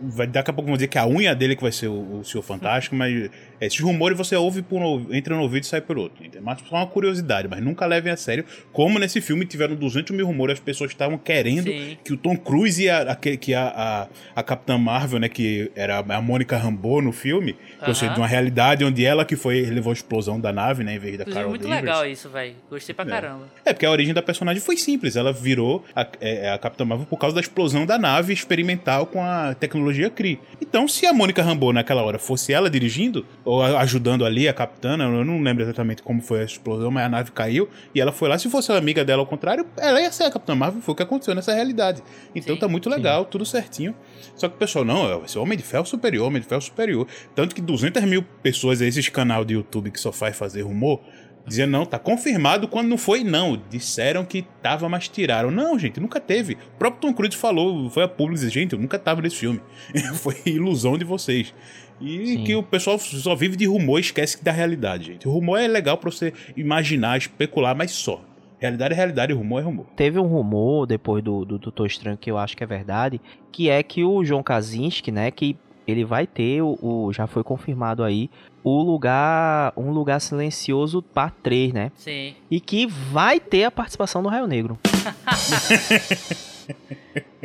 vai, 0.00 0.26
daqui 0.26 0.50
a 0.50 0.52
pouco 0.52 0.68
vão 0.68 0.76
dizer 0.76 0.88
que 0.88 0.98
a 0.98 1.06
unha 1.06 1.34
dele 1.34 1.54
que 1.54 1.62
vai 1.62 1.72
ser 1.72 1.88
o, 1.88 2.20
o 2.20 2.24
Senhor 2.24 2.42
Fantástico, 2.42 2.96
mas 2.96 3.30
esses 3.66 3.80
rumores 3.80 4.16
você 4.16 4.36
ouve 4.36 4.62
por 4.62 4.80
no, 4.80 5.14
entra 5.14 5.34
no 5.36 5.42
ouvido 5.42 5.64
e 5.64 5.66
sai 5.66 5.80
por 5.80 5.98
outro. 5.98 6.24
É 6.24 6.40
mas 6.40 6.60
só 6.68 6.76
uma 6.76 6.86
curiosidade, 6.86 7.48
mas 7.48 7.62
nunca 7.62 7.86
levem 7.86 8.12
a 8.12 8.16
sério. 8.16 8.44
Como 8.72 8.98
nesse 8.98 9.20
filme 9.20 9.44
tiveram 9.44 9.74
200 9.74 10.14
mil 10.14 10.26
rumores, 10.26 10.54
as 10.54 10.60
pessoas 10.60 10.90
estavam 10.90 11.18
querendo 11.18 11.64
Sim. 11.64 11.96
que 12.04 12.12
o 12.12 12.16
Tom 12.16 12.36
Cruise 12.36 12.82
e 12.82 12.88
a, 12.88 13.02
a 13.02 13.16
que 13.16 13.54
a, 13.54 13.68
a, 13.68 14.40
a, 14.40 14.42
Capitã 14.42 14.76
Marvel, 14.76 15.20
né, 15.20 15.28
que 15.28 15.70
era 15.74 15.98
a 15.98 16.20
Mônica 16.20 16.56
Rambeau 16.56 17.00
no 17.00 17.12
filme, 17.12 17.52
uh 17.52 17.84
-huh. 17.84 17.88
ou 17.88 17.94
seja, 17.94 18.12
de 18.12 18.20
uma 18.20 18.26
realidade 18.26 18.84
onde 18.84 19.04
ela 19.04 19.24
que 19.24 19.36
foi 19.36 19.62
levou 19.66 19.90
a 19.90 19.94
explosão 19.94 20.40
da 20.40 20.52
nave, 20.52 20.82
né, 20.84 20.94
em 20.94 20.98
vez 20.98 21.18
da 21.18 21.24
Carol 21.24 21.50
muito 21.50 21.62
Danvers. 21.62 21.82
legal 21.82 22.06
isso, 22.06 22.28
velho. 22.28 22.54
Gostei 22.68 22.94
pra 22.94 23.04
é. 23.04 23.08
caramba. 23.08 23.48
É, 23.64 23.72
porque 23.72 23.86
a 23.86 23.90
origem 23.90 24.14
da 24.14 24.22
personagem 24.22 24.60
foi 24.60 24.76
simples. 24.76 25.16
Ela 25.16 25.32
virou 25.32 25.84
a, 25.94 26.06
é, 26.20 26.50
a 26.50 26.58
Capitã 26.58 26.84
Marvel 26.84 27.06
por 27.06 27.18
causa 27.18 27.34
da 27.34 27.40
explosão 27.40 27.86
da 27.86 27.98
nave 27.98 28.32
experimental 28.32 29.06
com 29.06 29.22
a 29.22 29.54
tecnologia 29.54 30.10
Kree. 30.10 30.38
Então, 30.60 30.88
se 30.88 31.06
a 31.06 31.12
Mônica 31.12 31.42
Rambeau 31.42 31.72
naquela 31.72 32.02
hora 32.02 32.18
fosse 32.18 32.52
ela 32.52 32.68
dirigindo, 32.68 33.26
ou 33.52 33.62
ajudando 33.62 34.24
ali 34.24 34.48
a 34.48 34.54
capitana, 34.54 35.04
eu 35.04 35.24
não 35.24 35.42
lembro 35.42 35.62
exatamente 35.62 36.02
como 36.02 36.22
foi 36.22 36.40
a 36.40 36.44
explosão, 36.44 36.90
mas 36.90 37.04
a 37.04 37.08
nave 37.08 37.32
caiu 37.32 37.68
e 37.94 38.00
ela 38.00 38.10
foi 38.10 38.26
lá. 38.26 38.38
Se 38.38 38.48
fosse 38.48 38.72
a 38.72 38.78
amiga 38.78 39.04
dela 39.04 39.20
ao 39.20 39.26
contrário, 39.26 39.66
ela 39.76 40.00
ia 40.00 40.10
ser 40.10 40.24
a 40.24 40.30
Capitã 40.30 40.54
Marvel, 40.54 40.80
foi 40.80 40.92
o 40.92 40.96
que 40.96 41.02
aconteceu 41.02 41.34
nessa 41.34 41.52
realidade. 41.52 42.02
Então 42.34 42.54
sim, 42.54 42.60
tá 42.60 42.66
muito 42.66 42.88
legal, 42.88 43.24
sim. 43.24 43.28
tudo 43.30 43.44
certinho. 43.44 43.94
Só 44.34 44.48
que 44.48 44.54
o 44.54 44.58
pessoal, 44.58 44.86
não, 44.86 45.20
vai 45.20 45.28
ser 45.28 45.38
Homem 45.38 45.58
de 45.58 45.64
Ferro 45.64 45.84
superior, 45.84 46.28
Homem 46.28 46.40
de 46.40 46.48
Ferro 46.48 46.62
superior. 46.62 47.06
Tanto 47.34 47.54
que 47.54 47.60
200 47.60 48.02
mil 48.04 48.22
pessoas, 48.42 48.80
esses 48.80 49.10
canal 49.10 49.44
de 49.44 49.52
YouTube 49.52 49.90
que 49.90 50.00
só 50.00 50.10
faz 50.10 50.34
fazer 50.34 50.62
rumor, 50.62 51.00
Dizia, 51.46 51.66
não, 51.66 51.84
tá 51.84 51.98
confirmado 51.98 52.68
quando 52.68 52.88
não 52.88 52.98
foi, 52.98 53.24
não. 53.24 53.60
Disseram 53.68 54.24
que 54.24 54.42
tava, 54.62 54.88
mas 54.88 55.08
tiraram. 55.08 55.50
Não, 55.50 55.78
gente, 55.78 55.98
nunca 55.98 56.20
teve. 56.20 56.54
O 56.54 56.78
próprio 56.78 57.00
Tom 57.00 57.12
Cruise 57.12 57.36
falou, 57.36 57.90
foi 57.90 58.04
a 58.04 58.08
público, 58.08 58.46
gente, 58.48 58.74
eu 58.74 58.78
nunca 58.78 58.98
tava 58.98 59.22
nesse 59.22 59.36
filme. 59.36 59.60
foi 60.14 60.36
ilusão 60.46 60.96
de 60.96 61.04
vocês. 61.04 61.52
E 62.00 62.26
Sim. 62.26 62.44
que 62.44 62.54
o 62.54 62.62
pessoal 62.62 62.98
só 62.98 63.34
vive 63.34 63.56
de 63.56 63.66
rumor 63.66 63.98
e 63.98 64.00
esquece 64.00 64.42
da 64.42 64.50
realidade, 64.50 65.06
gente. 65.06 65.28
O 65.28 65.30
rumor 65.30 65.58
é 65.58 65.68
legal 65.68 65.96
pra 65.96 66.10
você 66.10 66.32
imaginar, 66.56 67.18
especular, 67.18 67.76
mas 67.76 67.92
só. 67.92 68.20
Realidade 68.58 68.94
é 68.94 68.96
realidade, 68.96 69.32
rumor 69.32 69.60
é 69.60 69.64
rumor. 69.64 69.86
Teve 69.96 70.20
um 70.20 70.26
rumor 70.26 70.86
depois 70.86 71.22
do, 71.22 71.44
do 71.44 71.58
Doutor 71.58 71.86
Estranho 71.86 72.16
que 72.16 72.30
eu 72.30 72.38
acho 72.38 72.56
que 72.56 72.62
é 72.62 72.66
verdade, 72.66 73.20
que 73.50 73.68
é 73.68 73.82
que 73.82 74.04
o 74.04 74.22
John 74.22 74.42
Krasinski, 74.42 75.10
né, 75.10 75.32
que 75.32 75.56
ele 75.86 76.04
vai 76.04 76.26
ter 76.26 76.62
o, 76.62 76.78
o- 76.80 77.12
já 77.12 77.26
foi 77.26 77.42
confirmado 77.42 78.02
aí 78.04 78.30
o 78.64 78.80
lugar, 78.82 79.72
um 79.76 79.90
lugar 79.90 80.20
silencioso 80.20 81.02
para 81.02 81.30
3, 81.42 81.72
né? 81.72 81.90
Sim. 81.96 82.34
E 82.50 82.60
que 82.60 82.86
vai 82.86 83.40
ter 83.40 83.64
a 83.64 83.70
participação 83.70 84.22
do 84.22 84.28
Raio 84.28 84.46
Negro. 84.46 84.78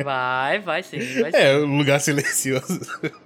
Vai, 0.02 0.60
vai 0.60 0.80
sim. 0.84 0.98
Vai 1.20 1.32
sim. 1.32 1.36
É, 1.36 1.56
um 1.58 1.76
lugar 1.76 2.00
silencioso. 2.00 2.80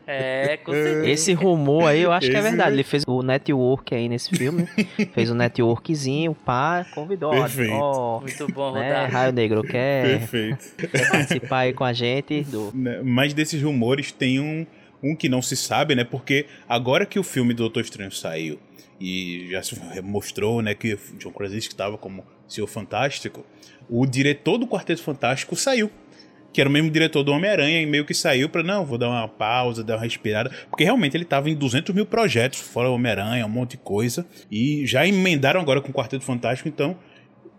É, 0.07 0.57
com 0.57 0.73
certeza. 0.73 1.07
Esse 1.11 1.33
rumor 1.35 1.85
aí 1.87 2.01
eu 2.01 2.11
acho 2.11 2.31
que 2.31 2.35
é 2.35 2.39
Esse- 2.41 2.49
verdade. 2.49 2.75
Ele 2.75 2.83
fez 2.83 3.05
o 3.07 3.23
network 3.23 3.95
aí 3.95 4.09
nesse 4.09 4.31
filme, 4.35 4.67
fez 5.13 5.31
o 5.31 5.35
networkzinho, 5.35 6.35
pá, 6.35 6.87
convidou. 6.95 7.31
ó, 7.35 7.41
Perfeito. 7.43 7.73
Ó, 7.75 8.21
Muito 8.21 8.49
bom, 8.49 8.73
né, 8.73 8.89
Rodar. 8.89 9.11
Raio 9.11 9.33
Negro 9.33 9.63
quer, 9.63 10.19
Perfeito. 10.21 10.65
quer 10.91 11.11
participar 11.11 11.59
aí 11.59 11.73
com 11.75 11.85
a 11.85 11.93
gente 11.93 12.43
do 12.45 12.71
Né, 12.75 13.03
Mas 13.05 13.35
desses 13.35 13.63
rumores 13.63 14.11
tem 14.11 14.41
um, 14.41 14.67
um 15.03 15.17
que 15.17 15.29
não 15.29 15.43
se 15.43 15.57
sabe, 15.57 15.95
né? 15.95 16.05
Porque 16.05 16.47
agora 16.69 17.05
que 17.05 17.19
o 17.19 17.23
filme 17.23 17.53
do 17.53 17.65
Doutor 17.65 17.83
Estranho 17.83 18.13
saiu 18.13 18.59
e 19.01 19.49
já 19.51 19.63
se 19.63 19.77
mostrou, 20.01 20.63
né, 20.63 20.75
que 20.75 20.97
John 21.19 21.33
Krasinski 21.33 21.75
estava 21.75 21.99
como 21.99 22.25
Senhor 22.47 22.69
Fantástico, 22.69 23.45
o 23.91 24.07
diretor 24.07 24.59
do 24.59 24.67
Quarteto 24.67 25.03
Fantástico 25.03 25.57
saiu. 25.57 25.91
Que 26.53 26.61
era 26.61 26.69
o 26.69 26.73
mesmo 26.73 26.91
diretor 26.91 27.23
do 27.23 27.33
Homem-Aranha 27.33 27.81
e 27.81 27.87
meio 27.87 28.05
que 28.05 28.13
saiu 28.13 28.47
pra, 28.47 28.63
não, 28.63 28.85
vou 28.85 28.99
dar 28.99 29.09
uma 29.09 29.27
pausa, 29.27 29.83
dar 29.83 29.97
uma 29.97 30.03
respirada. 30.03 30.51
Porque 30.69 30.85
realmente 30.85 31.17
ele 31.17 31.25
tava 31.25 31.49
em 31.49 31.55
200 31.55 31.95
mil 31.95 32.05
projetos, 32.05 32.61
fora 32.61 32.91
Homem-Aranha, 32.91 33.47
um 33.47 33.49
monte 33.49 33.71
de 33.71 33.79
coisa. 33.79 34.27
E 34.51 34.87
já 34.87 35.07
emendaram 35.07 35.63
agora 35.63 35.81
com 35.81 35.91
o 35.91 35.95
Quarteto 35.95 36.25
Fantástico, 36.25 36.69
então 36.69 36.95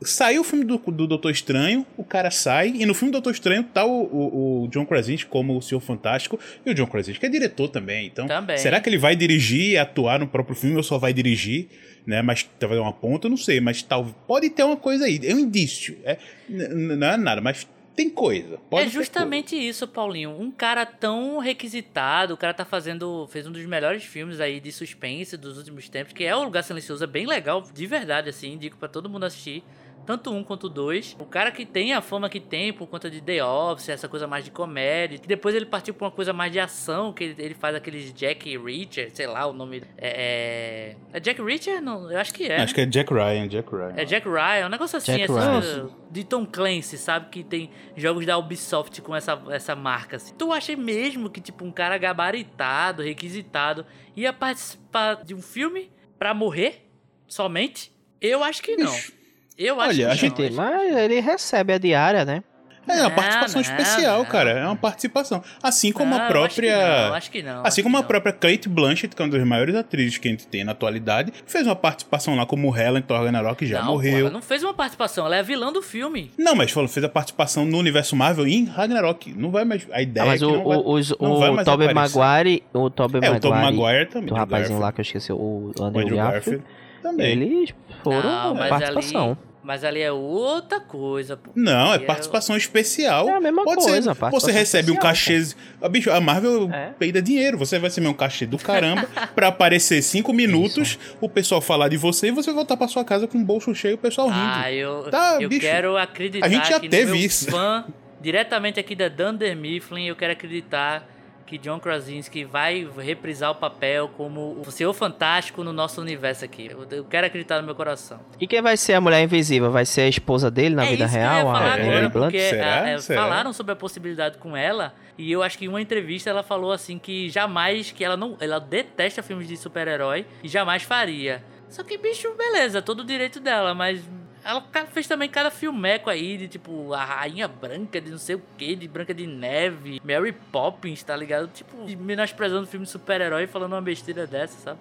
Saiu 0.06 0.42
o 0.42 0.44
filme 0.44 0.66
do, 0.66 0.78
do 0.78 1.08
Doutor 1.08 1.32
Estranho, 1.32 1.86
o 1.98 2.04
cara 2.04 2.32
sai, 2.32 2.70
e 2.70 2.86
no 2.86 2.94
filme 2.94 3.12
do 3.12 3.14
Doutor 3.14 3.32
Estranho 3.32 3.64
tá 3.64 3.86
o, 3.86 4.04
o, 4.04 4.64
o 4.64 4.68
John 4.70 4.86
Krasinski 4.86 5.30
como 5.30 5.58
o 5.58 5.62
Senhor 5.62 5.82
Fantástico, 5.82 6.40
e 6.66 6.70
o 6.70 6.74
John 6.74 6.88
Krasinski 6.88 7.26
é 7.26 7.30
diretor 7.30 7.68
também, 7.70 8.08
então 8.08 8.28
Também. 8.28 8.58
será 8.58 8.80
que 8.80 8.90
ele 8.90 8.98
vai 8.98 9.16
dirigir 9.16 9.72
e 9.72 9.78
atuar 9.78 10.20
no 10.20 10.28
próprio 10.28 10.56
filme 10.56 10.76
ou 10.78 10.84
só 10.84 10.98
vai 10.98 11.14
dirigir, 11.14 11.68
né, 12.06 12.22
mas 12.22 12.44
talvez 12.60 12.80
uma 12.80 12.94
ponta, 12.94 13.30
não 13.30 13.38
sei, 13.38 13.60
mas 13.60 13.82
tal, 13.82 14.06
pode 14.28 14.50
ter 14.50 14.64
uma 14.64 14.78
coisa 14.78 15.06
aí, 15.06 15.20
é 15.24 15.34
um 15.34 15.40
indício, 15.40 15.98
é, 16.04 16.18
não 16.50 17.08
é 17.08 17.18
nada, 17.18 17.42
mas 17.42 17.68
tem 17.96 18.10
coisa. 18.10 18.60
É 18.72 18.88
justamente 18.88 19.56
isso, 19.56 19.88
Paulinho. 19.88 20.32
Um 20.32 20.50
cara 20.50 20.84
tão 20.86 21.38
requisitado, 21.38 22.34
o 22.34 22.38
cara 22.38 22.54
tá 22.54 22.66
fazendo. 22.66 23.28
fez 23.28 23.46
um 23.46 23.52
dos 23.52 23.64
melhores 23.66 24.04
filmes 24.04 24.40
aí 24.40 24.60
de 24.60 24.72
suspense 24.72 25.38
dos 25.38 25.58
últimos 25.60 25.88
tempos, 25.90 26.12
que 26.12 26.24
é 26.24 26.36
o 26.36 26.44
Lugar 26.44 26.64
Silencioso, 26.64 27.04
é 27.04 27.08
bem 27.08 27.28
legal, 27.28 27.62
de 27.62 27.86
verdade, 27.86 28.30
assim, 28.30 28.54
indico 28.54 28.78
pra 28.78 28.88
todo 28.88 29.08
mundo 29.10 29.26
assistir. 29.26 29.64
Tanto 30.06 30.32
um 30.32 30.44
quanto 30.44 30.68
dois. 30.70 31.16
O 31.20 31.26
cara 31.26 31.52
que 31.52 31.66
tem 31.66 31.94
a 31.94 32.02
fama 32.02 32.30
que 32.30 32.40
tem 32.40 32.74
por 32.74 32.88
conta 32.88 33.10
de 33.10 33.22
The 33.22 33.44
Office, 33.44 33.90
essa 33.90 34.08
coisa 34.10 34.28
mais 34.28 34.44
de 34.44 34.52
comédia. 34.52 35.18
Que 35.18 35.28
depois 35.28 35.56
ele 35.56 35.66
partiu 35.66 35.94
pra 35.94 36.06
uma 36.08 36.12
coisa 36.12 36.34
mais 36.34 36.52
de 36.52 36.60
ação, 36.60 37.14
que 37.14 37.24
ele, 37.24 37.36
ele 37.38 37.54
faz 37.54 37.76
aqueles 37.76 38.14
Jack 38.14 38.58
Reacher, 38.58 39.10
sei 39.14 39.28
lá 39.28 39.46
o 39.46 39.54
nome. 39.54 39.84
É. 39.98 40.96
É, 41.14 41.18
é 41.18 41.20
Jack 41.20 41.42
Reacher? 41.42 41.82
Não, 41.82 42.12
eu 42.12 42.20
acho 42.20 42.34
que 42.34 42.46
é. 42.46 42.62
Acho 42.62 42.74
que 42.74 42.82
é 42.82 42.86
Jack 42.86 43.14
Ryan, 43.14 43.48
Jack 43.48 43.70
Ryan. 43.74 43.94
É 43.96 44.06
Jack 44.06 44.28
Ryan, 44.28 44.66
um 44.66 44.70
negócio 44.70 44.98
assim, 44.98 45.18
Jack 45.18 45.24
essa- 45.32 45.60
Ryan. 45.60 45.90
de 46.12 46.24
Tom 46.24 46.46
Clancy, 46.46 46.98
sabe? 46.98 47.30
Que 47.30 47.44
tem 47.44 47.70
jogos 47.96 48.26
da 48.26 48.38
Ubisoft 48.38 49.02
com 49.02 49.16
essa, 49.16 49.42
essa 49.50 49.76
marca. 49.76 50.18
Assim. 50.18 50.34
Tu 50.36 50.52
acha 50.52 50.76
mesmo 50.76 51.30
que, 51.30 51.40
tipo, 51.42 51.66
um 51.66 51.72
cara 51.72 51.98
gabaritado, 51.98 53.02
requisitado, 53.02 53.86
ia 54.16 54.32
participar 54.34 55.24
de 55.24 55.34
um 55.34 55.42
filme 55.42 55.92
pra 56.20 56.34
morrer 56.34 56.90
somente? 57.28 57.92
Eu 58.22 58.44
acho 58.44 58.62
que 58.62 58.76
não. 58.78 58.92
Bicho, 58.92 59.14
Eu 59.58 59.80
acho 59.80 59.90
olha, 59.90 60.06
que 60.08 60.12
a 60.12 60.16
gente- 60.16 60.50
não. 60.50 60.56
Mas 60.56 60.96
ele 60.98 61.20
recebe 61.20 61.74
a 61.74 61.78
diária, 61.78 62.26
né? 62.26 62.44
É 62.86 62.96
uma 62.96 63.04
Não, 63.04 63.12
participação 63.12 63.62
não, 63.62 63.62
especial, 63.62 64.18
não. 64.18 64.26
cara. 64.26 64.50
É 64.50 64.66
uma 64.66 64.76
participação. 64.76 65.42
Assim 65.64 65.94
como 65.94 66.14
Não, 66.18 66.22
a 66.22 66.28
própria. 66.28 66.76
Acho 66.76 66.92
que 66.92 67.08
não, 67.08 67.14
acho 67.14 67.32
que 67.32 67.42
não. 67.42 67.66
Assim 67.66 67.82
como 67.82 67.96
a 67.96 68.02
não. 68.02 68.08
própria 68.10 68.34
Kate 68.34 68.68
Blanchett, 68.68 69.16
que 69.16 69.22
é 69.22 69.26
uma 69.26 69.32
das 69.32 69.48
maiores 69.48 69.74
atrizes 69.74 70.18
que 70.18 70.28
a 70.28 70.32
gente 70.32 70.46
tem 70.48 70.66
na 70.66 70.74
atualidade, 70.74 71.32
fez 71.46 71.66
uma 71.66 71.78
participação 71.78 72.36
lá 72.36 72.46
como 72.46 72.76
Helen 72.78 73.02
Thor 73.02 73.20
Ragnarok, 73.24 73.56
que 73.60 73.68
já 73.68 73.80
não, 73.80 73.86
pô, 73.86 73.92
morreu. 73.94 74.20
ela 74.20 74.30
não 74.32 74.42
fez 74.42 74.64
uma 74.66 74.74
participação, 74.74 75.26
ela 75.26 75.38
é 75.38 75.40
a 75.40 75.44
vilã 75.44 75.72
do 75.72 75.82
filme. 75.82 76.30
Não, 76.38 76.56
mas 76.56 76.72
falou, 76.72 76.90
fez 76.90 77.06
a 77.06 77.08
participação 77.10 77.64
no 77.64 77.78
universo 77.78 78.18
Marvel 78.18 78.46
em 78.46 78.66
Ragnarok. 78.66 79.34
Não 79.34 79.50
vai 79.50 79.64
mais. 79.64 79.88
A 79.90 80.02
ideia 80.02 80.26
Ah, 80.26 80.28
mas 80.28 80.42
é 80.42 80.46
o, 80.46 80.50
que 80.52 80.58
não 80.58 80.64
vai, 80.66 80.78
o, 80.78 80.92
os- 80.92 81.18
não 81.22 81.40
vai 81.40 81.50
o 81.52 81.54
mais 81.54 81.66
Tobey 81.66 81.88
aparecer. 81.88 82.20
Maguire, 82.20 82.64
o 82.74 82.90
Tobey 82.90 83.22
É, 83.24 83.30
o 83.30 83.34
Maguire, 83.34 83.40
Tom 83.40 83.56
Maguire 83.56 84.06
também. 84.08 84.24
Andrew 84.24 84.36
rapazinho 84.38 84.80
lá 84.80 84.92
Garfield. 84.92 84.94
que 84.96 85.00
eu 85.00 85.04
esqueci, 85.04 85.32
o 85.32 85.36
O 85.80 85.84
Andrew 85.86 86.02
Andrew 86.02 86.18
Garfield, 86.18 86.34
Garfield 86.58 86.64
também. 87.04 87.32
eles 87.32 87.74
foram 88.04 88.22
Não, 88.24 88.56
mas 88.56 88.70
participação. 88.70 89.26
ali. 89.32 89.38
Mas 89.66 89.82
ali 89.86 90.02
é 90.02 90.12
outra 90.12 90.82
coisa, 90.82 91.38
pô. 91.38 91.52
Não, 91.56 91.94
é 91.94 91.96
E 91.96 92.00
participação 92.00 92.58
especial. 92.58 93.30
É 93.30 93.36
a 93.36 93.40
mesma 93.40 93.64
Pode 93.64 93.82
coisa, 93.82 94.14
Ser, 94.14 94.30
você 94.30 94.52
recebe 94.52 94.92
um 94.92 94.98
cachê. 94.98 95.42
Ah, 95.82 95.88
bicho, 95.88 96.12
a 96.12 96.20
Marvel 96.20 96.70
É. 96.70 96.90
peida 97.00 97.22
dinheiro. 97.22 97.58
Você 97.60 97.80
vai 97.80 97.90
receber 97.90 98.10
um 98.10 98.14
cachê 98.14 98.46
do 98.46 98.58
caramba 98.58 99.08
pra 99.34 99.48
aparecer 99.48 100.02
cinco 100.02 100.34
minutos, 100.34 101.00
o 101.22 101.30
pessoal 101.30 101.62
falar 101.62 101.88
de 101.88 101.96
você 101.96 102.28
e 102.28 102.32
você 102.32 102.52
voltar 102.52 102.76
pra 102.76 102.90
sua 102.90 103.06
casa 103.06 103.26
com 103.26 103.38
o 103.38 103.42
bolso 103.46 103.74
cheio 103.74 103.92
e 103.92 103.96
o 103.96 103.98
pessoal 104.00 104.28
rindo. 104.28 104.42
Ah, 104.42 104.70
eu, 104.70 105.04
Tá, 105.10 105.38
eu 105.40 105.48
bicho, 105.48 105.62
quero 105.62 105.96
acreditar 105.96 106.46
a 106.46 106.50
gente 106.50 106.68
já 106.68 106.78
que 106.82 106.90
teve 106.90 107.12
no 107.12 107.16
meu 107.18 107.26
isso. 107.26 107.50
fã, 107.50 107.86
diretamente 108.20 108.82
aqui 108.82 108.96
da 108.98 109.08
Dunder 109.08 109.56
Mifflin, 109.56 110.08
eu 110.08 110.16
quero 110.18 110.34
acreditar 110.34 111.08
que 111.54 111.58
John 111.60 111.80
Krasinski 111.80 112.44
vai 112.44 112.90
reprisar 112.98 113.52
o 113.52 113.56
papel 113.56 114.08
como 114.18 114.60
o 114.66 114.72
Senhor 114.72 114.92
Fantástico 114.92 115.64
no 115.64 115.72
nosso 115.72 116.02
universo 116.02 116.44
aqui. 116.44 116.72
Eu, 116.72 116.84
eu 116.90 117.04
quero 117.06 117.28
acreditar 117.28 117.60
no 117.60 117.64
meu 117.68 117.76
coração. 117.76 118.20
E 118.40 118.48
quem 118.48 118.60
vai 118.60 118.76
ser 118.76 118.94
a 118.96 119.02
mulher 119.02 119.22
invisível? 119.22 119.70
Vai 119.72 119.86
ser 119.86 120.02
a 120.02 120.08
esposa 120.08 120.50
dele 120.50 120.74
na 120.74 120.84
é 120.84 120.90
vida 120.90 121.06
isso 121.06 121.14
real, 121.14 121.30
que 121.30 121.42
eu 121.42 121.46
ia 121.46 121.54
falar 121.54 121.74
a 121.74 121.78
é, 121.78 121.82
Emily 121.82 121.90
agora, 121.98 122.10
Blunt? 122.10 122.24
porque 122.32 122.40
Será? 122.50 122.82
a- 122.82 122.90
é, 122.90 122.98
Será? 122.98 123.22
falaram 123.22 123.54
sobre 123.54 123.74
a 123.74 123.76
possibilidade 123.76 124.40
com 124.40 124.58
ela 124.58 124.96
e 125.16 125.32
eu 125.32 125.44
acho 125.44 125.56
que 125.60 125.66
em 125.66 125.68
uma 125.68 125.80
entrevista 125.80 126.28
ela 126.28 126.42
falou 126.42 126.72
assim 126.72 126.98
que 126.98 127.30
jamais, 127.30 127.92
que 127.92 128.04
ela 128.04 128.18
não, 128.18 128.36
ela 128.40 128.58
detesta 128.60 129.22
filmes 129.22 129.48
de 129.48 129.56
super-herói 129.56 130.26
e 130.44 130.48
jamais 130.48 130.82
faria. 130.82 131.44
Só 131.70 131.84
que, 131.84 132.00
bicho, 132.00 132.34
beleza, 132.36 132.82
todo 132.82 133.02
o 133.02 133.04
direito 133.06 133.40
dela, 133.40 133.76
mas 133.76 134.02
ela 134.46 134.62
fez 134.92 135.08
também 135.08 135.30
cada 135.30 135.50
filmeco 135.50 136.10
aí 136.10 136.38
de 136.38 136.48
tipo 136.48 136.94
a 136.94 137.04
Rainha 137.04 137.48
Branca, 137.48 138.00
de 138.02 138.12
não 138.12 138.18
sei 138.18 138.36
o 138.36 138.42
que, 138.58 138.76
de 138.76 138.88
Branca 138.88 139.14
de 139.14 139.26
Neve, 139.26 140.02
Mary 140.04 140.32
Poppins, 140.52 141.02
tá 141.04 141.16
ligado? 141.16 141.48
Tipo, 141.54 141.78
menosprezando 141.98 142.68
filme 142.68 142.86
de 142.86 142.92
super-herói 142.92 143.48
falando 143.48 143.74
uma 143.74 143.82
besteira 143.82 144.28
dessa, 144.28 144.58
sabe? 144.60 144.80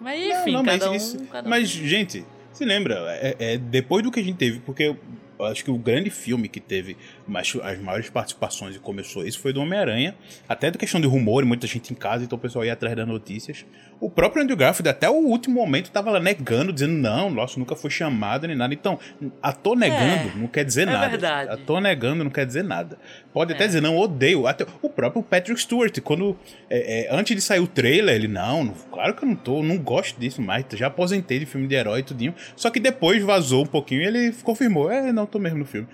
Mas 0.00 0.20
Não, 0.28 0.40
enfim, 0.42 0.52
não, 0.52 0.62
mas 0.62 0.78
cada 0.78 0.90
um. 0.90 0.94
isso- 0.94 1.26
cada 1.26 1.46
um. 1.46 1.50
Mas, 1.50 1.68
gente, 1.68 2.24
se 2.52 2.64
lembra, 2.64 2.96
é, 3.20 3.36
é 3.38 3.58
depois 3.58 4.02
do 4.02 4.10
que 4.10 4.20
a 4.20 4.22
gente 4.22 4.36
teve, 4.36 4.60
porque 4.60 4.94
eu 5.38 5.44
acho 5.46 5.64
que 5.64 5.70
o 5.70 5.76
grande 5.78 6.10
filme 6.10 6.48
que 6.48 6.60
teve 6.60 6.96
mais- 7.26 7.52
as 7.62 7.78
maiores 7.80 8.10
participações 8.10 8.76
e 8.76 8.78
começou 8.78 9.26
isso 9.26 9.38
foi 9.40 9.52
do 9.52 9.60
Homem-Aranha. 9.60 10.14
Até 10.48 10.70
da 10.70 10.78
questão 10.78 11.00
de 11.00 11.06
rumor, 11.06 11.42
e 11.42 11.46
muita 11.46 11.66
gente 11.66 11.92
em 11.92 11.96
casa, 11.96 12.24
então 12.24 12.36
o 12.38 12.40
pessoal 12.40 12.64
ia 12.64 12.72
atrás 12.72 12.94
das 12.96 13.06
notícias. 13.06 13.64
O 13.98 14.10
próprio 14.10 14.42
Andrew 14.42 14.56
Garfield, 14.56 14.88
até 14.90 15.08
o 15.08 15.14
último 15.14 15.54
momento, 15.54 15.90
tava 15.90 16.10
lá 16.10 16.20
negando, 16.20 16.70
dizendo, 16.72 16.92
não, 16.92 17.30
nossa, 17.30 17.58
nunca 17.58 17.74
foi 17.74 17.88
chamado 17.90 18.46
nem 18.46 18.54
nada. 18.54 18.74
Então, 18.74 18.98
ator 19.42 19.74
negando 19.74 20.36
não 20.36 20.46
quer 20.46 20.64
dizer 20.64 20.82
é 20.82 20.92
nada. 20.92 21.08
verdade. 21.08 21.50
Ator 21.50 21.80
negando 21.80 22.22
não 22.22 22.30
quer 22.30 22.44
dizer 22.44 22.62
nada. 22.62 22.98
Pode 23.32 23.54
até 23.54 23.64
É. 23.64 23.66
dizer, 23.66 23.80
não, 23.80 23.96
odeio. 23.96 24.46
Até 24.46 24.66
o 24.82 24.90
próprio 24.90 25.22
Patrick 25.22 25.58
Stewart, 25.60 25.98
quando 26.02 26.36
é, 26.68 27.06
é, 27.06 27.14
antes 27.14 27.34
de 27.34 27.40
sair 27.40 27.60
o 27.60 27.66
trailer, 27.66 28.14
ele, 28.14 28.28
não, 28.28 28.68
claro 28.92 29.14
que 29.14 29.24
eu 29.24 29.28
não 29.28 29.36
tô, 29.36 29.62
não 29.62 29.78
gosto 29.78 30.20
disso 30.20 30.42
mais, 30.42 30.64
já 30.74 30.88
aposentei 30.88 31.38
de 31.38 31.46
filme 31.46 31.66
de 31.66 31.74
herói 31.74 32.00
e 32.00 32.02
tudinho. 32.02 32.34
Só 32.54 32.68
que 32.70 32.78
depois 32.78 33.22
vazou 33.22 33.62
um 33.64 33.66
pouquinho 33.66 34.02
e 34.02 34.04
ele 34.06 34.32
confirmou, 34.42 34.90
é, 34.90 35.10
não, 35.10 35.24
tô 35.24 35.38
mesmo 35.38 35.58
no 35.60 35.64
filme. 35.64 35.88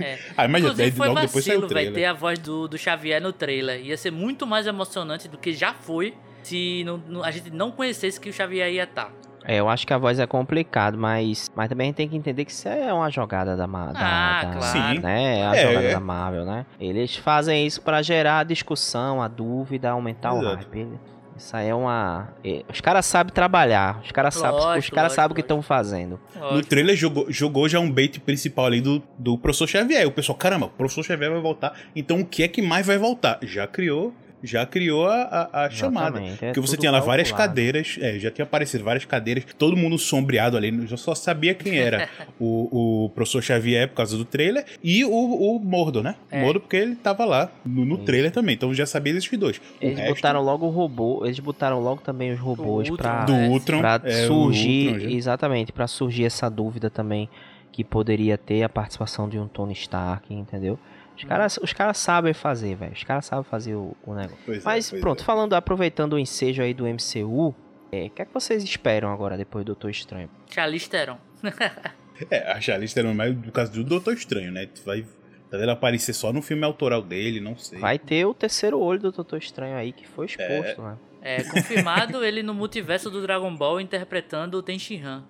É. 0.00 0.18
ah, 0.36 0.46
mas 0.54 0.64
Inclusive 0.64 0.90
foi 0.96 1.08
logo 1.08 1.20
depois 1.20 1.44
saiu 1.44 1.60
vacilo, 1.60 1.66
o 1.80 1.84
vai 1.84 1.92
ter 1.92 2.04
a 2.04 2.12
voz 2.12 2.38
do, 2.38 2.68
do 2.68 2.78
Xavier 2.78 3.20
no 3.20 3.32
trailer. 3.32 3.80
Ia 3.84 3.96
ser 3.96 4.10
muito 4.10 4.46
mais 4.46 4.66
emocionante 4.66 5.28
do 5.28 5.36
que 5.38 5.52
já 5.52 5.74
foi 5.74 6.14
se 6.42 6.82
não- 6.84 6.98
não- 7.08 7.24
a 7.24 7.30
gente 7.30 7.50
não 7.50 7.70
conhecesse 7.70 8.20
que 8.20 8.28
o 8.28 8.32
Xavier 8.32 8.70
ia 8.72 8.84
estar. 8.84 9.10
É, 9.46 9.60
eu 9.60 9.68
acho 9.68 9.86
que 9.86 9.92
a 9.92 9.98
voz 9.98 10.18
é 10.18 10.26
complicado, 10.26 10.96
mas, 10.96 11.52
mas 11.54 11.68
também 11.68 11.84
a 11.84 11.88
gente 11.88 11.96
tem 11.96 12.08
que 12.08 12.16
entender 12.16 12.46
que 12.46 12.50
isso 12.50 12.66
é 12.66 12.90
uma 12.92 13.10
jogada 13.10 13.54
da, 13.54 13.66
Ma- 13.66 13.92
da, 13.92 13.98
Ah, 14.00 14.44
da- 14.44 14.52
claro. 14.58 14.94
Sim. 14.96 14.98
né? 15.00 15.38
É 15.40 15.46
a 15.46 15.54
É, 15.56 15.66
jogada 15.66 15.86
é. 15.88 15.92
da 15.92 16.00
Marvel, 16.00 16.44
né? 16.46 16.64
Eles 16.80 17.14
fazem 17.16 17.66
isso 17.66 17.82
pra 17.82 18.00
gerar 18.00 18.38
a 18.38 18.42
discussão, 18.44 19.20
a 19.22 19.28
dúvida, 19.28 19.90
aumentar 19.90 20.32
o 20.32 20.40
Exato. 20.40 20.56
hype. 20.56 20.88
Isso 21.36 21.56
aí 21.56 21.68
é 21.68 21.74
uma. 21.74 22.28
é, 22.44 22.62
Os 22.70 22.80
caras 22.80 23.04
sabem 23.06 23.32
trabalhar, 23.32 24.00
os 24.04 24.12
caras 24.12 24.34
sabem, 24.34 24.58
os 24.58 24.64
Lógico, 24.64 24.94
caras 24.94 25.12
lógico, 25.12 25.22
sabem 25.22 25.32
o 25.32 25.34
que 25.34 25.40
lógico. 25.42 25.60
estão 25.60 25.62
fazendo. 25.62 26.20
No 26.52 26.62
trailer 26.62 26.94
jogou, 26.96 27.26
jogou 27.30 27.68
já 27.68 27.80
um 27.80 27.90
bait 27.90 28.18
principal 28.20 28.66
ali 28.66 28.80
do, 28.80 29.02
do 29.18 29.36
professor 29.36 29.66
Xavier. 29.66 30.06
O 30.06 30.12
pessoal, 30.12 30.36
caramba, 30.38 30.66
o 30.66 30.70
professor 30.70 31.02
Xavier 31.02 31.30
vai 31.30 31.40
voltar. 31.40 31.76
Então 31.96 32.20
o 32.20 32.24
que 32.26 32.42
é 32.42 32.48
que 32.48 32.62
mais 32.62 32.86
vai 32.86 32.98
voltar? 32.98 33.38
Já 33.42 33.66
criou 33.66 34.14
já 34.44 34.66
criou 34.66 35.06
a, 35.06 35.48
a- 35.52 35.64
a 35.64 35.70
chamada. 35.70 36.20
É 36.20 36.34
Porque 36.46 36.60
você 36.60 36.76
tinha 36.76 36.92
lá 36.92 37.00
várias 37.00 37.28
calculado. 37.30 37.50
cadeiras, 37.50 37.98
é, 38.00 38.18
já 38.18 38.30
tinha 38.30 38.44
aparecido 38.44 38.84
várias 38.84 39.04
cadeiras, 39.04 39.44
todo 39.58 39.76
mundo 39.76 39.98
sombreado 39.98 40.56
ali, 40.56 40.86
eu 40.90 40.96
só 40.96 41.14
sabia 41.14 41.54
quem 41.54 41.78
era 41.78 42.08
o, 42.38 43.04
o 43.06 43.08
professor 43.10 43.42
Xavier 43.42 43.88
por 43.88 43.94
causa 43.94 44.16
do 44.16 44.24
trailer 44.24 44.64
e 44.82 45.04
o, 45.04 45.10
o 45.10 45.58
Mordo, 45.58 46.02
né? 46.02 46.14
É. 46.30 46.40
Mordo 46.42 46.60
porque 46.60 46.76
ele 46.76 46.94
tava 46.94 47.24
lá 47.24 47.50
no, 47.64 47.84
no 47.84 47.98
trailer 47.98 48.30
também, 48.30 48.54
então 48.54 48.72
já 48.74 48.86
sabia 48.86 49.12
desses 49.14 49.38
dois. 49.38 49.56
O 49.58 49.62
Eles 49.80 49.98
resto- 49.98 50.14
botaram 50.16 50.42
logo 50.42 50.66
o 50.66 50.70
robô, 50.70 51.24
eles 51.24 51.38
botaram 51.40 51.80
logo 51.80 52.02
também 52.02 52.32
os 52.32 52.38
robôs 52.38 52.88
pra, 52.90 53.20
né? 53.20 53.24
do 53.26 53.32
Ultron, 53.52 53.78
pra 53.80 54.00
é, 54.04 54.26
surgir, 54.26 54.88
Ultron, 54.88 55.08
já. 55.08 55.10
exatamente, 55.16 55.72
pra 55.72 55.86
surgir 55.86 56.24
essa 56.24 56.50
dúvida 56.50 56.90
também 56.90 57.28
que 57.72 57.82
poderia 57.82 58.38
ter 58.38 58.62
a 58.62 58.68
participação 58.68 59.28
de 59.28 59.38
um 59.38 59.48
Tony 59.48 59.72
Stark, 59.72 60.32
entendeu? 60.32 60.78
Os 61.16 61.24
caras, 61.24 61.58
os 61.62 61.72
caras 61.72 61.98
sabem 61.98 62.34
fazer, 62.34 62.74
velho. 62.74 62.92
Os 62.92 63.04
caras 63.04 63.26
sabem 63.26 63.44
fazer 63.44 63.74
o, 63.74 63.96
o 64.04 64.14
negócio. 64.14 64.38
Pois 64.44 64.58
é, 64.58 64.64
Mas 64.64 64.90
pois 64.90 65.00
pronto, 65.00 65.22
é. 65.22 65.24
falando, 65.24 65.54
aproveitando 65.54 66.14
o 66.14 66.18
ensejo 66.18 66.62
aí 66.62 66.74
do 66.74 66.84
MCU, 66.86 67.54
é, 67.92 68.06
o 68.06 68.10
que 68.10 68.22
é 68.22 68.24
que 68.24 68.34
vocês 68.34 68.62
esperam 68.64 69.12
agora 69.12 69.36
depois 69.36 69.64
do 69.64 69.68
Doutor 69.68 69.90
Estranho? 69.90 70.28
Charlize 70.50 70.88
Theron. 70.88 71.18
É, 72.30 72.52
a 72.52 72.60
Charlize 72.60 72.94
Theron 72.94 73.12
mais 73.12 73.34
do 73.34 73.50
caso 73.50 73.72
do 73.72 73.82
Doutor 73.82 74.14
Estranho, 74.14 74.52
né? 74.52 74.66
Tu 74.66 74.82
vai 74.84 75.04
tá 75.50 75.58
vendo 75.58 75.70
aparecer 75.70 76.12
só 76.12 76.32
no 76.32 76.40
filme 76.40 76.64
autoral 76.64 77.02
dele, 77.02 77.40
não 77.40 77.56
sei. 77.56 77.80
Vai 77.80 77.98
ter 77.98 78.24
o 78.24 78.32
terceiro 78.32 78.78
olho 78.78 79.00
do 79.00 79.10
Doutor 79.10 79.38
Estranho 79.38 79.76
aí 79.76 79.92
que 79.92 80.06
foi 80.06 80.26
exposto, 80.26 80.80
né? 80.80 80.96
É, 81.24 81.42
confirmado 81.42 82.22
ele 82.22 82.42
no 82.42 82.52
multiverso 82.52 83.10
do 83.10 83.22
Dragon 83.22 83.56
Ball 83.56 83.80
interpretando 83.80 84.58
o 84.58 84.62
Tenshinhan. 84.62 85.24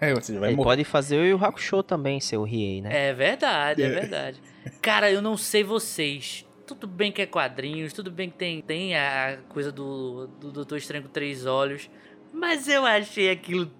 É, 0.00 0.12
Ele 0.28 0.38
morrer. 0.38 0.56
pode 0.56 0.84
fazer 0.84 1.18
o 1.18 1.24
Yu 1.26 1.44
Hakusho 1.44 1.82
também, 1.82 2.20
ser 2.20 2.36
o 2.36 2.44
Riei, 2.44 2.80
né? 2.80 3.08
É 3.08 3.12
verdade, 3.12 3.82
é 3.82 3.86
É. 3.86 3.90
verdade. 3.90 4.40
Cara, 4.80 5.10
eu 5.10 5.20
não 5.20 5.36
sei 5.36 5.64
vocês. 5.64 6.46
Tudo 6.64 6.86
bem 6.86 7.10
que 7.10 7.20
é 7.20 7.26
quadrinhos, 7.26 7.92
tudo 7.92 8.10
bem 8.10 8.30
que 8.30 8.36
tem, 8.38 8.62
tem 8.62 8.96
a 8.96 9.38
coisa 9.48 9.72
do, 9.72 10.28
do 10.40 10.52
Doutor 10.52 10.78
Estranho 10.78 11.02
com 11.04 11.10
três 11.10 11.44
olhos. 11.44 11.90
Mas 12.32 12.68
eu 12.68 12.86
achei 12.86 13.30
aquilo 13.30 13.70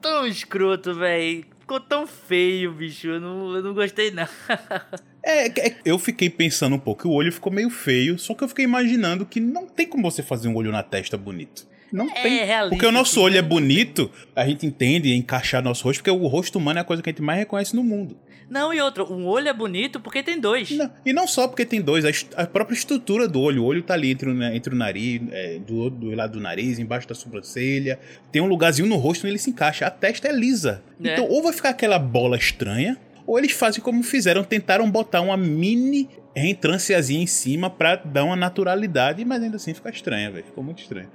tão 0.00 0.26
escroto, 0.26 0.94
velho. 0.94 1.44
Ficou 1.60 1.78
tão 1.78 2.06
feio, 2.06 2.72
bicho. 2.72 3.06
Eu 3.08 3.20
não, 3.20 3.54
eu 3.54 3.62
não 3.62 3.72
gostei, 3.74 4.10
não. 4.10 4.26
É, 5.26 5.46
é, 5.68 5.74
eu 5.84 5.98
fiquei 5.98 6.28
pensando 6.28 6.76
um 6.76 6.78
pouco, 6.78 7.08
o 7.08 7.12
olho 7.12 7.32
ficou 7.32 7.52
meio 7.52 7.70
feio, 7.70 8.18
só 8.18 8.34
que 8.34 8.44
eu 8.44 8.48
fiquei 8.48 8.64
imaginando 8.64 9.24
que 9.24 9.40
não 9.40 9.66
tem 9.66 9.86
como 9.86 10.02
você 10.10 10.22
fazer 10.22 10.48
um 10.48 10.54
olho 10.56 10.70
na 10.70 10.82
testa 10.82 11.16
bonito. 11.16 11.66
Não 11.92 12.08
É 12.10 12.22
tem. 12.22 12.44
realista, 12.44 12.70
Porque 12.70 12.86
o 12.86 12.92
nosso 12.92 13.20
olho 13.20 13.38
é 13.38 13.42
né? 13.42 13.48
bonito, 13.48 14.10
a 14.34 14.44
gente 14.46 14.66
entende 14.66 15.14
encaixar 15.14 15.62
nosso 15.62 15.84
rosto, 15.84 16.00
porque 16.02 16.10
o 16.10 16.26
rosto 16.26 16.58
humano 16.58 16.78
é 16.78 16.82
a 16.82 16.84
coisa 16.84 17.02
que 17.02 17.08
a 17.08 17.12
gente 17.12 17.22
mais 17.22 17.38
reconhece 17.38 17.74
no 17.76 17.84
mundo. 17.84 18.16
Não, 18.50 18.74
e 18.74 18.80
outro, 18.80 19.10
um 19.10 19.26
olho 19.26 19.48
é 19.48 19.52
bonito 19.54 19.98
porque 20.00 20.22
tem 20.22 20.38
dois. 20.38 20.70
Não, 20.72 20.90
e 21.06 21.12
não 21.14 21.26
só 21.26 21.48
porque 21.48 21.64
tem 21.64 21.80
dois, 21.80 22.04
a, 22.04 22.42
a 22.42 22.46
própria 22.46 22.74
estrutura 22.74 23.26
do 23.26 23.40
olho. 23.40 23.62
O 23.62 23.66
olho 23.66 23.82
tá 23.82 23.94
ali 23.94 24.10
entre 24.10 24.28
o, 24.28 24.34
na- 24.34 24.54
entre 24.54 24.74
o 24.74 24.76
nariz, 24.76 25.22
é, 25.32 25.58
do, 25.60 25.88
do 25.88 26.10
lado 26.14 26.32
do 26.34 26.40
nariz, 26.40 26.78
embaixo 26.78 27.08
da 27.08 27.14
sobrancelha. 27.14 27.98
Tem 28.30 28.42
um 28.42 28.46
lugarzinho 28.46 28.86
no 28.86 28.96
rosto 28.96 29.20
onde 29.22 29.30
ele 29.30 29.38
se 29.38 29.48
encaixa. 29.48 29.86
A 29.86 29.90
testa 29.90 30.28
é 30.28 30.32
lisa. 30.32 30.82
É. 31.02 31.12
Então, 31.14 31.26
ou 31.28 31.42
vai 31.42 31.52
ficar 31.54 31.70
aquela 31.70 31.98
bola 31.98 32.36
estranha, 32.36 32.98
ou 33.26 33.38
eles 33.38 33.52
fazem 33.52 33.82
como 33.82 34.02
fizeram, 34.02 34.44
tentaram 34.44 34.90
botar 34.90 35.20
uma 35.20 35.36
mini 35.36 36.08
reentrânciazinha 36.34 37.22
em 37.22 37.26
cima 37.26 37.70
pra 37.70 37.96
dar 37.96 38.24
uma 38.24 38.36
naturalidade, 38.36 39.24
mas 39.24 39.42
ainda 39.42 39.56
assim 39.56 39.72
fica 39.72 39.88
estranha, 39.90 40.30
velho. 40.30 40.44
Ficou 40.44 40.64
muito 40.64 40.82
estranho. 40.82 41.08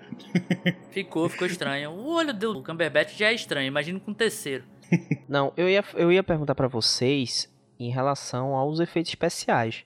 Ficou, 0.91 1.29
ficou 1.29 1.47
estranho. 1.47 1.91
O 1.91 2.13
olho 2.13 2.33
do 2.33 2.63
Cumberbatch 2.63 3.17
já 3.17 3.27
é 3.27 3.33
estranho, 3.33 3.67
imagina 3.67 3.99
com 3.99 4.11
o 4.11 4.15
terceiro. 4.15 4.63
Não, 5.27 5.53
eu 5.55 5.69
ia, 5.69 5.83
eu 5.95 6.11
ia 6.11 6.23
perguntar 6.23 6.55
pra 6.55 6.67
vocês 6.67 7.49
em 7.79 7.89
relação 7.89 8.55
aos 8.55 8.79
efeitos 8.79 9.11
especiais. 9.11 9.85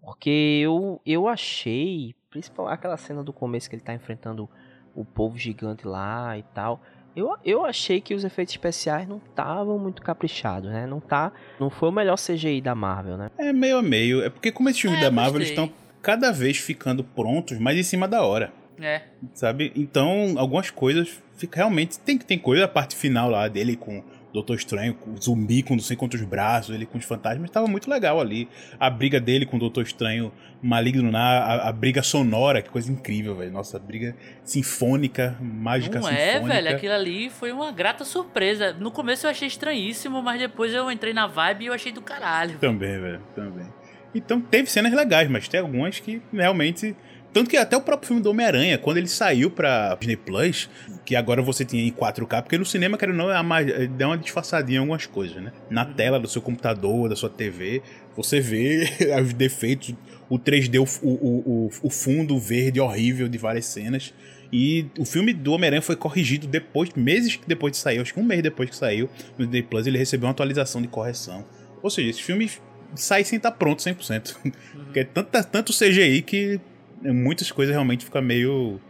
Porque 0.00 0.60
eu, 0.62 1.00
eu 1.04 1.28
achei, 1.28 2.14
principalmente 2.30 2.74
aquela 2.74 2.96
cena 2.96 3.22
do 3.22 3.32
começo 3.32 3.68
que 3.68 3.76
ele 3.76 3.82
tá 3.82 3.92
enfrentando 3.92 4.48
o 4.94 5.04
povo 5.04 5.36
gigante 5.36 5.86
lá 5.86 6.36
e 6.38 6.42
tal. 6.42 6.80
Eu, 7.18 7.36
eu 7.44 7.64
achei 7.64 8.00
que 8.00 8.14
os 8.14 8.24
efeitos 8.24 8.54
especiais 8.54 9.08
não 9.08 9.16
estavam 9.18 9.78
muito 9.78 10.00
caprichados, 10.02 10.70
né? 10.70 10.86
Não 10.86 11.00
tá, 11.00 11.32
não 11.58 11.68
foi 11.68 11.88
o 11.88 11.92
melhor 11.92 12.16
CGI 12.16 12.60
da 12.60 12.74
Marvel, 12.74 13.16
né? 13.16 13.30
É 13.36 13.52
meio 13.52 13.78
a 13.78 13.82
meio. 13.82 14.22
É 14.22 14.30
porque 14.30 14.52
como 14.52 14.68
esses 14.68 14.80
filmes 14.80 15.00
É, 15.00 15.04
da 15.04 15.10
Marvel 15.10 15.42
estão 15.42 15.70
cada 16.00 16.30
vez 16.30 16.56
ficando 16.58 17.02
prontos, 17.02 17.58
mais 17.58 17.76
em 17.76 17.82
cima 17.82 18.06
da 18.06 18.22
hora. 18.22 18.52
É. 18.80 19.02
sabe? 19.34 19.72
Então, 19.74 20.34
algumas 20.36 20.70
coisas 20.70 21.20
fica 21.36 21.56
realmente 21.56 21.98
tem 21.98 22.16
que 22.16 22.24
tem 22.24 22.38
coisa 22.38 22.64
a 22.64 22.68
parte 22.68 22.94
final 22.94 23.28
lá 23.28 23.48
dele 23.48 23.74
com 23.74 24.04
Doutor 24.38 24.56
Estranho, 24.56 24.94
com 24.94 25.12
o 25.12 25.20
zumbi 25.20 25.62
com 25.62 25.74
não 25.74 25.82
sei 25.82 25.96
quantos 25.96 26.20
braços, 26.22 26.74
ele 26.74 26.86
com 26.86 26.96
os 26.98 27.04
fantasmas, 27.04 27.50
tava 27.50 27.66
muito 27.66 27.90
legal 27.90 28.20
ali. 28.20 28.48
A 28.78 28.88
briga 28.88 29.20
dele 29.20 29.44
com 29.44 29.56
o 29.56 29.60
Doutor 29.60 29.82
Estranho 29.82 30.32
maligno 30.62 31.10
na 31.10 31.20
a, 31.20 31.68
a 31.68 31.72
briga 31.72 32.02
sonora, 32.02 32.62
que 32.62 32.70
coisa 32.70 32.90
incrível, 32.90 33.34
velho. 33.36 33.52
Nossa, 33.52 33.76
a 33.76 33.80
briga 33.80 34.16
sinfônica, 34.44 35.36
mágica 35.40 36.00
Não 36.00 36.08
é, 36.08 36.34
sinfônica. 36.34 36.54
velho, 36.54 36.76
aquilo 36.76 36.94
ali 36.94 37.30
foi 37.30 37.52
uma 37.52 37.72
grata 37.72 38.04
surpresa. 38.04 38.72
No 38.72 38.90
começo 38.90 39.26
eu 39.26 39.30
achei 39.30 39.48
estranhíssimo, 39.48 40.22
mas 40.22 40.38
depois 40.38 40.72
eu 40.72 40.90
entrei 40.90 41.12
na 41.12 41.26
vibe 41.26 41.64
e 41.64 41.66
eu 41.66 41.72
achei 41.72 41.92
do 41.92 42.00
caralho. 42.00 42.58
Também, 42.58 43.00
velho, 43.00 43.20
também. 43.34 43.66
Então, 44.14 44.40
teve 44.40 44.70
cenas 44.70 44.92
legais, 44.92 45.28
mas 45.28 45.48
tem 45.48 45.60
algumas 45.60 46.00
que 46.00 46.22
realmente 46.32 46.96
tanto 47.32 47.50
que 47.50 47.56
até 47.56 47.76
o 47.76 47.80
próprio 47.80 48.08
filme 48.08 48.22
do 48.22 48.30
Homem-Aranha, 48.30 48.78
quando 48.78 48.96
ele 48.96 49.08
saiu 49.08 49.50
pra 49.50 49.94
Disney 49.94 50.16
Plus, 50.16 50.68
que 51.04 51.14
agora 51.14 51.42
você 51.42 51.64
tinha 51.64 51.86
em 51.86 51.92
4K, 51.92 52.42
porque 52.42 52.58
no 52.58 52.64
cinema, 52.64 52.96
quero 52.96 53.14
não, 53.14 53.30
é 53.30 53.36
a 53.36 53.42
ma- 53.42 53.60
é, 53.60 53.86
dá 53.86 54.08
uma 54.08 54.18
disfarçadinha 54.18 54.76
em 54.76 54.80
algumas 54.80 55.06
coisas, 55.06 55.42
né? 55.42 55.52
Na 55.70 55.84
tela 55.84 56.18
do 56.18 56.28
seu 56.28 56.40
computador, 56.40 57.08
da 57.08 57.16
sua 57.16 57.30
TV, 57.30 57.82
você 58.16 58.40
vê 58.40 58.88
os 59.22 59.32
defeitos, 59.32 59.94
o 60.28 60.38
3D, 60.38 60.78
o, 60.78 61.08
o, 61.08 61.70
o, 61.82 61.90
fundo 61.90 62.38
verde 62.38 62.80
horrível 62.80 63.28
de 63.28 63.38
várias 63.38 63.66
cenas. 63.66 64.12
E 64.52 64.86
o 64.98 65.04
filme 65.04 65.32
do 65.34 65.52
Homem-Aranha 65.52 65.82
foi 65.82 65.96
corrigido 65.96 66.46
depois, 66.46 66.90
meses 66.94 67.38
depois 67.46 67.72
de 67.72 67.78
sair, 67.78 68.00
acho 68.00 68.14
que 68.14 68.20
um 68.20 68.24
mês 68.24 68.42
depois 68.42 68.70
que 68.70 68.76
saiu, 68.76 69.08
no 69.36 69.44
Disney 69.44 69.62
Plus, 69.62 69.86
ele 69.86 69.98
recebeu 69.98 70.26
uma 70.26 70.32
atualização 70.32 70.80
de 70.80 70.88
correção. 70.88 71.44
Ou 71.82 71.90
seja, 71.90 72.08
esse 72.08 72.22
filme 72.22 72.50
sai 72.94 73.24
sem 73.24 73.36
estar 73.36 73.52
pronto 73.52 73.82
100%. 73.82 74.36
Porque 74.84 75.00
é 75.00 75.04
tanta, 75.04 75.44
tanto 75.44 75.72
CGI 75.72 76.22
que 76.22 76.60
muitas 77.02 77.50
coisas 77.52 77.72
realmente 77.74 78.04
ficam 78.04 78.20
meio 78.22 78.80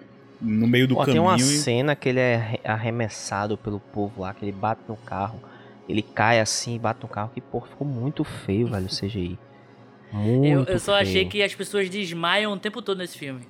no 0.41 0.67
meio 0.69 0.87
do 0.87 0.95
Pô, 0.95 1.05
tem 1.05 1.15
caminho. 1.15 1.31
uma 1.31 1.37
e- 1.37 1.41
cena 1.43 1.97
que 1.97 2.09
ele 2.09 2.21
é 2.21 2.37
arre- 2.37 2.61
arremessado 2.65 3.57
pelo 3.59 3.81
povo 3.81 4.23
lá, 4.23 4.33
que 4.33 4.45
ele 4.45 4.53
bate 4.53 4.83
no 4.89 4.97
carro. 4.97 5.41
Ele 5.89 6.03
cai 6.03 6.39
assim 6.39 6.77
e 6.77 6.79
bate 6.79 7.01
no 7.03 7.09
carro, 7.09 7.31
que 7.35 7.41
porra, 7.41 7.67
ficou 7.67 7.87
muito 7.87 8.23
feio, 8.23 8.69
velho, 8.69 8.87
o 8.87 8.89
CGI. 8.89 9.39
Muito 10.13 10.47
Eu, 10.47 10.65
eu 10.75 10.79
só 10.79 10.95
achei 10.95 11.13
feio. 11.15 11.29
que 11.29 11.43
as 11.43 11.55
pessoas 11.55 11.89
desmaiam 11.91 12.53
o 12.53 12.59
tempo 12.59 12.81
todo 12.83 12.99
nesse 12.99 13.19
filme. 13.19 13.41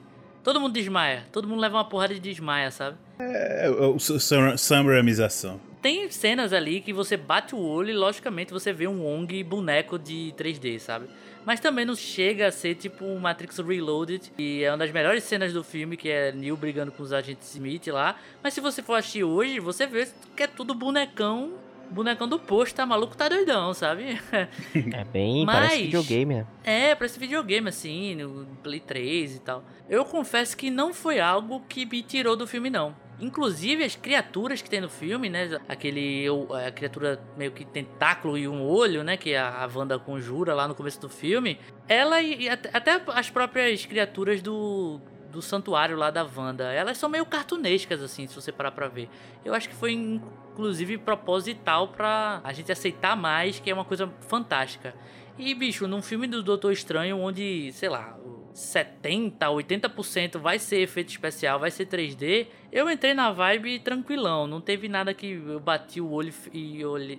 Todo 0.43 0.61
mundo 0.61 0.73
desmaia. 0.73 1.25
Todo 1.31 1.47
mundo 1.47 1.61
leva 1.61 1.77
uma 1.77 1.85
porrada 1.85 2.15
de 2.15 2.21
desmaia, 2.21 2.71
sabe? 2.71 2.97
É, 3.19 3.69
o 3.69 3.99
Sam- 3.99 4.57
Samramização. 4.57 5.61
Tem 5.83 6.11
cenas 6.11 6.53
ali 6.53 6.81
que 6.81 6.93
você 6.93 7.17
bate 7.17 7.55
o 7.55 7.59
olho 7.59 7.91
e, 7.91 7.95
logicamente, 7.95 8.53
você 8.53 8.73
vê 8.73 8.89
um 8.89 9.03
Wong 9.03 9.43
boneco 9.45 9.99
de 9.99 10.33
3D, 10.37 10.79
sabe? 10.81 11.07
Mas 11.45 11.61
também 11.61 11.84
não 11.84 11.95
chega 11.97 12.49
a 12.49 12.53
ser 12.53 12.74
tipo 12.74 13.05
um 13.05 13.18
Matrix 13.18 13.59
Reloaded, 13.59 14.30
que 14.36 14.62
é 14.64 14.70
uma 14.70 14.78
das 14.78 14.91
melhores 14.91 15.24
cenas 15.24 15.53
do 15.53 15.64
filme, 15.64 15.97
que 15.97 16.09
é 16.11 16.30
Neo 16.32 16.57
brigando 16.57 16.93
com 16.93 17.03
os 17.03 17.12
agentes 17.12 17.55
Smith 17.55 17.86
lá. 17.89 18.16
Mas 18.43 18.55
se 18.55 18.61
você 18.61 18.82
for 18.82 18.95
assistir 18.95 19.24
hoje, 19.24 19.59
você 19.61 19.86
vê 19.86 20.07
que 20.36 20.43
é 20.43 20.47
tudo 20.47 20.74
bonecão, 20.74 21.55
bonecão 21.91 22.28
do 22.28 22.39
posto, 22.39 22.74
tá 22.74 22.84
maluco, 22.84 23.16
tá 23.16 23.28
doidão, 23.28 23.72
sabe? 23.72 24.20
É 24.95 25.05
bem, 25.05 25.45
Mas- 25.47 25.57
parece 25.68 25.82
videogame, 25.84 26.34
né? 26.34 26.47
É, 26.64 26.97
esse 27.05 27.18
videogame 27.18 27.68
assim, 27.68 28.14
no 28.16 28.45
Play 28.62 28.80
3 28.80 29.36
e 29.36 29.41
tal. 29.41 29.64
Eu 29.89 30.05
confesso 30.05 30.57
que 30.57 30.70
não 30.70 30.93
foi 30.93 31.18
algo 31.18 31.62
que 31.68 31.86
me 31.86 32.03
tirou 32.03 32.36
do 32.36 32.47
filme, 32.47 32.68
não. 32.68 32.95
Inclusive 33.21 33.83
as 33.83 33.97
criaturas 33.97 34.62
que 34.62 34.71
tem 34.71 34.81
no 34.81 34.89
filme, 34.89 35.29
né? 35.29 35.61
Aquele. 35.69 36.27
A 36.66 36.71
criatura 36.71 37.21
meio 37.37 37.51
que 37.51 37.64
tentáculo 37.64 38.39
e 38.39 38.47
um 38.47 38.62
olho, 38.64 39.03
né? 39.03 39.16
Que 39.16 39.35
a, 39.35 39.64
a 39.64 39.66
Wanda 39.66 39.99
conjura 39.99 40.55
lá 40.55 40.69
no 40.69 40.75
começo 40.75 41.01
do 41.01 41.09
filme. 41.09 41.59
Ela 41.89 42.23
e, 42.23 42.49
até, 42.49 43.03
as 43.09 43.29
próprias 43.31 43.85
criaturas 43.85 44.41
do. 44.41 45.01
Do 45.33 45.43
santuário 45.43 45.95
lá 45.95 46.11
da 46.11 46.25
Wanda. 46.25 46.73
Elas 46.73 46.97
são 46.97 47.07
meio 47.07 47.27
cartunescas, 47.27 48.01
assim, 48.01 48.27
se 48.27 48.35
você 48.35 48.51
parar 48.51 48.71
pra 48.71 48.89
ver. 48.89 49.11
Eu 49.45 49.53
acho 49.53 49.69
que 49.69 49.75
foi, 49.75 49.93
inclusive, 49.93 50.97
proposital 50.97 51.89
pra 51.89 52.41
a 52.43 52.51
gente 52.55 52.73
aceitar 52.73 53.14
mais, 53.14 53.61
que 53.61 53.71
é 53.71 53.75
uma 53.75 53.85
coisa 53.85 54.11
fantástica. 54.23 54.95
E, 55.37 55.55
bicho, 55.55 55.87
num 55.87 56.01
filme 56.01 56.27
do 56.27 56.43
Doutor 56.43 56.73
Estranho, 56.73 57.19
onde, 57.19 57.71
sei 57.75 57.91
lá, 57.91 58.19
70, 58.53 59.47
80% 59.47 60.39
vai 60.39 60.59
ser 60.59 60.81
efeito 60.81 61.11
especial, 61.11 61.59
vai 61.59 61.71
ser 61.71 61.87
3D, 61.87 62.47
eu 62.73 62.91
entrei 62.91 63.15
na 63.15 63.31
vibe 63.31 63.79
tranquilão. 63.79 64.47
Não 64.47 64.61
teve 64.61 64.89
nada 64.89 65.15
que 65.15 65.33
eu 65.33 65.61
bati 65.61 66.01
o 66.01 66.11
olho 66.11 66.33
e 66.53 66.85
olhei. 66.85 67.19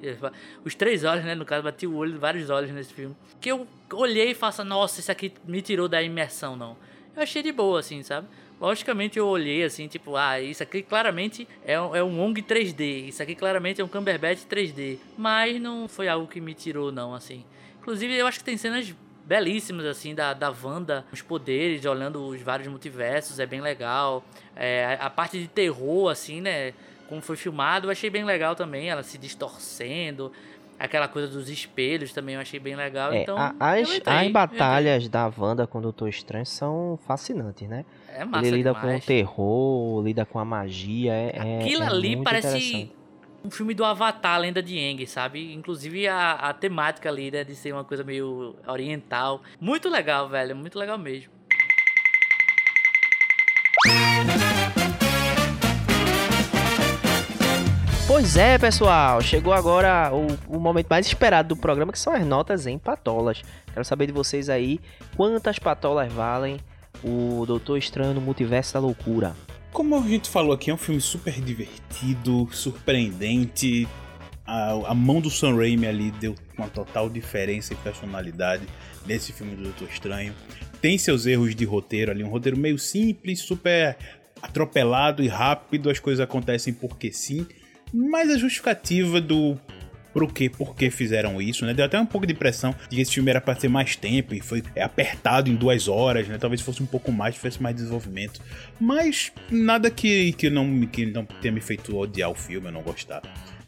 Os 0.63 0.75
três 0.75 1.03
olhos, 1.03 1.25
né? 1.25 1.35
No 1.35 1.45
caso, 1.45 1.63
bati 1.63 1.87
o 1.87 1.95
olho, 1.95 2.19
vários 2.19 2.49
olhos 2.49 2.71
nesse 2.71 2.93
filme. 2.93 3.15
Que 3.39 3.51
eu 3.51 3.67
olhei 3.93 4.31
e 4.31 4.35
faço, 4.35 4.63
nossa, 4.63 4.99
isso 4.99 5.11
aqui 5.11 5.33
me 5.45 5.61
tirou 5.61 5.87
da 5.87 6.01
imersão, 6.03 6.55
não. 6.55 6.75
Eu 7.15 7.23
achei 7.23 7.41
de 7.41 7.51
boa, 7.51 7.79
assim, 7.79 8.03
sabe? 8.03 8.27
Logicamente 8.59 9.17
eu 9.17 9.25
olhei 9.25 9.63
assim, 9.63 9.87
tipo, 9.87 10.17
ah, 10.17 10.41
isso 10.41 10.61
aqui 10.61 10.83
claramente 10.83 11.47
é 11.65 11.79
um, 11.79 11.95
é 11.95 12.03
um 12.03 12.19
Wong 12.19 12.41
3D, 12.41 13.07
isso 13.07 13.23
aqui 13.23 13.33
claramente 13.33 13.79
é 13.79 13.83
um 13.83 13.87
Cumberbatch 13.87 14.43
3D. 14.49 14.97
Mas 15.17 15.61
não 15.61 15.87
foi 15.87 16.09
algo 16.09 16.27
que 16.27 16.41
me 16.41 16.53
tirou, 16.53 16.91
não, 16.91 17.13
assim. 17.13 17.45
Inclusive, 17.79 18.13
eu 18.13 18.27
acho 18.27 18.39
que 18.39 18.43
tem 18.43 18.57
cenas 18.57 18.93
belíssimas, 19.29 19.85
assim, 19.85 20.15
da, 20.15 20.33
da 20.33 20.51
Wanda, 20.51 21.05
os 21.13 21.21
poderes, 21.21 21.85
olhando 21.85 22.25
os 22.25 22.41
vários 22.41 22.67
multiversos, 22.67 23.39
é 23.39 23.45
bem 23.45 23.61
legal. 23.61 24.23
É, 24.55 24.97
a 24.99 25.07
parte 25.07 25.39
de 25.39 25.47
terror, 25.47 26.09
assim, 26.09 26.41
né? 26.41 26.73
Como 27.07 27.21
foi 27.21 27.37
filmado, 27.37 27.87
eu 27.87 27.91
achei 27.91 28.09
bem 28.09 28.23
legal 28.23 28.55
também, 28.55 28.89
ela 28.89 29.03
se 29.03 29.19
distorcendo. 29.19 30.31
Aquela 30.79 31.07
coisa 31.07 31.27
dos 31.27 31.47
espelhos 31.49 32.11
também 32.11 32.35
eu 32.35 32.41
achei 32.41 32.59
bem 32.59 32.75
legal. 32.75 33.11
É, 33.11 33.21
então, 33.21 33.37
as, 33.59 33.93
entrei, 33.93 34.27
as 34.27 34.31
batalhas 34.31 35.09
da 35.09 35.31
Wanda 35.37 35.67
com 35.67 35.77
o 35.77 35.81
Doutor 35.81 36.07
Estranho 36.09 36.45
são 36.45 36.97
fascinantes, 37.05 37.67
né? 37.67 37.85
É 38.07 38.25
massa 38.25 38.47
Ele 38.47 38.57
lida 38.57 38.73
com 38.73 38.79
o 38.79 38.83
demais. 38.83 39.05
terror, 39.05 40.03
lida 40.03 40.25
com 40.25 40.39
a 40.39 40.45
magia. 40.45 41.13
É, 41.13 41.33
é- 41.35 41.59
Aquilo 41.59 41.83
é 41.83 41.87
ali 41.87 42.23
parece. 42.23 42.91
Um 43.43 43.49
filme 43.49 43.73
do 43.73 43.85
Avatar, 43.85 44.39
Lenda 44.39 44.61
de 44.61 44.77
Aang, 44.77 45.05
sabe? 45.07 45.53
Inclusive 45.53 46.07
a, 46.07 46.33
a 46.33 46.53
temática 46.53 47.09
ali, 47.09 47.31
né, 47.31 47.43
de 47.43 47.55
ser 47.55 47.73
uma 47.73 47.83
coisa 47.83 48.03
meio 48.03 48.55
oriental. 48.67 49.41
Muito 49.59 49.89
legal, 49.89 50.27
velho, 50.27 50.55
muito 50.55 50.77
legal 50.77 50.97
mesmo. 50.97 51.31
Pois 58.07 58.35
é, 58.35 58.57
pessoal, 58.57 59.21
chegou 59.21 59.53
agora 59.53 60.11
o, 60.11 60.57
o 60.57 60.59
momento 60.59 60.87
mais 60.89 61.05
esperado 61.05 61.49
do 61.49 61.55
programa, 61.55 61.91
que 61.91 61.99
são 61.99 62.11
as 62.11 62.25
notas 62.25 62.65
em 62.65 62.77
patolas. 62.77 63.43
Quero 63.71 63.85
saber 63.85 64.07
de 64.07 64.11
vocês 64.11 64.49
aí 64.49 64.79
quantas 65.15 65.59
patolas 65.59 66.11
valem 66.11 66.59
o 67.03 67.45
Doutor 67.45 67.77
Estranho 67.77 68.13
no 68.13 68.19
Multiverso 68.19 68.73
da 68.73 68.79
Loucura. 68.79 69.35
Como 69.71 69.95
a 69.95 70.01
gente 70.01 70.29
falou 70.29 70.51
aqui, 70.51 70.71
é 70.71 70.73
um 70.73 70.77
filme 70.77 70.99
super 70.99 71.39
divertido, 71.41 72.47
surpreendente. 72.51 73.87
A, 74.45 74.71
a 74.87 74.93
mão 74.95 75.21
do 75.21 75.29
Sam 75.29 75.55
Raimi 75.55 75.85
ali 75.85 76.11
deu 76.11 76.35
uma 76.57 76.67
total 76.67 77.09
diferença 77.09 77.73
em 77.73 77.77
personalidade 77.77 78.63
nesse 79.05 79.31
filme 79.31 79.55
do 79.55 79.63
Doutor 79.63 79.87
Estranho. 79.87 80.33
Tem 80.81 80.97
seus 80.97 81.25
erros 81.25 81.55
de 81.55 81.65
roteiro 81.65 82.11
ali, 82.11 82.23
um 82.23 82.29
roteiro 82.29 82.57
meio 82.57 82.79
simples, 82.79 83.39
super 83.41 83.95
atropelado 84.41 85.21
e 85.21 85.27
rápido, 85.27 85.89
as 85.89 85.99
coisas 85.99 86.19
acontecem 86.19 86.73
porque 86.73 87.11
sim. 87.11 87.45
Mas 87.93 88.29
a 88.29 88.37
justificativa 88.37 89.19
do 89.21 89.57
pro 90.13 90.27
que, 90.27 90.49
por 90.49 90.75
que 90.75 90.89
fizeram 90.89 91.41
isso, 91.41 91.65
né? 91.65 91.73
Deu 91.73 91.85
até 91.85 91.99
um 91.99 92.05
pouco 92.05 92.25
de 92.25 92.33
impressão 92.33 92.75
de 92.89 92.95
que 92.95 93.01
esse 93.01 93.13
filme 93.13 93.29
era 93.29 93.41
para 93.41 93.55
ter 93.55 93.67
mais 93.67 93.95
tempo 93.95 94.33
e 94.33 94.41
foi 94.41 94.63
é, 94.75 94.83
apertado 94.83 95.49
em 95.49 95.55
duas 95.55 95.87
horas, 95.87 96.27
né? 96.27 96.37
Talvez 96.37 96.61
fosse 96.61 96.81
um 96.81 96.85
pouco 96.85 97.11
mais, 97.11 97.35
tivesse 97.35 97.61
mais 97.61 97.75
desenvolvimento. 97.75 98.41
Mas 98.79 99.31
nada 99.49 99.89
que, 99.89 100.33
que, 100.33 100.49
não, 100.49 100.85
que 100.87 101.05
não 101.05 101.25
tenha 101.25 101.53
me 101.53 101.61
feito 101.61 101.95
odiar 101.97 102.29
o 102.29 102.35
filme, 102.35 102.67
eu 102.67 102.71
não 102.71 102.81
gostar. 102.81 103.21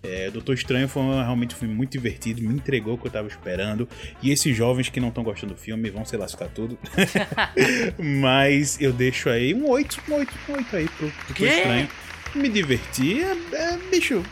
É, 0.03 0.31
Doutor 0.31 0.55
Estranho 0.55 0.87
foi 0.87 1.03
realmente 1.03 1.53
um 1.55 1.57
filme 1.59 1.75
muito 1.75 1.91
divertido, 1.91 2.41
me 2.41 2.55
entregou 2.55 2.95
o 2.95 2.97
que 2.97 3.07
eu 3.07 3.11
tava 3.11 3.27
esperando. 3.27 3.87
E 4.21 4.31
esses 4.31 4.55
jovens 4.55 4.89
que 4.89 4.99
não 4.99 5.09
estão 5.09 5.23
gostando 5.23 5.53
do 5.53 5.59
filme 5.59 5.89
vão 5.89 6.03
se 6.05 6.17
lascar 6.17 6.47
tudo. 6.47 6.77
Mas 7.99 8.81
eu 8.81 8.91
deixo 8.91 9.29
aí 9.29 9.53
um 9.53 9.69
8, 9.69 10.01
um 10.09 10.13
8, 10.15 10.33
um 10.49 10.53
8 10.53 10.75
aí 10.75 10.87
pro 10.87 11.07
Doutor 11.07 11.35
Quê? 11.35 11.45
Estranho. 11.45 11.89
Me 12.33 12.49
diverti, 12.49 13.21
é, 13.21 13.35
é, 13.53 13.77
bicho. 13.91 14.23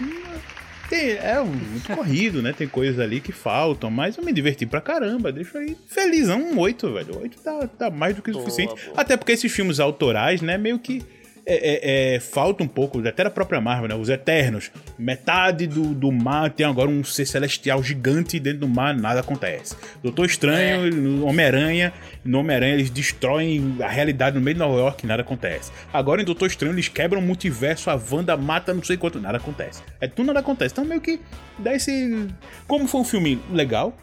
Tem- 0.89 1.11
é 1.11 1.39
muito 1.43 1.95
corrido, 1.95 2.41
né? 2.41 2.51
Tem 2.51 2.67
coisas 2.67 2.99
ali 2.99 3.19
que 3.21 3.31
faltam, 3.31 3.89
mas 3.91 4.17
eu 4.17 4.23
me 4.23 4.33
diverti 4.33 4.65
pra 4.65 4.81
caramba. 4.81 5.31
Deixa 5.31 5.59
aí 5.59 5.77
felizão, 5.87 6.39
um 6.41 6.57
8, 6.59 6.91
velho. 6.93 7.19
8 7.21 7.39
tá, 7.41 7.67
tá 7.67 7.89
mais 7.89 8.15
do 8.15 8.21
que 8.21 8.29
o 8.31 8.33
Boa, 8.33 8.45
suficiente. 8.45 8.73
boa. 8.85 8.99
Até 8.99 9.15
porque 9.15 9.31
esses 9.31 9.51
filmes 9.51 9.79
autorais, 9.79 10.41
né, 10.41 10.57
meio 10.57 10.79
que 10.79 11.01
é, 11.49 12.13
é, 12.13 12.15
é, 12.15 12.19
falta 12.19 12.63
um 12.63 12.67
pouco, 12.67 12.99
até 13.07 13.23
da 13.23 13.29
própria 13.31 13.59
Marvel, 13.59 13.89
né? 13.89 13.95
Os 13.95 14.07
Eternos. 14.07 14.71
Metade 14.97 15.65
do, 15.65 15.95
do 15.95 16.11
mar 16.11 16.51
tem 16.51 16.65
agora 16.65 16.89
um 16.89 17.03
ser 17.03 17.25
celestial 17.25 17.81
gigante 17.81 18.37
e 18.37 18.39
dentro 18.39 18.59
do 18.59 18.67
mar 18.67 18.95
nada 18.95 19.21
acontece. 19.21 19.75
Doutor 20.03 20.25
Estranho, 20.25 20.93
no 20.93 21.25
Homem-Aranha, 21.25 21.91
no 22.23 22.39
Homem-Aranha 22.39 22.75
eles 22.75 22.91
destroem 22.91 23.77
a 23.81 23.87
realidade 23.87 24.35
no 24.35 24.41
meio 24.41 24.53
de 24.53 24.59
Nova 24.59 24.77
York 24.77 25.07
nada 25.07 25.23
acontece. 25.23 25.71
Agora 25.91 26.21
em 26.21 26.25
Doutor 26.25 26.45
Estranho 26.45 26.75
eles 26.75 26.87
quebram 26.87 27.19
o 27.19 27.23
multiverso, 27.23 27.89
a 27.89 27.99
Wanda 28.11 28.37
mata 28.37 28.73
não 28.73 28.83
sei 28.83 28.95
quanto, 28.97 29.19
nada 29.19 29.37
acontece. 29.37 29.81
É 29.99 30.07
tudo 30.07 30.27
nada 30.27 30.39
acontece. 30.41 30.73
Então 30.73 30.85
meio 30.85 31.01
que 31.01 31.19
dá 31.57 31.73
esse... 31.73 32.27
Como 32.67 32.87
foi 32.87 33.01
um 33.01 33.05
filme 33.05 33.41
legal, 33.51 33.97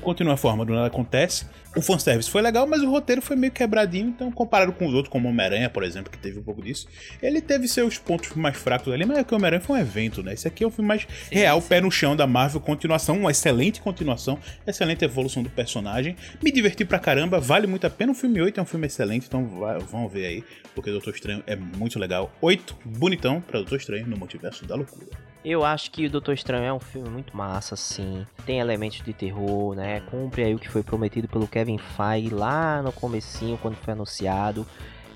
continua 0.00 0.34
a 0.34 0.36
forma 0.36 0.64
do 0.64 0.72
nada 0.72 0.86
acontece. 0.86 1.46
O 1.76 1.82
fanservice 1.82 2.30
foi 2.30 2.40
legal, 2.40 2.68
mas 2.68 2.82
o 2.82 2.90
roteiro 2.90 3.20
foi 3.20 3.34
meio 3.34 3.52
quebradinho, 3.52 4.08
então 4.08 4.30
comparado 4.30 4.72
com 4.72 4.86
os 4.86 4.94
outros, 4.94 5.10
como 5.10 5.28
Homem-Aranha, 5.28 5.68
por 5.68 5.82
exemplo, 5.82 6.10
que 6.10 6.16
teve 6.16 6.38
um 6.38 6.42
pouco 6.42 6.62
disso, 6.62 6.86
ele 7.20 7.40
teve 7.40 7.66
seus 7.66 7.98
pontos 7.98 8.32
mais 8.34 8.56
fracos 8.56 8.92
ali, 8.92 9.04
mas 9.04 9.18
é 9.18 9.24
que 9.24 9.34
o 9.34 9.36
Homem-Aranha 9.36 9.60
foi 9.60 9.78
um 9.78 9.80
evento, 9.80 10.22
né? 10.22 10.34
Esse 10.34 10.46
aqui 10.46 10.62
é 10.62 10.66
um 10.66 10.70
filme 10.70 10.86
mais 10.86 11.04
real, 11.32 11.60
pé 11.60 11.80
no 11.80 11.90
chão 11.90 12.14
da 12.14 12.28
Marvel, 12.28 12.60
continuação, 12.60 13.18
uma 13.18 13.32
excelente 13.32 13.80
continuação, 13.80 14.38
excelente 14.64 15.04
evolução 15.04 15.42
do 15.42 15.50
personagem. 15.50 16.14
Me 16.40 16.52
diverti 16.52 16.84
pra 16.84 17.00
caramba, 17.00 17.40
vale 17.40 17.66
muito 17.66 17.84
a 17.86 17.90
pena. 17.90 18.12
O 18.12 18.14
filme 18.14 18.40
8 18.40 18.60
é 18.60 18.62
um 18.62 18.66
filme 18.66 18.86
excelente, 18.86 19.26
então 19.26 19.44
vai, 19.44 19.78
vão 19.80 20.08
ver 20.08 20.26
aí, 20.26 20.44
porque 20.76 20.92
Doutor 20.92 21.12
Estranho 21.12 21.42
é 21.44 21.56
muito 21.56 21.98
legal. 21.98 22.32
8, 22.40 22.76
bonitão 22.84 23.40
pra 23.40 23.58
Doutor 23.58 23.78
Estranho 23.78 24.06
no 24.06 24.16
Multiverso 24.16 24.64
da 24.64 24.76
Loucura. 24.76 25.33
Eu 25.44 25.62
acho 25.62 25.90
que 25.90 26.06
o 26.06 26.10
Doutor 26.10 26.32
Estranho 26.32 26.64
é 26.64 26.72
um 26.72 26.80
filme 26.80 27.10
muito 27.10 27.36
massa, 27.36 27.76
sim. 27.76 28.26
Tem 28.46 28.60
elementos 28.60 29.02
de 29.02 29.12
terror, 29.12 29.74
né? 29.74 30.00
Cumpre 30.10 30.42
aí 30.42 30.54
o 30.54 30.58
que 30.58 30.70
foi 30.70 30.82
prometido 30.82 31.28
pelo 31.28 31.46
Kevin 31.46 31.76
Feige 31.76 32.30
lá 32.30 32.80
no 32.80 32.90
comecinho, 32.90 33.58
quando 33.58 33.76
foi 33.76 33.92
anunciado. 33.92 34.66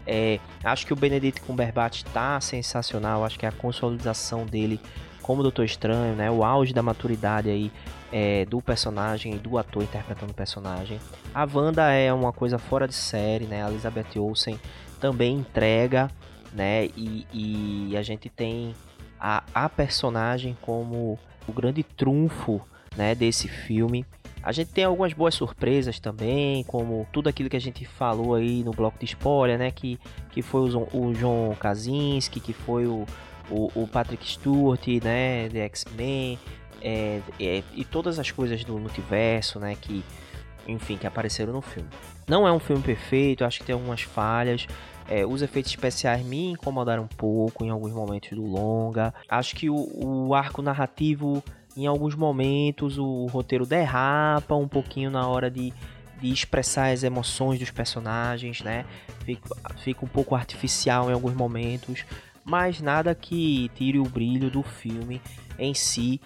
É, 0.07 0.39
acho 0.63 0.87
que 0.87 0.93
o 0.93 0.97
Benedict 0.97 1.41
Cumberbatch 1.41 2.03
tá 2.13 2.39
sensacional. 2.43 3.25
Acho 3.25 3.39
que 3.39 3.47
a 3.47 3.53
consolidação 3.53 4.45
dele 4.45 4.79
como 5.23 5.43
Doutor 5.43 5.65
Estranho, 5.65 6.15
né? 6.15 6.31
O 6.31 6.45
auge 6.45 6.75
da 6.75 6.83
maturidade 6.83 7.49
aí 7.49 7.73
é, 8.13 8.45
do 8.45 8.61
personagem 8.61 9.35
e 9.35 9.39
do 9.39 9.57
ator 9.57 9.83
interpretando 9.83 10.31
o 10.31 10.35
personagem. 10.35 11.01
A 11.35 11.49
Wanda 11.51 11.91
é 11.91 12.13
uma 12.13 12.35
coisa 12.35 12.59
fora 12.59 12.87
de 12.87 12.95
série, 12.95 13.47
né? 13.47 13.65
A 13.65 13.71
Elizabeth 13.71 14.19
Olsen 14.19 14.61
também 15.01 15.37
entrega, 15.37 16.11
né? 16.53 16.85
E, 16.95 17.27
e 17.33 17.97
a 17.97 18.03
gente 18.03 18.29
tem 18.29 18.75
a, 19.21 19.43
a 19.55 19.69
personagem 19.69 20.57
como 20.63 21.19
o 21.47 21.53
grande 21.53 21.83
trunfo 21.83 22.61
né, 22.97 23.15
desse 23.15 23.49
filme. 23.49 24.05
A 24.43 24.53
gente 24.53 24.71
tem 24.71 24.85
algumas 24.85 25.13
boas 25.13 25.35
surpresas 25.35 25.99
também, 25.99 26.65
como 26.65 27.07
tudo 27.13 27.29
aquilo 27.29 27.51
que 27.51 27.57
a 27.57 27.61
gente 27.61 27.85
falou 27.85 28.35
aí 28.35 28.63
no 28.63 28.71
bloco 28.71 28.99
de 28.99 29.05
spoiler, 29.05 29.59
né? 29.59 29.71
Que, 29.71 29.99
que 30.31 30.43
foi 30.43 30.71
o, 30.71 30.89
o 30.93 31.13
John 31.13 31.57
Krasinski, 31.59 32.41
que 32.41 32.53
foi 32.53 32.87
o, 32.87 33.05
o, 33.51 33.71
o 33.75 33.89
Patrick 33.89 34.27
Stewart, 34.27 34.87
né? 35.03 35.49
De 35.49 35.59
X-Men, 35.59 36.39
é, 36.81 37.21
é, 37.41 37.63
e 37.75 37.85
todas 37.85 38.19
as 38.19 38.31
coisas 38.31 38.65
do 38.65 38.79
multiverso, 38.79 39.59
né? 39.59 39.77
Que, 39.81 40.05
enfim, 40.67 40.97
que 40.97 41.07
apareceram 41.07 41.53
no 41.53 41.61
filme. 41.61 41.89
Não 42.27 42.47
é 42.47 42.53
um 42.53 42.59
filme 42.59 42.83
perfeito, 42.83 43.45
acho 43.45 43.59
que 43.61 43.65
tem 43.65 43.73
algumas 43.73 44.03
falhas. 44.03 44.67
É, 45.09 45.25
os 45.25 45.41
efeitos 45.41 45.71
especiais 45.71 46.25
me 46.25 46.51
incomodaram 46.51 47.05
um 47.05 47.09
pouco 47.09 47.65
em 47.65 47.71
alguns 47.71 47.93
momentos 47.93 48.31
do 48.31 48.45
longa. 48.45 49.15
Acho 49.29 49.57
que 49.57 49.71
o, 49.71 50.27
o 50.27 50.35
arco 50.35 50.61
narrativo, 50.61 51.43
em 51.75 51.87
alguns 51.87 52.15
momentos, 52.15 52.99
o 52.99 53.27
roteiro 53.27 53.65
derrapa 53.65 54.55
um 54.55 54.69
pouquinho 54.69 55.11
na 55.11 55.27
hora 55.27 55.51
de, 55.51 55.73
de 56.21 56.31
expressar 56.31 56.93
as 56.93 57.03
emoções 57.03 57.59
dos 57.59 57.71
personagens, 57.71 58.61
né? 58.61 58.85
Fica, 59.25 59.57
fica 59.79 60.05
um 60.05 60.09
pouco 60.09 60.35
artificial 60.35 61.09
em 61.09 61.15
alguns 61.15 61.35
momentos, 61.35 62.05
mas 62.45 62.81
nada 62.81 63.15
que 63.15 63.71
tire 63.75 63.99
o 63.99 64.05
brilho 64.05 64.51
do 64.51 64.63
filme 64.63 65.23
em 65.59 65.73
si, 65.73 66.21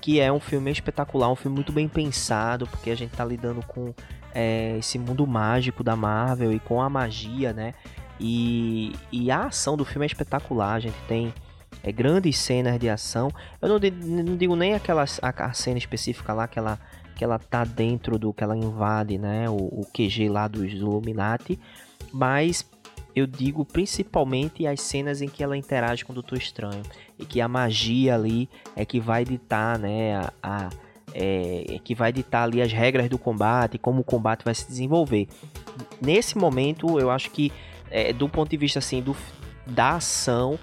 que 0.00 0.20
é 0.20 0.30
um 0.30 0.40
filme 0.40 0.70
espetacular, 0.70 1.30
um 1.30 1.36
filme 1.36 1.54
muito 1.54 1.72
bem 1.72 1.88
pensado, 1.88 2.66
porque 2.66 2.90
a 2.90 2.94
gente 2.94 3.16
tá 3.16 3.24
lidando 3.24 3.64
com 3.66 3.94
é, 4.34 4.76
esse 4.78 4.98
mundo 4.98 5.26
mágico 5.26 5.82
da 5.82 5.96
Marvel 5.96 6.52
e 6.52 6.60
com 6.60 6.82
a 6.82 6.90
magia, 6.90 7.54
né? 7.54 7.72
E, 8.18 8.92
e 9.12 9.30
a 9.30 9.44
ação 9.46 9.76
do 9.76 9.84
filme 9.84 10.04
é 10.04 10.08
espetacular. 10.08 10.74
A 10.74 10.80
gente 10.80 10.96
tem 11.06 11.32
é, 11.82 11.92
grandes 11.92 12.38
cenas 12.38 12.78
de 12.78 12.88
ação. 12.88 13.30
Eu 13.60 13.68
não, 13.68 13.78
não 14.24 14.36
digo 14.36 14.56
nem 14.56 14.74
aquela 14.74 15.04
a, 15.22 15.44
a 15.44 15.52
cena 15.52 15.78
específica 15.78 16.32
lá 16.32 16.48
que 16.48 16.58
ela, 16.58 16.78
que 17.14 17.22
ela 17.24 17.38
tá 17.38 17.64
dentro 17.64 18.18
do 18.18 18.32
que 18.32 18.42
ela 18.42 18.56
invade, 18.56 19.18
né? 19.18 19.48
O, 19.50 19.54
o 19.56 19.86
QG 19.92 20.28
lá 20.28 20.48
dos 20.48 20.72
Illuminati. 20.72 21.58
Mas 22.12 22.66
eu 23.14 23.26
digo 23.26 23.64
principalmente 23.64 24.66
as 24.66 24.80
cenas 24.80 25.22
em 25.22 25.28
que 25.28 25.42
ela 25.42 25.56
interage 25.56 26.04
com 26.04 26.12
o 26.12 26.14
Doutor 26.14 26.38
Estranho. 26.38 26.82
E 27.18 27.24
que 27.24 27.40
a 27.40 27.48
magia 27.48 28.14
ali 28.14 28.48
é 28.74 28.84
que 28.84 29.00
vai 29.00 29.24
ditar, 29.24 29.78
né? 29.78 30.16
A, 30.16 30.32
a- 30.42 30.70
é, 31.18 31.78
que 31.82 31.94
vai 31.94 32.12
ditar 32.12 32.42
ali 32.42 32.60
as 32.60 32.70
regras 32.70 33.08
do 33.08 33.16
combate, 33.16 33.78
como 33.78 34.00
o 34.00 34.04
combate 34.04 34.44
vai 34.44 34.54
se 34.54 34.66
desenvolver. 34.68 35.28
Nesse 36.02 36.36
momento, 36.36 36.98
eu 37.00 37.10
acho 37.10 37.30
que 37.30 37.50
é, 37.90 38.12
do 38.12 38.28
ponto 38.28 38.50
de 38.50 38.56
vista 38.56 38.78
assim 38.78 39.02
do, 39.02 39.16
da 39.66 39.96
ação 39.96 40.58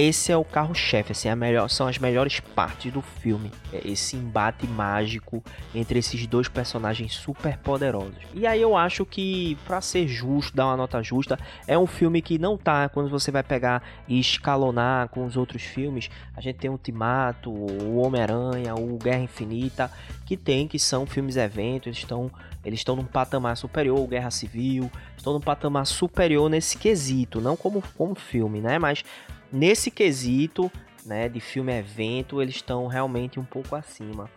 esse 0.00 0.32
é 0.32 0.36
o 0.36 0.44
carro-chefe, 0.44 1.12
assim, 1.12 1.28
a 1.28 1.36
melhor, 1.36 1.68
são 1.68 1.86
as 1.86 1.98
melhores 1.98 2.40
partes 2.40 2.92
do 2.92 3.00
filme. 3.00 3.50
É 3.72 3.88
esse 3.88 4.16
embate 4.16 4.66
mágico 4.66 5.42
entre 5.74 5.98
esses 5.98 6.26
dois 6.26 6.48
personagens 6.48 7.14
super 7.14 7.56
poderosos. 7.58 8.16
E 8.34 8.46
aí 8.46 8.60
eu 8.60 8.76
acho 8.76 9.06
que, 9.06 9.56
para 9.66 9.80
ser 9.80 10.06
justo, 10.06 10.54
dar 10.54 10.66
uma 10.66 10.76
nota 10.76 11.02
justa, 11.02 11.38
é 11.66 11.78
um 11.78 11.86
filme 11.86 12.20
que 12.20 12.38
não 12.38 12.56
tá, 12.56 12.88
quando 12.88 13.08
você 13.08 13.30
vai 13.30 13.42
pegar 13.42 13.82
e 14.08 14.18
escalonar 14.18 15.08
com 15.08 15.24
os 15.24 15.36
outros 15.36 15.62
filmes, 15.62 16.10
a 16.36 16.40
gente 16.40 16.56
tem 16.56 16.68
o 16.68 16.74
Ultimato, 16.74 17.50
o 17.50 17.96
Homem-Aranha, 17.96 18.74
o 18.74 18.98
Guerra 18.98 19.20
Infinita, 19.20 19.90
que 20.24 20.36
tem, 20.36 20.68
que 20.68 20.78
são 20.78 21.06
filmes 21.06 21.36
eventos, 21.36 21.86
eles 21.86 21.98
estão 21.98 22.30
eles 22.66 22.80
estão 22.80 22.96
num 22.96 23.04
patamar 23.04 23.56
superior, 23.56 24.04
Guerra 24.08 24.28
Civil, 24.32 24.90
estão 25.16 25.32
num 25.32 25.40
patamar 25.40 25.86
superior 25.86 26.50
nesse 26.50 26.76
quesito, 26.76 27.40
não 27.40 27.56
como, 27.56 27.80
como 27.96 28.16
filme, 28.16 28.60
né? 28.60 28.76
Mas 28.76 29.04
nesse 29.52 29.90
quesito, 29.90 30.70
né, 31.04 31.28
de 31.28 31.40
filme 31.40 31.72
evento, 31.72 32.42
eles 32.42 32.56
estão 32.56 32.86
realmente 32.86 33.38
um 33.38 33.44
pouco 33.44 33.76
acima. 33.76 34.28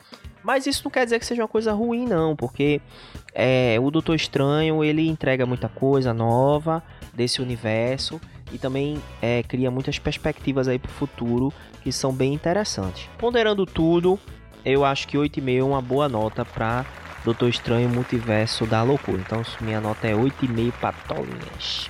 Mas 0.44 0.68
isso 0.68 0.84
não 0.86 0.92
quer 0.92 1.04
dizer 1.04 1.20
que 1.20 1.26
seja 1.26 1.42
uma 1.42 1.48
coisa 1.48 1.74
ruim, 1.74 2.06
não, 2.06 2.36
porque 2.36 2.82
é, 3.34 3.78
o 3.82 3.92
Doutor 3.92 4.16
Estranho 4.16 4.84
ele 4.84 5.08
entrega 5.08 5.46
muita 5.46 5.68
coisa 5.68 6.14
nova 6.14 6.82
desse 7.14 7.42
universo 7.42 8.22
e 8.52 8.58
também 8.58 9.02
é, 9.22 9.44
cria 9.44 9.70
muitas 9.70 10.00
perspectivas 10.00 10.68
aí 10.68 10.80
para 10.80 10.90
o 10.90 10.94
futuro 10.94 11.54
que 11.84 11.92
são 11.92 12.14
bem 12.14 12.34
interessantes. 12.34 13.10
Ponderando 13.18 13.66
tudo, 13.66 14.20
eu 14.64 14.86
acho 14.86 15.08
que 15.08 15.18
8,5 15.18 15.60
é 15.60 15.64
uma 15.64 15.82
boa 15.82 16.08
nota 16.08 16.46
para 16.46 16.86
Doutor 17.24 17.50
Estranho 17.50 17.90
Multiverso 17.90 18.66
da 18.66 18.82
Loucura. 18.82 19.20
Então 19.20 19.42
minha 19.62 19.82
nota 19.82 20.08
é 20.08 20.14
8,5 20.14 20.72
patolinhas. 20.80 21.90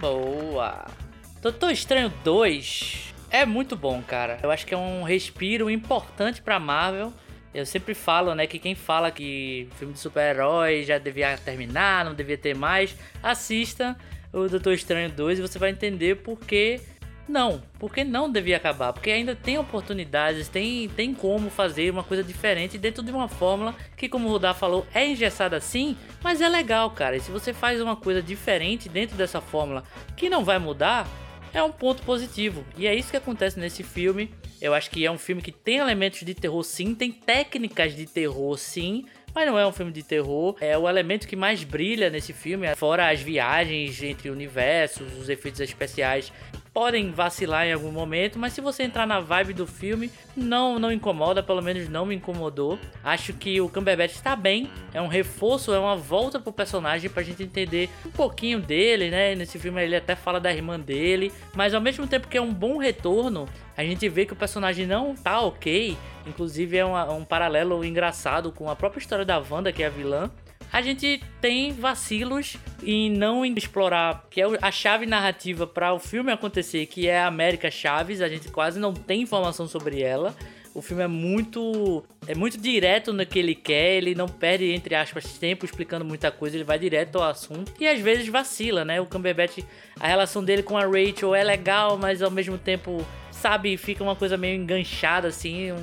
Boa! 0.00 1.01
Doutor 1.42 1.72
Estranho 1.72 2.08
2 2.22 3.12
é 3.28 3.44
muito 3.44 3.74
bom, 3.74 4.00
cara. 4.00 4.38
Eu 4.44 4.50
acho 4.52 4.64
que 4.64 4.72
é 4.72 4.76
um 4.78 5.02
respiro 5.02 5.68
importante 5.68 6.40
pra 6.40 6.60
Marvel. 6.60 7.12
Eu 7.52 7.66
sempre 7.66 7.94
falo, 7.94 8.32
né, 8.32 8.46
que 8.46 8.60
quem 8.60 8.76
fala 8.76 9.10
que 9.10 9.68
filme 9.76 9.92
de 9.92 9.98
super-herói 9.98 10.84
já 10.84 10.98
devia 10.98 11.36
terminar, 11.36 12.04
não 12.04 12.14
devia 12.14 12.38
ter 12.38 12.54
mais, 12.54 12.96
assista 13.20 13.96
o 14.32 14.48
Doutor 14.48 14.72
Estranho 14.72 15.10
2 15.10 15.40
e 15.40 15.42
você 15.42 15.58
vai 15.58 15.70
entender 15.70 16.18
por 16.18 16.38
que 16.38 16.80
não, 17.28 17.60
porque 17.76 18.04
não 18.04 18.30
devia 18.30 18.56
acabar, 18.56 18.92
porque 18.92 19.10
ainda 19.10 19.34
tem 19.34 19.58
oportunidades, 19.58 20.48
tem, 20.48 20.88
tem 20.90 21.12
como 21.12 21.50
fazer 21.50 21.90
uma 21.90 22.04
coisa 22.04 22.22
diferente 22.22 22.78
dentro 22.78 23.02
de 23.02 23.10
uma 23.10 23.28
fórmula 23.28 23.74
que, 23.96 24.08
como 24.08 24.28
o 24.28 24.30
Rudá 24.30 24.54
falou, 24.54 24.86
é 24.94 25.08
engessada 25.08 25.60
sim, 25.60 25.96
mas 26.22 26.40
é 26.40 26.48
legal, 26.48 26.90
cara. 26.92 27.16
E 27.16 27.20
se 27.20 27.32
você 27.32 27.52
faz 27.52 27.80
uma 27.80 27.96
coisa 27.96 28.22
diferente 28.22 28.88
dentro 28.88 29.16
dessa 29.16 29.40
fórmula 29.40 29.82
que 30.16 30.30
não 30.30 30.44
vai 30.44 30.58
mudar, 30.60 31.06
é 31.52 31.62
um 31.62 31.70
ponto 31.70 32.02
positivo. 32.02 32.64
E 32.76 32.86
é 32.86 32.94
isso 32.94 33.10
que 33.10 33.16
acontece 33.16 33.58
nesse 33.58 33.82
filme. 33.82 34.30
Eu 34.60 34.74
acho 34.74 34.90
que 34.90 35.04
é 35.04 35.10
um 35.10 35.18
filme 35.18 35.42
que 35.42 35.52
tem 35.52 35.78
elementos 35.78 36.20
de 36.20 36.34
terror 36.34 36.62
sim, 36.62 36.94
tem 36.94 37.10
técnicas 37.10 37.94
de 37.94 38.06
terror 38.06 38.56
sim, 38.56 39.04
mas 39.34 39.46
não 39.46 39.58
é 39.58 39.66
um 39.66 39.72
filme 39.72 39.92
de 39.92 40.02
terror. 40.02 40.56
É 40.60 40.76
o 40.78 40.88
elemento 40.88 41.26
que 41.26 41.36
mais 41.36 41.64
brilha 41.64 42.10
nesse 42.10 42.32
filme, 42.32 42.72
fora 42.76 43.10
as 43.10 43.20
viagens 43.20 44.02
entre 44.02 44.30
universos, 44.30 45.18
os 45.18 45.28
efeitos 45.28 45.60
especiais 45.60 46.32
podem 46.72 47.10
vacilar 47.10 47.66
em 47.66 47.72
algum 47.72 47.90
momento, 47.90 48.38
mas 48.38 48.52
se 48.52 48.60
você 48.60 48.82
entrar 48.82 49.06
na 49.06 49.20
vibe 49.20 49.52
do 49.52 49.66
filme, 49.66 50.10
não 50.36 50.78
não 50.78 50.90
incomoda, 50.90 51.42
pelo 51.42 51.62
menos 51.62 51.88
não 51.88 52.06
me 52.06 52.14
incomodou. 52.14 52.78
Acho 53.04 53.32
que 53.34 53.60
o 53.60 53.68
Cumberbatch 53.68 54.14
está 54.14 54.34
bem, 54.34 54.70
é 54.92 55.00
um 55.00 55.06
reforço, 55.06 55.72
é 55.72 55.78
uma 55.78 55.96
volta 55.96 56.40
pro 56.40 56.52
personagem 56.52 57.10
pra 57.10 57.22
gente 57.22 57.42
entender 57.42 57.90
um 58.06 58.10
pouquinho 58.10 58.60
dele, 58.60 59.10
né? 59.10 59.34
Nesse 59.34 59.58
filme 59.58 59.82
ele 59.82 59.96
até 59.96 60.16
fala 60.16 60.40
da 60.40 60.52
irmã 60.52 60.80
dele, 60.80 61.30
mas 61.54 61.74
ao 61.74 61.80
mesmo 61.80 62.06
tempo 62.06 62.28
que 62.28 62.38
é 62.38 62.42
um 62.42 62.52
bom 62.52 62.78
retorno, 62.78 63.46
a 63.76 63.84
gente 63.84 64.08
vê 64.08 64.24
que 64.24 64.32
o 64.32 64.36
personagem 64.36 64.86
não 64.86 65.14
tá 65.14 65.40
ok. 65.40 65.96
Inclusive 66.26 66.76
é 66.76 66.84
uma, 66.84 67.12
um 67.12 67.24
paralelo 67.24 67.84
engraçado 67.84 68.52
com 68.52 68.70
a 68.70 68.76
própria 68.76 69.00
história 69.00 69.24
da 69.24 69.38
Wanda, 69.38 69.72
que 69.72 69.82
é 69.82 69.86
a 69.86 69.90
vilã 69.90 70.30
a 70.72 70.80
gente 70.80 71.22
tem 71.40 71.72
vacilos 71.72 72.56
em 72.82 73.10
não 73.10 73.44
explorar, 73.44 74.26
que 74.30 74.40
é 74.40 74.46
a 74.62 74.70
chave 74.70 75.04
narrativa 75.04 75.66
para 75.66 75.92
o 75.92 75.98
filme 75.98 76.32
acontecer, 76.32 76.86
que 76.86 77.06
é 77.06 77.20
a 77.20 77.26
América 77.26 77.70
Chaves, 77.70 78.22
a 78.22 78.28
gente 78.28 78.48
quase 78.48 78.80
não 78.80 78.94
tem 78.94 79.20
informação 79.20 79.68
sobre 79.68 80.00
ela. 80.00 80.34
O 80.74 80.80
filme 80.80 81.02
é 81.02 81.06
muito 81.06 82.02
é 82.26 82.34
muito 82.34 82.56
direto 82.56 83.12
no 83.12 83.26
que 83.26 83.38
ele 83.38 83.54
quer, 83.54 83.96
ele 83.96 84.14
não 84.14 84.26
perde 84.26 84.72
entre 84.72 84.94
aspas 84.94 85.36
tempo 85.36 85.66
explicando 85.66 86.02
muita 86.02 86.30
coisa, 86.30 86.56
ele 86.56 86.64
vai 86.64 86.78
direto 86.78 87.16
ao 87.16 87.24
assunto 87.24 87.70
e 87.78 87.86
às 87.86 88.00
vezes 88.00 88.26
vacila, 88.28 88.82
né? 88.82 88.98
O 88.98 89.04
Cumberbatch, 89.04 89.58
a 90.00 90.08
relação 90.08 90.42
dele 90.42 90.62
com 90.62 90.78
a 90.78 90.86
Rachel 90.86 91.34
é 91.34 91.44
legal, 91.44 91.98
mas 91.98 92.22
ao 92.22 92.30
mesmo 92.30 92.56
tempo, 92.56 93.06
sabe, 93.30 93.76
fica 93.76 94.02
uma 94.02 94.16
coisa 94.16 94.38
meio 94.38 94.56
enganchada 94.56 95.28
assim, 95.28 95.72
um, 95.72 95.76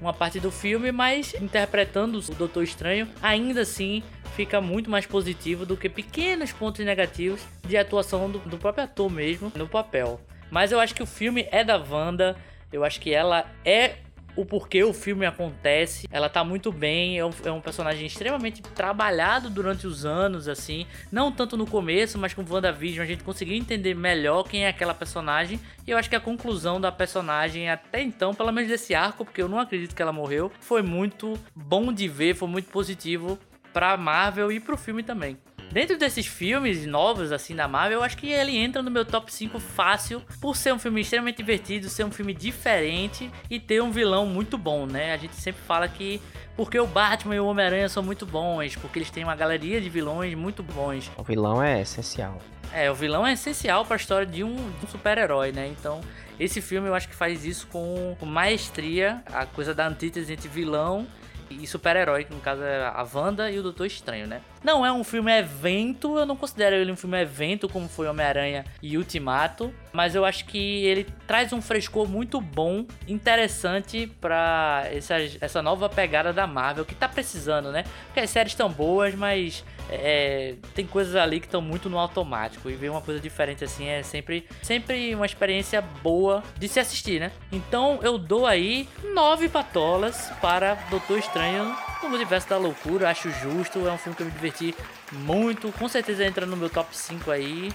uma 0.00 0.12
parte 0.12 0.40
do 0.40 0.50
filme, 0.50 0.92
mas 0.92 1.34
interpretando 1.34 2.18
o 2.18 2.34
Doutor 2.34 2.62
Estranho, 2.62 3.08
ainda 3.22 3.62
assim 3.62 4.02
fica 4.34 4.60
muito 4.60 4.90
mais 4.90 5.06
positivo 5.06 5.64
do 5.64 5.76
que 5.76 5.88
pequenos 5.88 6.52
pontos 6.52 6.84
negativos 6.84 7.40
de 7.66 7.76
atuação 7.76 8.30
do, 8.30 8.38
do 8.40 8.58
próprio 8.58 8.84
ator 8.84 9.10
mesmo 9.10 9.52
no 9.54 9.68
papel. 9.68 10.20
Mas 10.50 10.72
eu 10.72 10.80
acho 10.80 10.94
que 10.94 11.02
o 11.02 11.06
filme 11.06 11.48
é 11.50 11.64
da 11.64 11.76
Wanda, 11.76 12.36
eu 12.72 12.84
acho 12.84 13.00
que 13.00 13.12
ela 13.12 13.50
é 13.64 13.96
o 14.36 14.44
porquê 14.44 14.84
o 14.84 14.92
filme 14.92 15.26
acontece. 15.26 16.08
Ela 16.10 16.28
tá 16.28 16.44
muito 16.44 16.72
bem, 16.72 17.18
é 17.18 17.24
um, 17.24 17.30
é 17.44 17.50
um, 17.50 17.60
personagem 17.60 18.06
extremamente 18.06 18.62
trabalhado 18.62 19.50
durante 19.50 19.86
os 19.86 20.04
anos, 20.04 20.48
assim. 20.48 20.86
Não 21.10 21.30
tanto 21.30 21.56
no 21.56 21.66
começo, 21.66 22.18
mas 22.18 22.34
com 22.34 22.44
WandaVision 22.48 23.04
a 23.04 23.06
gente 23.06 23.24
conseguiu 23.24 23.56
entender 23.56 23.94
melhor 23.94 24.44
quem 24.44 24.64
é 24.64 24.68
aquela 24.68 24.94
personagem. 24.94 25.60
E 25.86 25.90
eu 25.90 25.98
acho 25.98 26.08
que 26.08 26.16
a 26.16 26.20
conclusão 26.20 26.80
da 26.80 26.90
personagem 26.90 27.68
até 27.70 28.02
então, 28.02 28.34
pelo 28.34 28.52
menos 28.52 28.70
desse 28.70 28.94
arco, 28.94 29.24
porque 29.24 29.42
eu 29.42 29.48
não 29.48 29.58
acredito 29.58 29.94
que 29.94 30.02
ela 30.02 30.12
morreu, 30.12 30.50
foi 30.60 30.82
muito 30.82 31.38
bom 31.54 31.92
de 31.92 32.08
ver, 32.08 32.34
foi 32.34 32.48
muito 32.48 32.70
positivo 32.70 33.38
pra 33.72 33.96
Marvel 33.96 34.52
e 34.52 34.60
pro 34.60 34.76
filme 34.76 35.02
também. 35.02 35.36
Dentro 35.74 35.98
desses 35.98 36.24
filmes 36.24 36.86
novos, 36.86 37.32
assim, 37.32 37.52
da 37.52 37.66
Marvel, 37.66 37.98
eu 37.98 38.04
acho 38.04 38.16
que 38.16 38.30
ele 38.30 38.56
entra 38.56 38.80
no 38.80 38.92
meu 38.92 39.04
top 39.04 39.34
5 39.34 39.58
fácil, 39.58 40.22
por 40.40 40.54
ser 40.54 40.72
um 40.72 40.78
filme 40.78 41.00
extremamente 41.00 41.38
divertido, 41.38 41.88
ser 41.88 42.04
um 42.04 42.12
filme 42.12 42.32
diferente 42.32 43.28
e 43.50 43.58
ter 43.58 43.82
um 43.82 43.90
vilão 43.90 44.24
muito 44.24 44.56
bom, 44.56 44.86
né? 44.86 45.12
A 45.12 45.16
gente 45.16 45.34
sempre 45.34 45.60
fala 45.62 45.88
que 45.88 46.22
porque 46.54 46.78
o 46.78 46.86
Batman 46.86 47.34
e 47.34 47.40
o 47.40 47.46
Homem-Aranha 47.46 47.88
são 47.88 48.04
muito 48.04 48.24
bons, 48.24 48.76
porque 48.76 49.00
eles 49.00 49.10
têm 49.10 49.24
uma 49.24 49.34
galeria 49.34 49.80
de 49.80 49.90
vilões 49.90 50.32
muito 50.36 50.62
bons. 50.62 51.10
O 51.16 51.24
vilão 51.24 51.60
é 51.60 51.80
essencial. 51.80 52.38
É, 52.72 52.88
o 52.88 52.94
vilão 52.94 53.26
é 53.26 53.32
essencial 53.32 53.84
para 53.84 53.96
a 53.96 53.98
história 53.98 54.26
de 54.26 54.44
um, 54.44 54.54
um 54.54 54.86
super-herói, 54.86 55.50
né? 55.50 55.66
Então, 55.66 56.00
esse 56.38 56.60
filme 56.60 56.86
eu 56.86 56.94
acho 56.94 57.08
que 57.08 57.16
faz 57.16 57.44
isso 57.44 57.66
com, 57.66 58.16
com 58.20 58.26
maestria, 58.26 59.24
a 59.26 59.44
coisa 59.44 59.74
da 59.74 59.88
antítese 59.88 60.34
entre 60.34 60.48
vilão 60.48 61.04
e 61.50 61.66
super-herói, 61.66 62.22
que 62.22 62.32
no 62.32 62.40
caso 62.40 62.62
é 62.62 62.86
a 62.86 63.04
Wanda 63.12 63.50
e 63.50 63.58
o 63.58 63.62
Doutor 63.64 63.86
Estranho, 63.86 64.28
né? 64.28 64.40
Não 64.64 64.84
é 64.84 64.90
um 64.90 65.04
filme 65.04 65.30
evento, 65.30 66.18
eu 66.18 66.24
não 66.24 66.34
considero 66.34 66.74
ele 66.74 66.90
um 66.90 66.96
filme 66.96 67.20
evento 67.20 67.68
como 67.68 67.86
foi 67.86 68.08
Homem-Aranha 68.08 68.64
e 68.82 68.96
Ultimato, 68.96 69.70
mas 69.92 70.14
eu 70.14 70.24
acho 70.24 70.46
que 70.46 70.86
ele 70.86 71.06
traz 71.26 71.52
um 71.52 71.60
frescor 71.60 72.08
muito 72.08 72.40
bom, 72.40 72.86
interessante 73.06 74.10
para 74.22 74.84
essa, 74.90 75.16
essa 75.38 75.60
nova 75.60 75.86
pegada 75.90 76.32
da 76.32 76.46
Marvel 76.46 76.86
que 76.86 76.94
tá 76.94 77.06
precisando, 77.06 77.70
né? 77.70 77.84
Porque 78.06 78.20
as 78.20 78.30
séries 78.30 78.52
estão 78.52 78.70
boas, 78.70 79.14
mas 79.14 79.62
é, 79.90 80.54
tem 80.74 80.86
coisas 80.86 81.14
ali 81.14 81.40
que 81.40 81.46
estão 81.46 81.60
muito 81.60 81.90
no 81.90 81.98
automático 81.98 82.70
e 82.70 82.74
ver 82.74 82.88
uma 82.88 83.02
coisa 83.02 83.20
diferente 83.20 83.64
assim 83.64 83.86
é 83.86 84.02
sempre, 84.02 84.46
sempre 84.62 85.14
uma 85.14 85.26
experiência 85.26 85.82
boa 85.82 86.42
de 86.58 86.68
se 86.68 86.80
assistir, 86.80 87.20
né? 87.20 87.30
Então 87.52 87.98
eu 88.02 88.16
dou 88.16 88.46
aí 88.46 88.88
nove 89.12 89.46
patolas 89.46 90.32
para 90.40 90.74
Doutor 90.88 91.18
Estranho 91.18 91.76
no 92.08 92.14
Universo 92.14 92.48
da 92.48 92.56
Loucura, 92.56 93.10
acho 93.10 93.30
justo, 93.30 93.86
é 93.86 93.92
um 93.92 93.98
filme 93.98 94.16
que 94.16 94.22
eu 94.22 94.26
me 94.26 94.32
diverti 94.32 94.74
muito, 95.12 95.72
com 95.72 95.88
certeza 95.88 96.24
entra 96.24 96.46
no 96.46 96.56
meu 96.56 96.70
top 96.70 96.96
5 96.96 97.30
aí. 97.30 97.72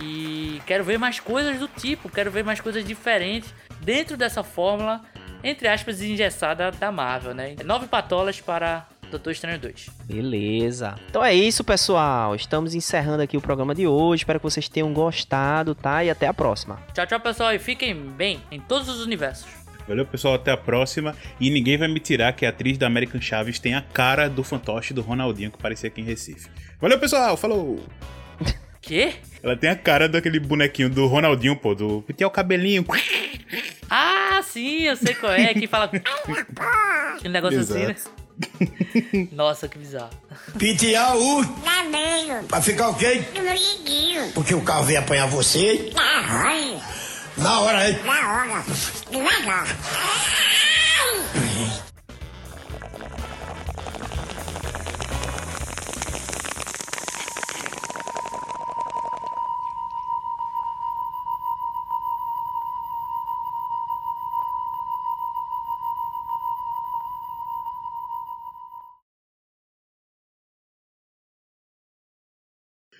E 0.00 0.62
quero 0.66 0.84
ver 0.84 0.98
mais 0.98 1.20
coisas 1.20 1.58
do 1.58 1.68
tipo, 1.68 2.08
quero 2.08 2.30
ver 2.30 2.44
mais 2.44 2.60
coisas 2.60 2.84
diferentes 2.84 3.52
dentro 3.80 4.16
dessa 4.16 4.42
fórmula, 4.42 5.02
entre 5.42 5.68
aspas, 5.68 6.00
engessada 6.00 6.70
da 6.70 6.92
Marvel, 6.92 7.34
né? 7.34 7.56
Nove 7.64 7.86
patolas 7.86 8.40
para 8.40 8.86
Doutor 9.10 9.32
Estranho 9.32 9.58
2. 9.58 9.90
Beleza. 10.04 10.94
Então 11.10 11.22
é 11.22 11.34
isso, 11.34 11.62
pessoal. 11.62 12.34
Estamos 12.34 12.74
encerrando 12.74 13.22
aqui 13.22 13.36
o 13.36 13.40
programa 13.40 13.74
de 13.74 13.86
hoje. 13.86 14.22
Espero 14.22 14.38
que 14.40 14.44
vocês 14.44 14.68
tenham 14.68 14.92
gostado, 14.92 15.74
tá? 15.74 16.02
E 16.02 16.08
até 16.08 16.26
a 16.26 16.32
próxima. 16.32 16.80
Tchau, 16.94 17.06
tchau, 17.06 17.20
pessoal. 17.20 17.52
E 17.54 17.58
fiquem 17.58 17.94
bem 17.94 18.40
em 18.50 18.58
todos 18.58 18.88
os 18.88 19.04
universos. 19.04 19.61
Valeu, 19.92 20.06
pessoal. 20.06 20.34
Até 20.34 20.50
a 20.50 20.56
próxima. 20.56 21.14
E 21.38 21.50
ninguém 21.50 21.76
vai 21.76 21.86
me 21.86 22.00
tirar 22.00 22.32
que 22.32 22.46
a 22.46 22.48
atriz 22.48 22.78
da 22.78 22.86
American 22.86 23.20
Chaves 23.20 23.58
tem 23.58 23.74
a 23.74 23.82
cara 23.82 24.26
do 24.26 24.42
fantoche 24.42 24.94
do 24.94 25.02
Ronaldinho 25.02 25.50
que 25.50 25.58
parecia 25.58 25.88
aqui 25.88 26.00
em 26.00 26.04
Recife. 26.04 26.48
Valeu, 26.80 26.98
pessoal. 26.98 27.36
Falou. 27.36 27.78
Quê? 28.80 29.12
Ela 29.42 29.54
tem 29.54 29.68
a 29.68 29.76
cara 29.76 30.08
daquele 30.08 30.40
bonequinho 30.40 30.88
do 30.88 31.06
Ronaldinho, 31.06 31.54
pô, 31.54 31.74
do 31.74 32.00
que 32.06 32.14
tem 32.14 32.26
o 32.26 32.30
cabelinho. 32.30 32.86
Ah, 33.90 34.40
sim, 34.42 34.84
eu 34.84 34.96
sei 34.96 35.14
qual 35.14 35.32
é, 35.32 35.52
que 35.52 35.66
fala 35.66 35.84
aquele 37.14 37.28
negócio 37.28 37.58
Exato. 37.58 37.80
assim, 37.90 38.14
né? 39.20 39.28
Nossa, 39.32 39.68
que 39.68 39.78
bizarro. 39.78 40.10
Pitiar 40.58 41.14
o. 41.14 41.44
Tá 41.44 41.84
bem, 41.92 42.44
Pra 42.48 42.62
ficar 42.62 42.90
meu 42.92 43.54
liguinho. 43.54 44.32
Porque 44.32 44.54
o 44.54 44.62
carro 44.62 44.84
veio 44.84 45.00
apanhar 45.00 45.26
você. 45.26 45.92
Tá 47.36 47.42
ruim. 47.42 47.44
Na 47.44 47.60
hora, 47.60 47.88
hein? 47.88 47.98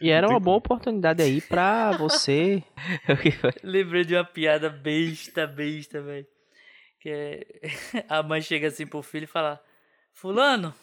E 0.02 0.10
era 0.10 0.28
uma 0.28 0.40
boa 0.40 0.56
oportunidade 0.56 1.22
aí 1.22 1.40
pra 1.40 1.92
você. 1.96 2.60
Lembrei 3.62 4.04
de 4.04 4.16
uma 4.16 4.24
piada 4.24 4.68
besta, 4.68 5.46
besta, 5.46 6.02
velho. 6.02 6.26
Que 7.00 7.08
é... 7.08 7.46
a 8.10 8.20
mãe 8.20 8.42
chega 8.42 8.66
assim 8.66 8.84
pro 8.84 9.00
filho 9.00 9.24
e 9.24 9.28
fala: 9.28 9.62
Fulano, 10.12 10.74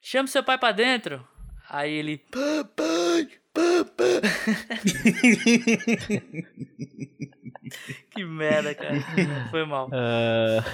chama 0.00 0.26
seu 0.26 0.42
pai 0.42 0.56
pra 0.56 0.72
dentro. 0.72 1.22
Aí 1.68 1.92
ele. 1.92 2.16
Papai, 2.16 3.28
papai. 3.52 4.22
que 8.10 8.24
merda, 8.24 8.74
cara. 8.74 8.98
Foi 9.50 9.66
mal. 9.66 9.90
Ah, 9.92 10.64